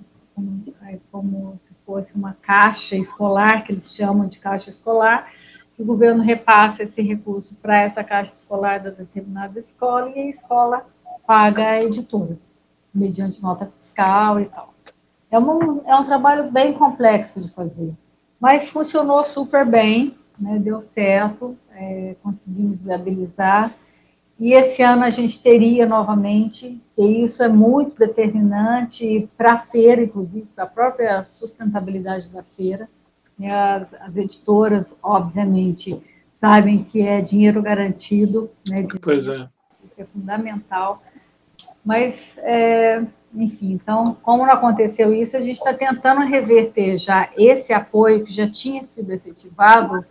como 1.12 1.60
fosse 1.90 2.14
uma 2.14 2.38
caixa 2.40 2.96
escolar, 2.96 3.64
que 3.64 3.72
eles 3.72 3.96
chamam 3.96 4.28
de 4.28 4.38
caixa 4.40 4.70
escolar, 4.70 5.32
que 5.76 5.82
o 5.82 5.86
governo 5.86 6.22
repassa 6.22 6.84
esse 6.84 7.02
recurso 7.02 7.56
para 7.56 7.82
essa 7.82 8.04
caixa 8.04 8.32
escolar 8.32 8.80
da 8.80 8.92
determinada 8.92 9.58
escola 9.58 10.12
e 10.12 10.20
a 10.20 10.30
escola 10.30 10.86
paga 11.26 11.70
a 11.70 11.84
editora, 11.84 12.38
mediante 12.94 13.42
nota 13.42 13.66
fiscal 13.66 14.40
e 14.40 14.46
tal. 14.46 14.74
É, 15.32 15.38
uma, 15.38 15.82
é 15.86 15.96
um 15.96 16.06
trabalho 16.06 16.52
bem 16.52 16.74
complexo 16.74 17.42
de 17.42 17.50
fazer, 17.50 17.94
mas 18.40 18.70
funcionou 18.70 19.24
super 19.24 19.66
bem, 19.66 20.16
né, 20.40 20.58
deu 20.60 20.82
certo, 20.82 21.58
é, 21.72 22.16
conseguimos 22.24 22.82
viabilizar 22.82 23.74
e 24.40 24.54
esse 24.54 24.82
ano 24.82 25.04
a 25.04 25.10
gente 25.10 25.44
teria 25.44 25.86
novamente, 25.86 26.82
e 26.98 27.24
isso 27.24 27.44
é 27.44 27.50
muito 27.50 28.00
determinante 28.00 29.30
para 29.38 29.56
a 29.56 29.60
feira, 29.60 30.02
inclusive, 30.02 30.48
para 30.56 30.64
a 30.64 30.68
própria 30.68 31.24
sustentabilidade 31.26 32.30
da 32.30 32.42
feira. 32.42 32.90
As, 33.42 33.94
as, 33.96 34.16
editoras, 34.16 34.96
obviamente, 35.04 36.02
sabem 36.38 36.84
que 36.84 37.02
é 37.02 37.22
dinheiro 37.22 37.62
garantido, 37.62 38.50
né? 38.68 38.82
De, 38.82 39.00
pois 39.00 39.28
é. 39.28 39.48
Isso 39.84 39.96
é 39.98 40.06
fundamental. 40.06 41.04
Mas, 41.84 42.38
é, 42.38 43.04
enfim, 43.34 43.74
então, 43.74 44.18
como 44.22 44.46
não 44.46 44.54
aconteceu 44.54 45.14
isso, 45.14 45.38
a 45.38 45.40
gente 45.40 45.58
está 45.58 45.74
tentando 45.74 46.22
reverter 46.22 46.98
já 46.98 47.30
esse 47.38 47.72
apoio 47.72 48.24
que 48.24 48.34
já 48.34 48.50
tinha 48.50 48.84
sido 48.84 49.12
efetivado 49.12 50.04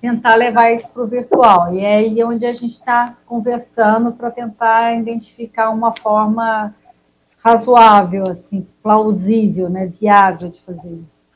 tentar 0.00 0.36
levar 0.36 0.72
isso 0.72 0.88
para 0.88 1.02
o 1.02 1.06
virtual. 1.06 1.74
E 1.74 1.80
é 1.80 1.96
aí 1.96 2.22
onde 2.24 2.46
a 2.46 2.52
gente 2.52 2.72
está 2.72 3.16
conversando 3.26 4.12
para 4.12 4.30
tentar 4.30 4.98
identificar 4.98 5.70
uma 5.70 5.94
forma 5.96 6.74
razoável, 7.38 8.28
assim, 8.28 8.66
plausível, 8.82 9.68
né, 9.68 9.86
viável 9.86 10.50
de 10.50 10.60
fazer 10.62 10.90
isso. 10.90 11.26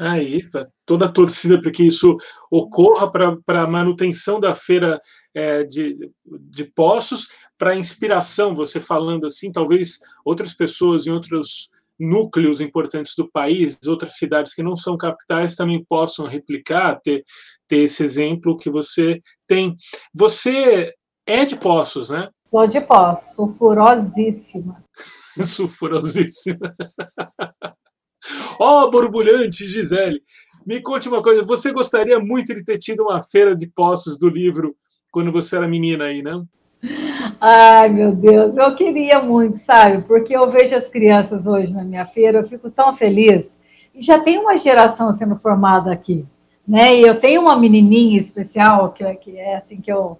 Aí, 0.00 0.40
toda 0.86 1.06
a 1.06 1.12
torcida 1.12 1.60
para 1.60 1.72
que 1.72 1.84
isso 1.84 2.16
ocorra 2.50 3.10
para 3.10 3.62
a 3.62 3.66
manutenção 3.66 4.38
da 4.38 4.54
feira 4.54 5.00
é, 5.34 5.64
de, 5.64 6.10
de 6.24 6.64
Poços, 6.64 7.28
para 7.58 7.76
inspiração, 7.76 8.54
você 8.54 8.78
falando 8.78 9.26
assim, 9.26 9.50
talvez 9.50 9.98
outras 10.24 10.54
pessoas 10.54 11.06
em 11.06 11.10
outros 11.10 11.70
núcleos 11.98 12.60
importantes 12.60 13.14
do 13.16 13.28
país, 13.28 13.78
outras 13.86 14.16
cidades 14.16 14.54
que 14.54 14.62
não 14.62 14.76
são 14.76 14.96
capitais 14.96 15.56
também 15.56 15.84
possam 15.84 16.26
replicar, 16.26 17.00
ter, 17.02 17.24
ter 17.66 17.78
esse 17.78 18.04
exemplo 18.04 18.56
que 18.56 18.70
você 18.70 19.20
tem. 19.46 19.76
Você 20.14 20.94
é 21.26 21.44
de 21.44 21.56
Poços, 21.56 22.10
né? 22.10 22.28
Sou 22.50 22.66
de 22.66 22.80
Poços, 22.80 23.34
sulfurosíssima. 23.34 24.84
sulfurosíssima. 25.44 26.74
Ó, 28.60 28.84
oh, 28.84 28.90
borbulhante, 28.90 29.68
Gisele. 29.68 30.22
Me 30.66 30.82
conte 30.82 31.08
uma 31.08 31.22
coisa, 31.22 31.42
você 31.44 31.72
gostaria 31.72 32.18
muito 32.20 32.54
de 32.54 32.62
ter 32.62 32.78
tido 32.78 33.02
uma 33.04 33.22
feira 33.22 33.56
de 33.56 33.66
Poços 33.66 34.18
do 34.18 34.28
livro 34.28 34.76
quando 35.10 35.32
você 35.32 35.56
era 35.56 35.66
menina 35.66 36.04
aí, 36.04 36.22
não? 36.22 36.46
Ai, 37.40 37.88
meu 37.88 38.12
Deus, 38.12 38.56
eu 38.56 38.74
queria 38.74 39.20
muito, 39.20 39.58
sabe? 39.58 40.02
Porque 40.02 40.36
eu 40.36 40.50
vejo 40.50 40.74
as 40.74 40.88
crianças 40.88 41.46
hoje 41.46 41.72
na 41.72 41.84
minha 41.84 42.04
feira, 42.04 42.38
eu 42.40 42.48
fico 42.48 42.70
tão 42.70 42.96
feliz. 42.96 43.58
E 43.94 44.02
já 44.02 44.18
tem 44.18 44.38
uma 44.38 44.56
geração 44.56 45.12
sendo 45.12 45.36
formada 45.36 45.92
aqui 45.92 46.26
né? 46.68 46.94
E 46.94 47.02
eu 47.02 47.18
tenho 47.18 47.40
uma 47.40 47.56
menininha 47.56 48.20
especial 48.20 48.92
que, 48.92 49.02
que 49.14 49.38
é 49.38 49.56
assim 49.56 49.80
que 49.80 49.90
eu 49.90 50.18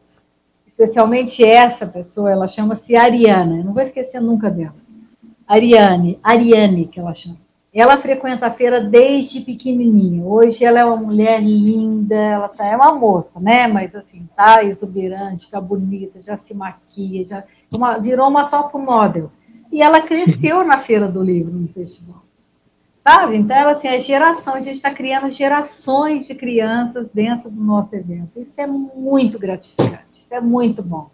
especialmente 0.66 1.44
essa 1.44 1.86
pessoa, 1.86 2.30
ela 2.30 2.48
chama-se 2.48 2.96
Ariana. 2.96 3.58
Eu 3.58 3.64
não 3.64 3.74
vou 3.74 3.82
esquecer 3.82 4.20
nunca 4.20 4.48
dela. 4.48 4.76
Ariane, 5.46 6.18
Ariane 6.22 6.86
que 6.86 6.98
ela 6.98 7.12
chama. 7.12 7.36
Ela 7.72 7.98
frequenta 7.98 8.46
a 8.46 8.50
feira 8.50 8.80
desde 8.80 9.40
pequenininha. 9.40 10.24
Hoje 10.24 10.64
ela 10.64 10.80
é 10.80 10.84
uma 10.84 10.96
mulher 10.96 11.42
linda, 11.42 12.14
ela 12.14 12.48
tá, 12.48 12.66
é 12.66 12.76
uma 12.76 12.94
moça, 12.94 13.38
né? 13.38 13.68
Mas 13.68 13.94
assim, 13.94 14.26
tá 14.34 14.64
exuberante, 14.64 15.50
tá 15.50 15.60
bonita, 15.60 16.20
já 16.20 16.36
se 16.36 16.54
maquia, 16.54 17.24
já 17.24 17.44
uma, 17.74 17.98
virou 17.98 18.28
uma 18.28 18.48
top 18.48 18.76
model. 18.78 19.30
E 19.70 19.82
ela 19.82 20.00
cresceu 20.00 20.64
na 20.66 20.78
Feira 20.78 21.06
do 21.06 21.22
Livro, 21.22 21.52
no 21.52 21.68
festival. 21.68 22.24
Sabe? 23.06 23.36
Então, 23.36 23.56
ela, 23.56 23.72
assim, 23.72 23.88
a 23.88 23.98
geração, 23.98 24.54
a 24.54 24.60
gente 24.60 24.76
está 24.76 24.92
criando 24.92 25.30
gerações 25.30 26.26
de 26.26 26.34
crianças 26.34 27.08
dentro 27.10 27.50
do 27.50 27.60
nosso 27.60 27.94
evento. 27.94 28.38
Isso 28.38 28.60
é 28.60 28.66
muito 28.66 29.38
gratificante, 29.38 30.04
isso 30.14 30.34
é 30.34 30.40
muito 30.40 30.82
bom. 30.82 31.10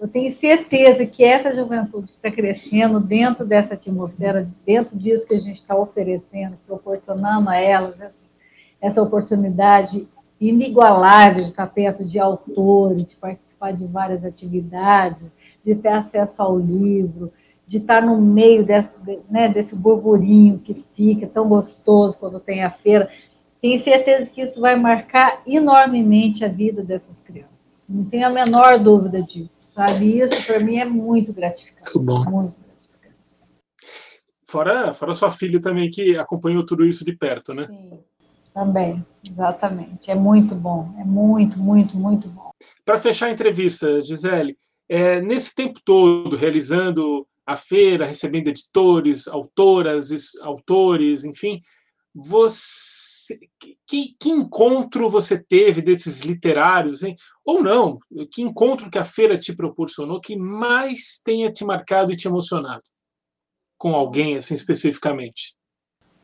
Eu 0.00 0.08
tenho 0.08 0.32
certeza 0.32 1.04
que 1.04 1.22
essa 1.22 1.54
juventude 1.54 2.12
está 2.12 2.30
crescendo 2.30 2.98
dentro 2.98 3.44
dessa 3.44 3.74
atmosfera, 3.74 4.50
dentro 4.64 4.96
disso 4.96 5.28
que 5.28 5.34
a 5.34 5.38
gente 5.38 5.56
está 5.56 5.76
oferecendo, 5.76 6.56
proporcionando 6.66 7.50
a 7.50 7.58
elas 7.58 8.00
essa, 8.00 8.20
essa 8.80 9.02
oportunidade 9.02 10.08
inigualável 10.40 11.42
de 11.42 11.50
estar 11.50 11.66
perto 11.66 12.02
de 12.02 12.18
autores, 12.18 13.04
de 13.04 13.14
participar 13.14 13.74
de 13.74 13.86
várias 13.86 14.24
atividades, 14.24 15.36
de 15.62 15.74
ter 15.74 15.90
acesso 15.90 16.40
ao 16.40 16.58
livro, 16.58 17.30
de 17.68 17.76
estar 17.76 18.00
no 18.00 18.18
meio 18.18 18.64
desse, 18.64 18.94
né, 19.30 19.50
desse 19.50 19.76
burburinho 19.76 20.60
que 20.60 20.82
fica 20.94 21.26
tão 21.26 21.46
gostoso 21.46 22.18
quando 22.18 22.40
tem 22.40 22.64
a 22.64 22.70
feira. 22.70 23.10
Tenho 23.60 23.78
certeza 23.78 24.30
que 24.30 24.40
isso 24.40 24.62
vai 24.62 24.76
marcar 24.76 25.42
enormemente 25.46 26.42
a 26.42 26.48
vida 26.48 26.82
dessas 26.82 27.20
crianças. 27.20 27.82
Não 27.86 28.06
tenho 28.06 28.26
a 28.26 28.30
menor 28.30 28.78
dúvida 28.78 29.22
disso 29.22 29.59
sabe? 29.80 30.20
Isso 30.20 30.46
para 30.46 30.60
mim 30.60 30.78
é 30.78 30.84
muito 30.84 31.32
gratificante. 31.32 31.94
Muito 31.94 32.00
bom. 32.00 32.24
Muito 32.30 32.54
gratificante. 33.00 33.16
Fora, 34.42 34.92
fora 34.92 35.14
sua 35.14 35.30
filha 35.30 35.60
também 35.60 35.90
que 35.90 36.18
acompanhou 36.18 36.66
tudo 36.66 36.84
isso 36.84 37.04
de 37.04 37.16
perto, 37.16 37.54
né? 37.54 37.66
Sim, 37.66 37.98
também, 38.52 39.06
exatamente. 39.24 40.10
É 40.10 40.14
muito 40.14 40.54
bom, 40.54 40.94
é 40.98 41.04
muito, 41.04 41.58
muito, 41.58 41.96
muito 41.96 42.28
bom. 42.28 42.50
Para 42.84 42.98
fechar 42.98 43.26
a 43.26 43.30
entrevista, 43.30 44.02
Gisele, 44.04 44.58
é, 44.88 45.20
nesse 45.22 45.54
tempo 45.54 45.80
todo 45.82 46.36
realizando 46.36 47.26
a 47.46 47.56
feira, 47.56 48.04
recebendo 48.04 48.48
editores, 48.48 49.26
autoras, 49.26 50.10
autores, 50.42 51.24
enfim, 51.24 51.60
você 52.14 53.09
que, 53.86 54.14
que, 54.18 54.30
encontro 54.30 55.08
você 55.08 55.42
teve 55.42 55.82
desses 55.82 56.20
literários, 56.20 57.02
hein? 57.02 57.16
ou 57.44 57.62
não? 57.62 57.98
Que 58.32 58.42
encontro 58.42 58.90
que 58.90 58.98
a 58.98 59.04
feira 59.04 59.36
te 59.36 59.54
proporcionou 59.54 60.20
que 60.20 60.36
mais 60.36 61.20
tenha 61.24 61.50
te 61.50 61.64
marcado 61.64 62.12
e 62.12 62.16
te 62.16 62.28
emocionado 62.28 62.82
com 63.76 63.94
alguém 63.94 64.36
assim 64.36 64.54
especificamente? 64.54 65.54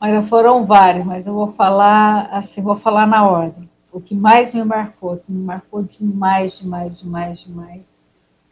Olha, 0.00 0.22
foram 0.22 0.66
vários, 0.66 1.06
mas 1.06 1.26
eu 1.26 1.32
vou 1.32 1.52
falar 1.54 2.28
assim, 2.30 2.60
vou 2.60 2.76
falar 2.76 3.06
na 3.06 3.24
ordem. 3.24 3.68
O 3.90 4.00
que 4.00 4.14
mais 4.14 4.52
me 4.52 4.62
marcou, 4.62 5.16
que 5.16 5.32
me 5.32 5.42
marcou 5.42 5.82
demais, 5.82 6.58
demais, 6.58 6.98
demais, 6.98 7.40
demais, 7.40 7.82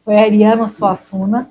foi 0.05 0.17
Ariano 0.17 0.69
Suassuna, 0.69 1.51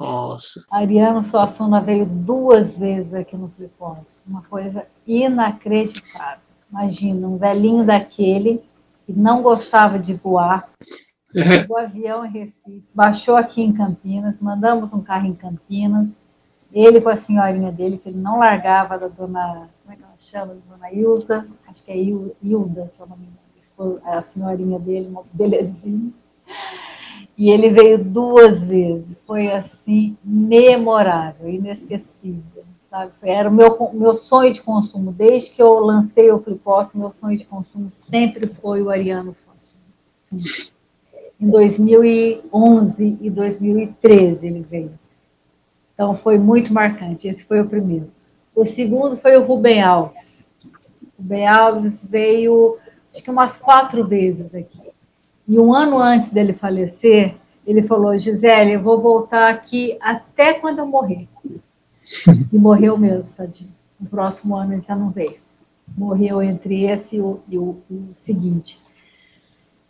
nossa. 0.00 0.64
Ariano 0.70 1.22
Suassuna 1.22 1.78
veio 1.78 2.06
duas 2.06 2.78
vezes 2.78 3.12
aqui 3.12 3.36
no 3.36 3.50
Flipons. 3.50 4.24
Uma 4.26 4.40
coisa 4.42 4.86
inacreditável. 5.06 6.40
Imagina, 6.70 7.28
um 7.28 7.36
velhinho 7.36 7.84
daquele 7.84 8.64
que 9.04 9.12
não 9.12 9.42
gostava 9.42 9.98
de 9.98 10.14
voar. 10.14 10.70
Pegou 11.30 11.76
avião 11.78 12.24
em 12.24 12.30
Recife, 12.30 12.88
baixou 12.94 13.36
aqui 13.36 13.60
em 13.60 13.74
Campinas, 13.74 14.40
mandamos 14.40 14.90
um 14.94 15.02
carro 15.02 15.26
em 15.26 15.34
Campinas. 15.34 16.18
Ele 16.72 17.00
com 17.00 17.10
a 17.10 17.16
senhorinha 17.16 17.70
dele, 17.70 17.98
que 17.98 18.08
ele 18.08 18.18
não 18.18 18.38
largava 18.38 18.96
da 18.96 19.08
dona. 19.08 19.68
Como 19.82 19.92
é 19.92 19.96
que 19.96 20.02
ela 20.02 20.14
chama? 20.16 20.56
Dona 20.66 20.90
Ilza, 20.92 21.46
acho 21.68 21.84
que 21.84 21.90
é 21.90 21.96
Hilda, 21.96 22.88
se 22.88 23.00
eu 23.00 23.06
não 23.06 23.18
me 23.18 23.26
engano. 23.26 24.00
A 24.04 24.22
senhorinha 24.22 24.78
dele, 24.78 25.08
uma 25.08 25.24
belezinha. 25.32 26.10
E 27.40 27.48
ele 27.48 27.70
veio 27.70 27.96
duas 27.96 28.62
vezes. 28.62 29.16
Foi 29.26 29.50
assim, 29.50 30.14
memorável, 30.22 31.48
inesquecível. 31.48 32.64
Sabe? 32.90 33.12
Era 33.22 33.48
o 33.48 33.52
meu, 33.52 33.90
meu 33.94 34.14
sonho 34.14 34.52
de 34.52 34.60
consumo. 34.60 35.10
Desde 35.10 35.52
que 35.52 35.62
eu 35.62 35.78
lancei 35.78 36.30
o 36.30 36.38
Flipos, 36.38 36.92
meu 36.92 37.14
sonho 37.18 37.38
de 37.38 37.46
consumo 37.46 37.90
sempre 37.92 38.46
foi 38.46 38.82
o 38.82 38.90
Ariano 38.90 39.32
Fonso. 39.32 39.72
Em 41.40 41.48
2011 41.48 43.18
e 43.18 43.30
2013 43.30 44.46
ele 44.46 44.60
veio. 44.60 44.98
Então 45.94 46.18
foi 46.18 46.36
muito 46.36 46.74
marcante. 46.74 47.26
Esse 47.26 47.42
foi 47.42 47.62
o 47.62 47.66
primeiro. 47.66 48.12
O 48.54 48.66
segundo 48.66 49.16
foi 49.16 49.38
o 49.38 49.44
Rubem 49.46 49.80
Alves. 49.82 50.44
O 51.18 51.22
Rubem 51.22 51.46
Alves 51.48 52.04
veio, 52.04 52.76
acho 53.10 53.24
que 53.24 53.30
umas 53.30 53.56
quatro 53.56 54.06
vezes 54.06 54.54
aqui. 54.54 54.89
E 55.50 55.58
um 55.58 55.74
ano 55.74 55.98
antes 55.98 56.30
dele 56.30 56.52
falecer, 56.52 57.34
ele 57.66 57.82
falou: 57.82 58.16
Gisele, 58.16 58.74
eu 58.74 58.80
vou 58.80 59.00
voltar 59.00 59.50
aqui 59.50 59.98
até 60.00 60.54
quando 60.54 60.78
eu 60.78 60.86
morrer. 60.86 61.26
E 62.52 62.56
morreu 62.56 62.96
mesmo, 62.96 63.32
tadinho. 63.32 63.74
No 63.98 64.08
próximo 64.08 64.54
ano 64.54 64.74
ele 64.74 64.80
já 64.80 64.94
não 64.94 65.10
veio. 65.10 65.38
Morreu 65.98 66.40
entre 66.40 66.84
esse 66.84 67.16
e 67.16 67.20
o, 67.20 67.40
e 67.48 67.58
o, 67.58 67.82
o 67.90 68.14
seguinte. 68.16 68.80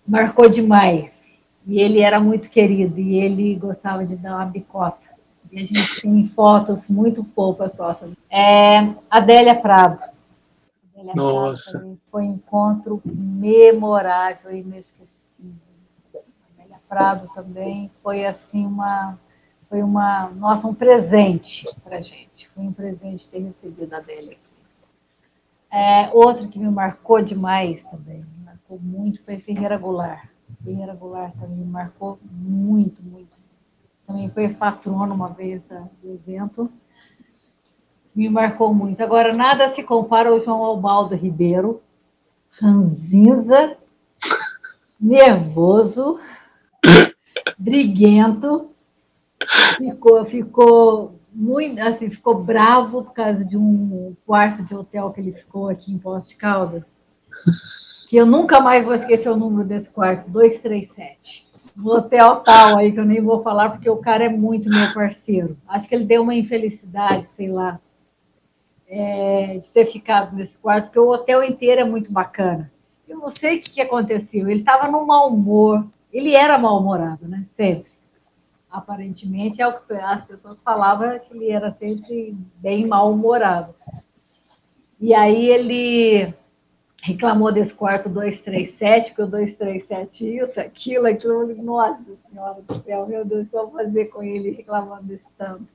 Marcou 0.09 0.49
demais. 0.49 1.31
E 1.67 1.79
ele 1.79 2.01
era 2.01 2.19
muito 2.19 2.49
querido 2.49 2.99
e 2.99 3.17
ele 3.17 3.55
gostava 3.55 4.07
de 4.07 4.17
dar 4.17 4.37
uma 4.37 4.47
bicota. 4.47 5.11
E 5.53 5.59
a 5.59 5.61
gente 5.67 6.01
tem 6.01 6.27
fotos 6.29 6.89
muito 6.89 7.23
fofas 7.23 7.77
nossas. 7.77 8.11
É, 8.31 8.95
Adélia 9.11 9.61
Prado. 9.61 10.03
Adélia 10.95 11.13
Nossa. 11.15 11.81
Prado 11.81 11.99
foi 12.11 12.23
um 12.23 12.33
encontro 12.33 13.03
memorável 13.05 14.51
e 14.53 14.61
inesquecível. 14.61 15.10
Prado 16.91 17.31
também 17.33 17.89
foi 18.03 18.27
assim 18.27 18.67
uma 18.67 19.17
foi 19.69 19.81
uma 19.81 20.29
nossa 20.31 20.67
um 20.67 20.75
presente 20.75 21.65
para 21.85 22.01
gente. 22.01 22.51
Foi 22.51 22.65
um 22.65 22.73
presente 22.73 23.31
ter 23.31 23.39
recebido 23.39 23.95
a 23.95 24.01
dele 24.01 24.33
aqui. 24.33 24.51
É, 25.71 26.11
outro 26.13 26.49
que 26.49 26.59
me 26.59 26.69
marcou 26.69 27.23
demais 27.23 27.85
também 27.85 28.17
me 28.17 28.45
marcou 28.45 28.77
muito 28.81 29.23
foi 29.23 29.39
Ferreira 29.39 29.79
Goulart. 29.79 30.27
Ferreira 30.65 30.93
Goulart 30.93 31.33
também 31.35 31.59
me 31.59 31.65
marcou 31.65 32.19
muito 32.25 33.05
muito. 33.05 33.39
Também 34.05 34.29
foi 34.29 34.49
patrono 34.49 35.15
uma 35.15 35.29
vez 35.29 35.63
da, 35.69 35.87
do 36.03 36.13
evento. 36.13 36.69
Me 38.13 38.29
marcou 38.29 38.75
muito. 38.75 39.01
Agora 39.01 39.33
nada 39.33 39.69
se 39.69 39.85
compara 39.85 40.31
ao 40.31 40.43
João 40.43 40.65
Albaldo 40.65 41.15
Ribeiro. 41.15 41.81
Ranzinza 42.61 43.77
nervoso 45.01 46.19
briguento, 47.61 48.71
ficou, 49.77 50.25
ficou 50.25 51.21
muito, 51.33 51.79
assim, 51.81 52.09
ficou 52.09 52.43
bravo 52.43 53.05
por 53.05 53.13
causa 53.13 53.45
de 53.45 53.57
um 53.57 54.17
quarto 54.27 54.63
de 54.65 54.75
hotel 54.75 55.11
que 55.11 55.21
ele 55.21 55.33
ficou 55.33 55.69
aqui 55.69 55.93
em 55.93 55.99
Poste 55.99 56.37
Caldas, 56.37 56.83
que 58.09 58.17
eu 58.17 58.25
nunca 58.25 58.61
mais 58.61 58.85
vou 58.85 58.95
esquecer 58.95 59.29
o 59.29 59.37
número 59.37 59.69
desse 59.69 59.91
quarto, 59.91 60.29
237. 60.31 61.49
No 61.85 61.93
hotel 61.93 62.37
tal 62.37 62.79
aí, 62.79 62.91
que 62.91 62.99
eu 62.99 63.05
nem 63.05 63.21
vou 63.21 63.43
falar, 63.43 63.71
porque 63.71 63.89
o 63.89 63.99
cara 63.99 64.25
é 64.25 64.29
muito 64.29 64.71
meu 64.71 64.93
parceiro. 64.95 65.57
Acho 65.69 65.89
que 65.89 65.95
ele 65.95 66.07
deu 66.07 66.23
uma 66.23 66.35
infelicidade, 66.35 67.31
sei 67.31 67.49
lá, 67.49 67.79
é, 68.89 69.59
de 69.59 69.71
ter 69.71 69.87
ficado 69.87 70.35
nesse 70.35 70.57
quarto, 70.57 70.87
porque 70.87 70.99
o 70.99 71.11
hotel 71.11 71.45
inteiro 71.45 71.83
é 71.83 71.85
muito 71.85 72.11
bacana. 72.11 72.73
Eu 73.07 73.19
não 73.19 73.31
sei 73.31 73.59
o 73.59 73.61
que, 73.61 73.71
que 73.71 73.81
aconteceu. 73.81 74.49
Ele 74.49 74.61
estava 74.61 74.91
num 74.91 75.05
mau 75.05 75.29
humor, 75.29 75.87
ele 76.13 76.35
era 76.35 76.59
mal-humorado, 76.59 77.29
né? 77.29 77.47
Sempre. 77.51 77.93
Aparentemente, 78.71 79.61
é 79.61 79.67
o 79.67 79.81
que 79.81 79.95
as 79.95 80.25
pessoas 80.25 80.61
falavam 80.61 81.19
que 81.19 81.37
ele 81.37 81.51
era 81.51 81.77
sempre 81.81 82.37
bem 82.57 82.87
mal-humorado. 82.87 83.75
E 85.01 85.15
aí 85.15 85.49
ele 85.49 86.33
reclamou 87.03 87.51
desse 87.51 87.75
quarto 87.75 88.09
237, 88.09 89.09
porque 89.09 89.23
o 89.23 89.27
237 89.27 90.37
isso, 90.37 90.61
aquilo, 90.61 91.07
aquilo. 91.07 91.55
Nossa 91.63 91.99
Senhora 92.29 92.63
do 92.63 92.83
céu, 92.83 93.07
meu 93.07 93.25
Deus, 93.25 93.47
o 93.47 93.51
que 93.51 93.57
eu 93.57 93.69
vou 93.69 93.73
fazer 93.73 94.07
com 94.07 94.23
ele 94.23 94.51
reclamando 94.51 95.05
desse 95.05 95.31
tanto? 95.37 95.67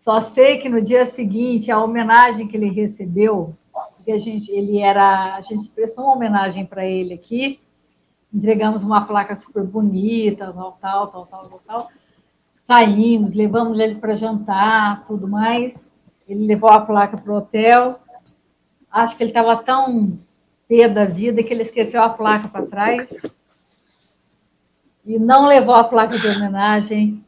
Só 0.00 0.20
sei 0.22 0.58
que 0.58 0.68
no 0.68 0.82
dia 0.82 1.06
seguinte, 1.06 1.70
a 1.70 1.82
homenagem 1.82 2.48
que 2.48 2.56
ele 2.56 2.70
recebeu, 2.70 3.54
porque 3.96 4.10
a 4.10 4.18
gente, 4.18 4.50
ele 4.50 4.78
era, 4.78 5.36
a 5.36 5.40
gente 5.40 5.68
prestou 5.68 6.04
uma 6.04 6.14
homenagem 6.14 6.66
para 6.66 6.84
ele 6.84 7.14
aqui, 7.14 7.60
entregamos 8.32 8.82
uma 8.82 9.06
placa 9.06 9.36
super 9.36 9.62
bonita, 9.64 10.52
tal, 10.52 10.78
tal, 10.80 11.06
tal, 11.08 11.26
tal, 11.26 11.62
tal. 11.66 11.88
Saímos, 12.66 13.34
levamos 13.34 13.78
ele 13.78 13.96
para 13.96 14.16
jantar, 14.16 15.04
tudo 15.04 15.28
mais. 15.28 15.74
Ele 16.26 16.46
levou 16.46 16.70
a 16.70 16.80
placa 16.80 17.16
para 17.16 17.32
o 17.32 17.36
hotel. 17.36 18.00
Acho 18.90 19.16
que 19.16 19.22
ele 19.22 19.30
estava 19.30 19.56
tão 19.62 20.18
pé 20.66 20.88
da 20.88 21.04
vida 21.04 21.42
que 21.42 21.52
ele 21.52 21.62
esqueceu 21.62 22.02
a 22.02 22.08
placa 22.08 22.48
para 22.48 22.66
trás 22.66 23.10
e 25.04 25.18
não 25.18 25.46
levou 25.46 25.74
a 25.74 25.84
placa 25.84 26.18
de 26.18 26.26
homenagem. 26.26 27.24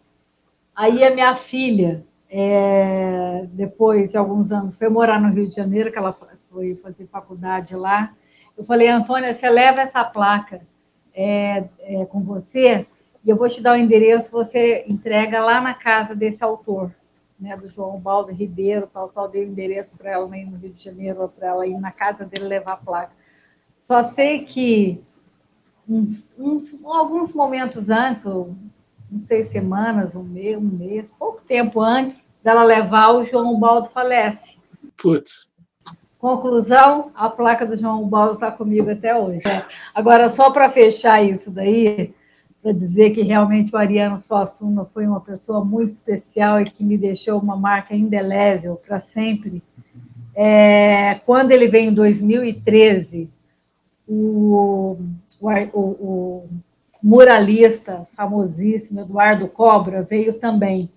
Aí 0.74 1.04
a 1.04 1.14
minha 1.14 1.34
filha, 1.34 2.04
é, 2.30 3.46
depois 3.52 4.10
de 4.10 4.16
alguns 4.16 4.50
anos, 4.50 4.76
foi 4.76 4.88
morar 4.88 5.20
no 5.20 5.32
Rio 5.32 5.48
de 5.48 5.54
Janeiro, 5.54 5.92
que 5.92 5.98
ela 5.98 6.12
foi 6.50 6.76
fazer 6.76 7.06
faculdade 7.06 7.74
lá. 7.74 8.12
Eu 8.56 8.64
falei, 8.64 8.88
Antônia, 8.88 9.34
você 9.34 9.50
leva 9.50 9.80
essa 9.80 10.04
placa 10.04 10.62
é, 11.14 11.64
é, 11.80 12.04
com 12.06 12.20
você 12.20 12.86
E 13.24 13.30
eu 13.30 13.36
vou 13.36 13.48
te 13.48 13.62
dar 13.62 13.72
o 13.72 13.80
endereço, 13.80 14.30
você 14.30 14.84
entrega 14.88 15.42
lá 15.42 15.60
na 15.60 15.72
casa 15.72 16.14
desse 16.14 16.42
autor, 16.42 16.90
né, 17.38 17.56
do 17.56 17.68
João 17.68 17.98
Baldo 17.98 18.32
Ribeiro, 18.32 18.88
tal, 18.92 19.08
tal, 19.08 19.28
dei 19.28 19.44
o 19.44 19.48
endereço 19.48 19.96
para 19.96 20.10
ela 20.10 20.36
ir 20.36 20.44
no 20.44 20.56
Rio 20.56 20.72
de 20.72 20.82
Janeiro, 20.82 21.28
para 21.28 21.48
ela 21.48 21.66
ir 21.66 21.78
na 21.78 21.90
casa 21.90 22.24
dele 22.24 22.44
levar 22.44 22.72
a 22.72 22.76
placa. 22.76 23.12
Só 23.80 24.02
sei 24.02 24.44
que 24.44 25.02
uns, 25.88 26.28
uns, 26.38 26.74
alguns 26.84 27.32
momentos 27.32 27.88
antes, 27.88 28.24
não 28.24 29.20
sei, 29.26 29.44
semanas, 29.44 30.14
um 30.14 30.22
mês, 30.22 30.58
um 30.58 30.62
mês, 30.62 31.10
pouco 31.18 31.40
tempo 31.42 31.80
antes 31.80 32.26
dela 32.42 32.64
levar, 32.64 33.10
o 33.10 33.24
João 33.24 33.58
Baldo 33.58 33.88
falece. 33.90 34.56
Putz. 34.96 35.53
Conclusão, 36.24 37.10
a 37.14 37.28
placa 37.28 37.66
do 37.66 37.76
João 37.76 38.08
Baldo 38.08 38.36
está 38.36 38.50
comigo 38.50 38.90
até 38.90 39.14
hoje. 39.14 39.42
Agora, 39.94 40.30
só 40.30 40.50
para 40.50 40.70
fechar 40.70 41.22
isso 41.22 41.50
daí, 41.50 42.14
para 42.62 42.72
dizer 42.72 43.10
que 43.10 43.20
realmente 43.20 43.70
o 43.74 43.76
Ariano 43.76 44.18
Suassuna 44.18 44.86
foi 44.86 45.06
uma 45.06 45.20
pessoa 45.20 45.62
muito 45.62 45.90
especial 45.90 46.62
e 46.62 46.70
que 46.70 46.82
me 46.82 46.96
deixou 46.96 47.38
uma 47.38 47.58
marca 47.58 47.94
indelével 47.94 48.76
para 48.76 49.00
sempre. 49.00 49.62
É, 50.34 51.16
quando 51.26 51.50
ele 51.50 51.68
veio 51.68 51.90
em 51.90 51.94
2013, 51.94 53.28
o, 54.08 54.96
o, 55.42 55.78
o, 55.78 56.48
muralista 57.02 58.08
famosíssimo 58.16 59.00
Eduardo 59.00 59.46
Cobra 59.46 60.02
veio 60.02 60.32
também. 60.32 60.88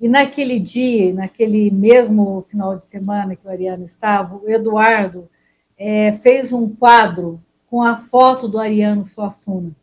E 0.00 0.08
naquele 0.08 0.60
dia, 0.60 1.12
naquele 1.12 1.70
mesmo 1.70 2.42
final 2.48 2.76
de 2.76 2.86
semana 2.86 3.34
que 3.34 3.46
o 3.46 3.50
Ariano 3.50 3.84
estava, 3.84 4.36
o 4.36 4.48
Eduardo 4.48 5.28
é, 5.76 6.12
fez 6.12 6.52
um 6.52 6.68
quadro 6.68 7.40
com 7.68 7.82
a 7.82 7.98
foto 7.98 8.48
do 8.48 8.58
Ariano 8.58 9.04
Suassuna 9.04 9.74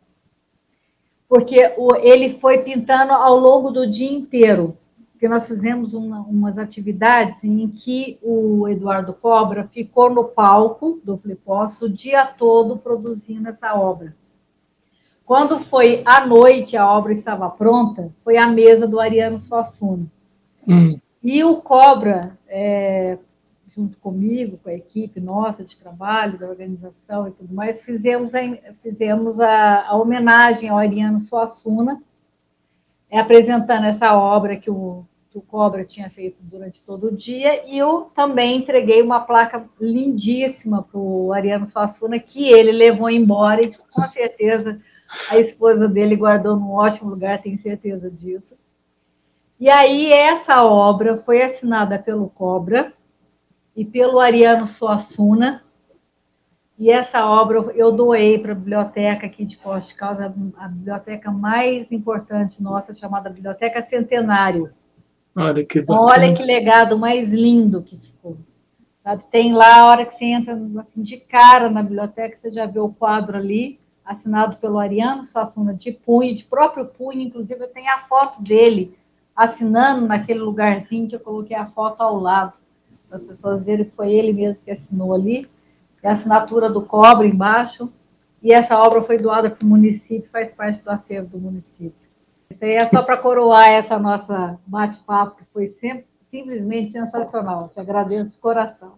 porque 1.28 1.56
ele 2.02 2.38
foi 2.38 2.58
pintando 2.58 3.12
ao 3.12 3.38
longo 3.38 3.70
do 3.70 3.86
dia 3.86 4.10
inteiro. 4.10 4.76
Porque 5.12 5.28
nós 5.28 5.46
fizemos 5.48 5.94
uma, 5.94 6.20
umas 6.20 6.58
atividades 6.58 7.42
em 7.42 7.66
que 7.68 8.18
o 8.22 8.68
Eduardo 8.68 9.14
Cobra 9.14 9.68
ficou 9.72 10.10
no 10.10 10.24
palco 10.24 11.00
do 11.02 11.16
Fliposso 11.16 11.86
o 11.86 11.90
dia 11.90 12.26
todo 12.26 12.76
produzindo 12.76 13.48
essa 13.48 13.74
obra. 13.74 14.14
Quando 15.26 15.58
foi 15.64 16.02
à 16.06 16.24
noite, 16.24 16.76
a 16.76 16.88
obra 16.88 17.12
estava 17.12 17.50
pronta, 17.50 18.12
foi 18.22 18.36
a 18.36 18.46
mesa 18.46 18.86
do 18.86 19.00
Ariano 19.00 19.40
Suassuna. 19.40 20.06
Hum. 20.68 21.00
E 21.20 21.42
o 21.42 21.56
Cobra 21.56 22.38
é, 22.46 23.18
junto 23.76 23.98
comigo, 23.98 24.58
com 24.62 24.70
a 24.70 24.74
equipe 24.74 25.20
nossa 25.20 25.64
de 25.64 25.76
trabalho, 25.76 26.38
da 26.38 26.48
organização 26.48 27.26
e 27.26 27.32
tudo 27.32 27.52
mais, 27.52 27.82
fizemos 27.82 28.36
a, 28.36 28.40
fizemos 28.80 29.40
a, 29.40 29.88
a 29.88 29.96
homenagem 29.96 30.70
ao 30.70 30.78
Ariano 30.78 31.20
Suassuna, 31.20 32.00
é, 33.10 33.18
apresentando 33.18 33.84
essa 33.84 34.16
obra 34.16 34.56
que 34.56 34.70
o, 34.70 35.04
que 35.28 35.38
o 35.38 35.42
Cobra 35.42 35.84
tinha 35.84 36.08
feito 36.08 36.40
durante 36.44 36.80
todo 36.82 37.08
o 37.08 37.16
dia, 37.16 37.68
e 37.68 37.76
eu 37.76 38.10
também 38.14 38.58
entreguei 38.58 39.02
uma 39.02 39.20
placa 39.20 39.68
lindíssima 39.80 40.84
para 40.84 41.00
o 41.00 41.32
Ariano 41.32 41.66
Suassuna, 41.66 42.20
que 42.20 42.46
ele 42.46 42.70
levou 42.70 43.10
embora, 43.10 43.60
e 43.60 43.70
com 43.92 44.06
certeza 44.06 44.80
a 45.30 45.38
esposa 45.38 45.88
dele 45.88 46.16
guardou 46.16 46.56
num 46.56 46.72
ótimo 46.72 47.10
lugar, 47.10 47.40
tenho 47.40 47.58
certeza 47.58 48.10
disso. 48.10 48.56
E 49.58 49.70
aí, 49.70 50.12
essa 50.12 50.64
obra 50.64 51.16
foi 51.18 51.42
assinada 51.42 51.98
pelo 51.98 52.28
Cobra, 52.28 52.92
e 53.76 53.84
pelo 53.84 54.18
Ariano 54.18 54.66
Suassuna. 54.66 55.62
E 56.78 56.90
essa 56.90 57.26
obra 57.26 57.58
eu 57.74 57.92
doei 57.92 58.38
para 58.38 58.52
a 58.52 58.54
biblioteca 58.54 59.26
aqui 59.26 59.44
de 59.44 59.56
Poste 59.56 59.94
Caldas, 59.94 60.32
a 60.56 60.68
biblioteca 60.68 61.30
mais 61.30 61.92
importante 61.92 62.62
nossa, 62.62 62.94
chamada 62.94 63.30
Biblioteca 63.30 63.82
Centenário. 63.82 64.70
Olha 65.34 65.64
que 65.64 65.80
bacana. 65.80 66.06
Olha 66.10 66.34
que 66.34 66.42
legado 66.42 66.98
mais 66.98 67.30
lindo 67.30 67.82
que 67.82 67.98
ficou. 67.98 68.36
Sabe? 69.02 69.24
Tem 69.30 69.54
lá, 69.54 69.80
a 69.80 69.86
hora 69.86 70.06
que 70.06 70.16
você 70.16 70.24
entra 70.24 70.54
assim, 70.80 71.02
de 71.02 71.18
cara 71.18 71.70
na 71.70 71.82
biblioteca, 71.82 72.36
você 72.36 72.52
já 72.52 72.66
vê 72.66 72.78
o 72.78 72.90
quadro 72.90 73.36
ali, 73.36 73.78
assinado 74.06 74.56
pelo 74.58 74.78
Ariano 74.78 75.24
Suassuna, 75.24 75.74
de 75.74 75.92
punho, 75.92 76.34
de 76.34 76.44
próprio 76.44 76.86
punho, 76.86 77.20
inclusive 77.20 77.60
eu 77.60 77.68
tenho 77.68 77.92
a 77.92 78.06
foto 78.08 78.40
dele 78.40 78.96
assinando 79.34 80.06
naquele 80.06 80.38
lugarzinho 80.38 81.08
que 81.08 81.16
eu 81.16 81.20
coloquei 81.20 81.56
a 81.56 81.66
foto 81.66 82.00
ao 82.00 82.18
lado 82.18 82.56
para 83.08 83.18
as 83.18 83.24
pessoas 83.24 83.62
verem 83.62 83.84
que 83.84 83.90
foi 83.94 84.12
ele 84.12 84.32
mesmo 84.32 84.64
que 84.64 84.70
assinou 84.70 85.14
ali, 85.14 85.48
é 86.02 86.08
a 86.08 86.12
assinatura 86.12 86.70
do 86.70 86.82
cobre 86.82 87.26
embaixo, 87.26 87.92
e 88.40 88.52
essa 88.52 88.78
obra 88.78 89.02
foi 89.02 89.16
doada 89.16 89.50
para 89.50 89.66
o 89.66 89.68
município, 89.68 90.30
faz 90.30 90.52
parte 90.52 90.82
do 90.84 90.90
acervo 90.90 91.30
do 91.30 91.38
município. 91.38 92.06
Isso 92.48 92.64
aí 92.64 92.74
é 92.74 92.84
só 92.84 93.02
para 93.02 93.16
coroar 93.16 93.68
essa 93.70 93.98
nossa 93.98 94.56
bate-papo, 94.64 95.38
que 95.38 95.44
foi 95.52 95.66
sempre, 95.66 96.06
simplesmente 96.30 96.92
sensacional. 96.92 97.70
Te 97.74 97.80
agradeço 97.80 98.28
de 98.28 98.38
coração. 98.38 98.94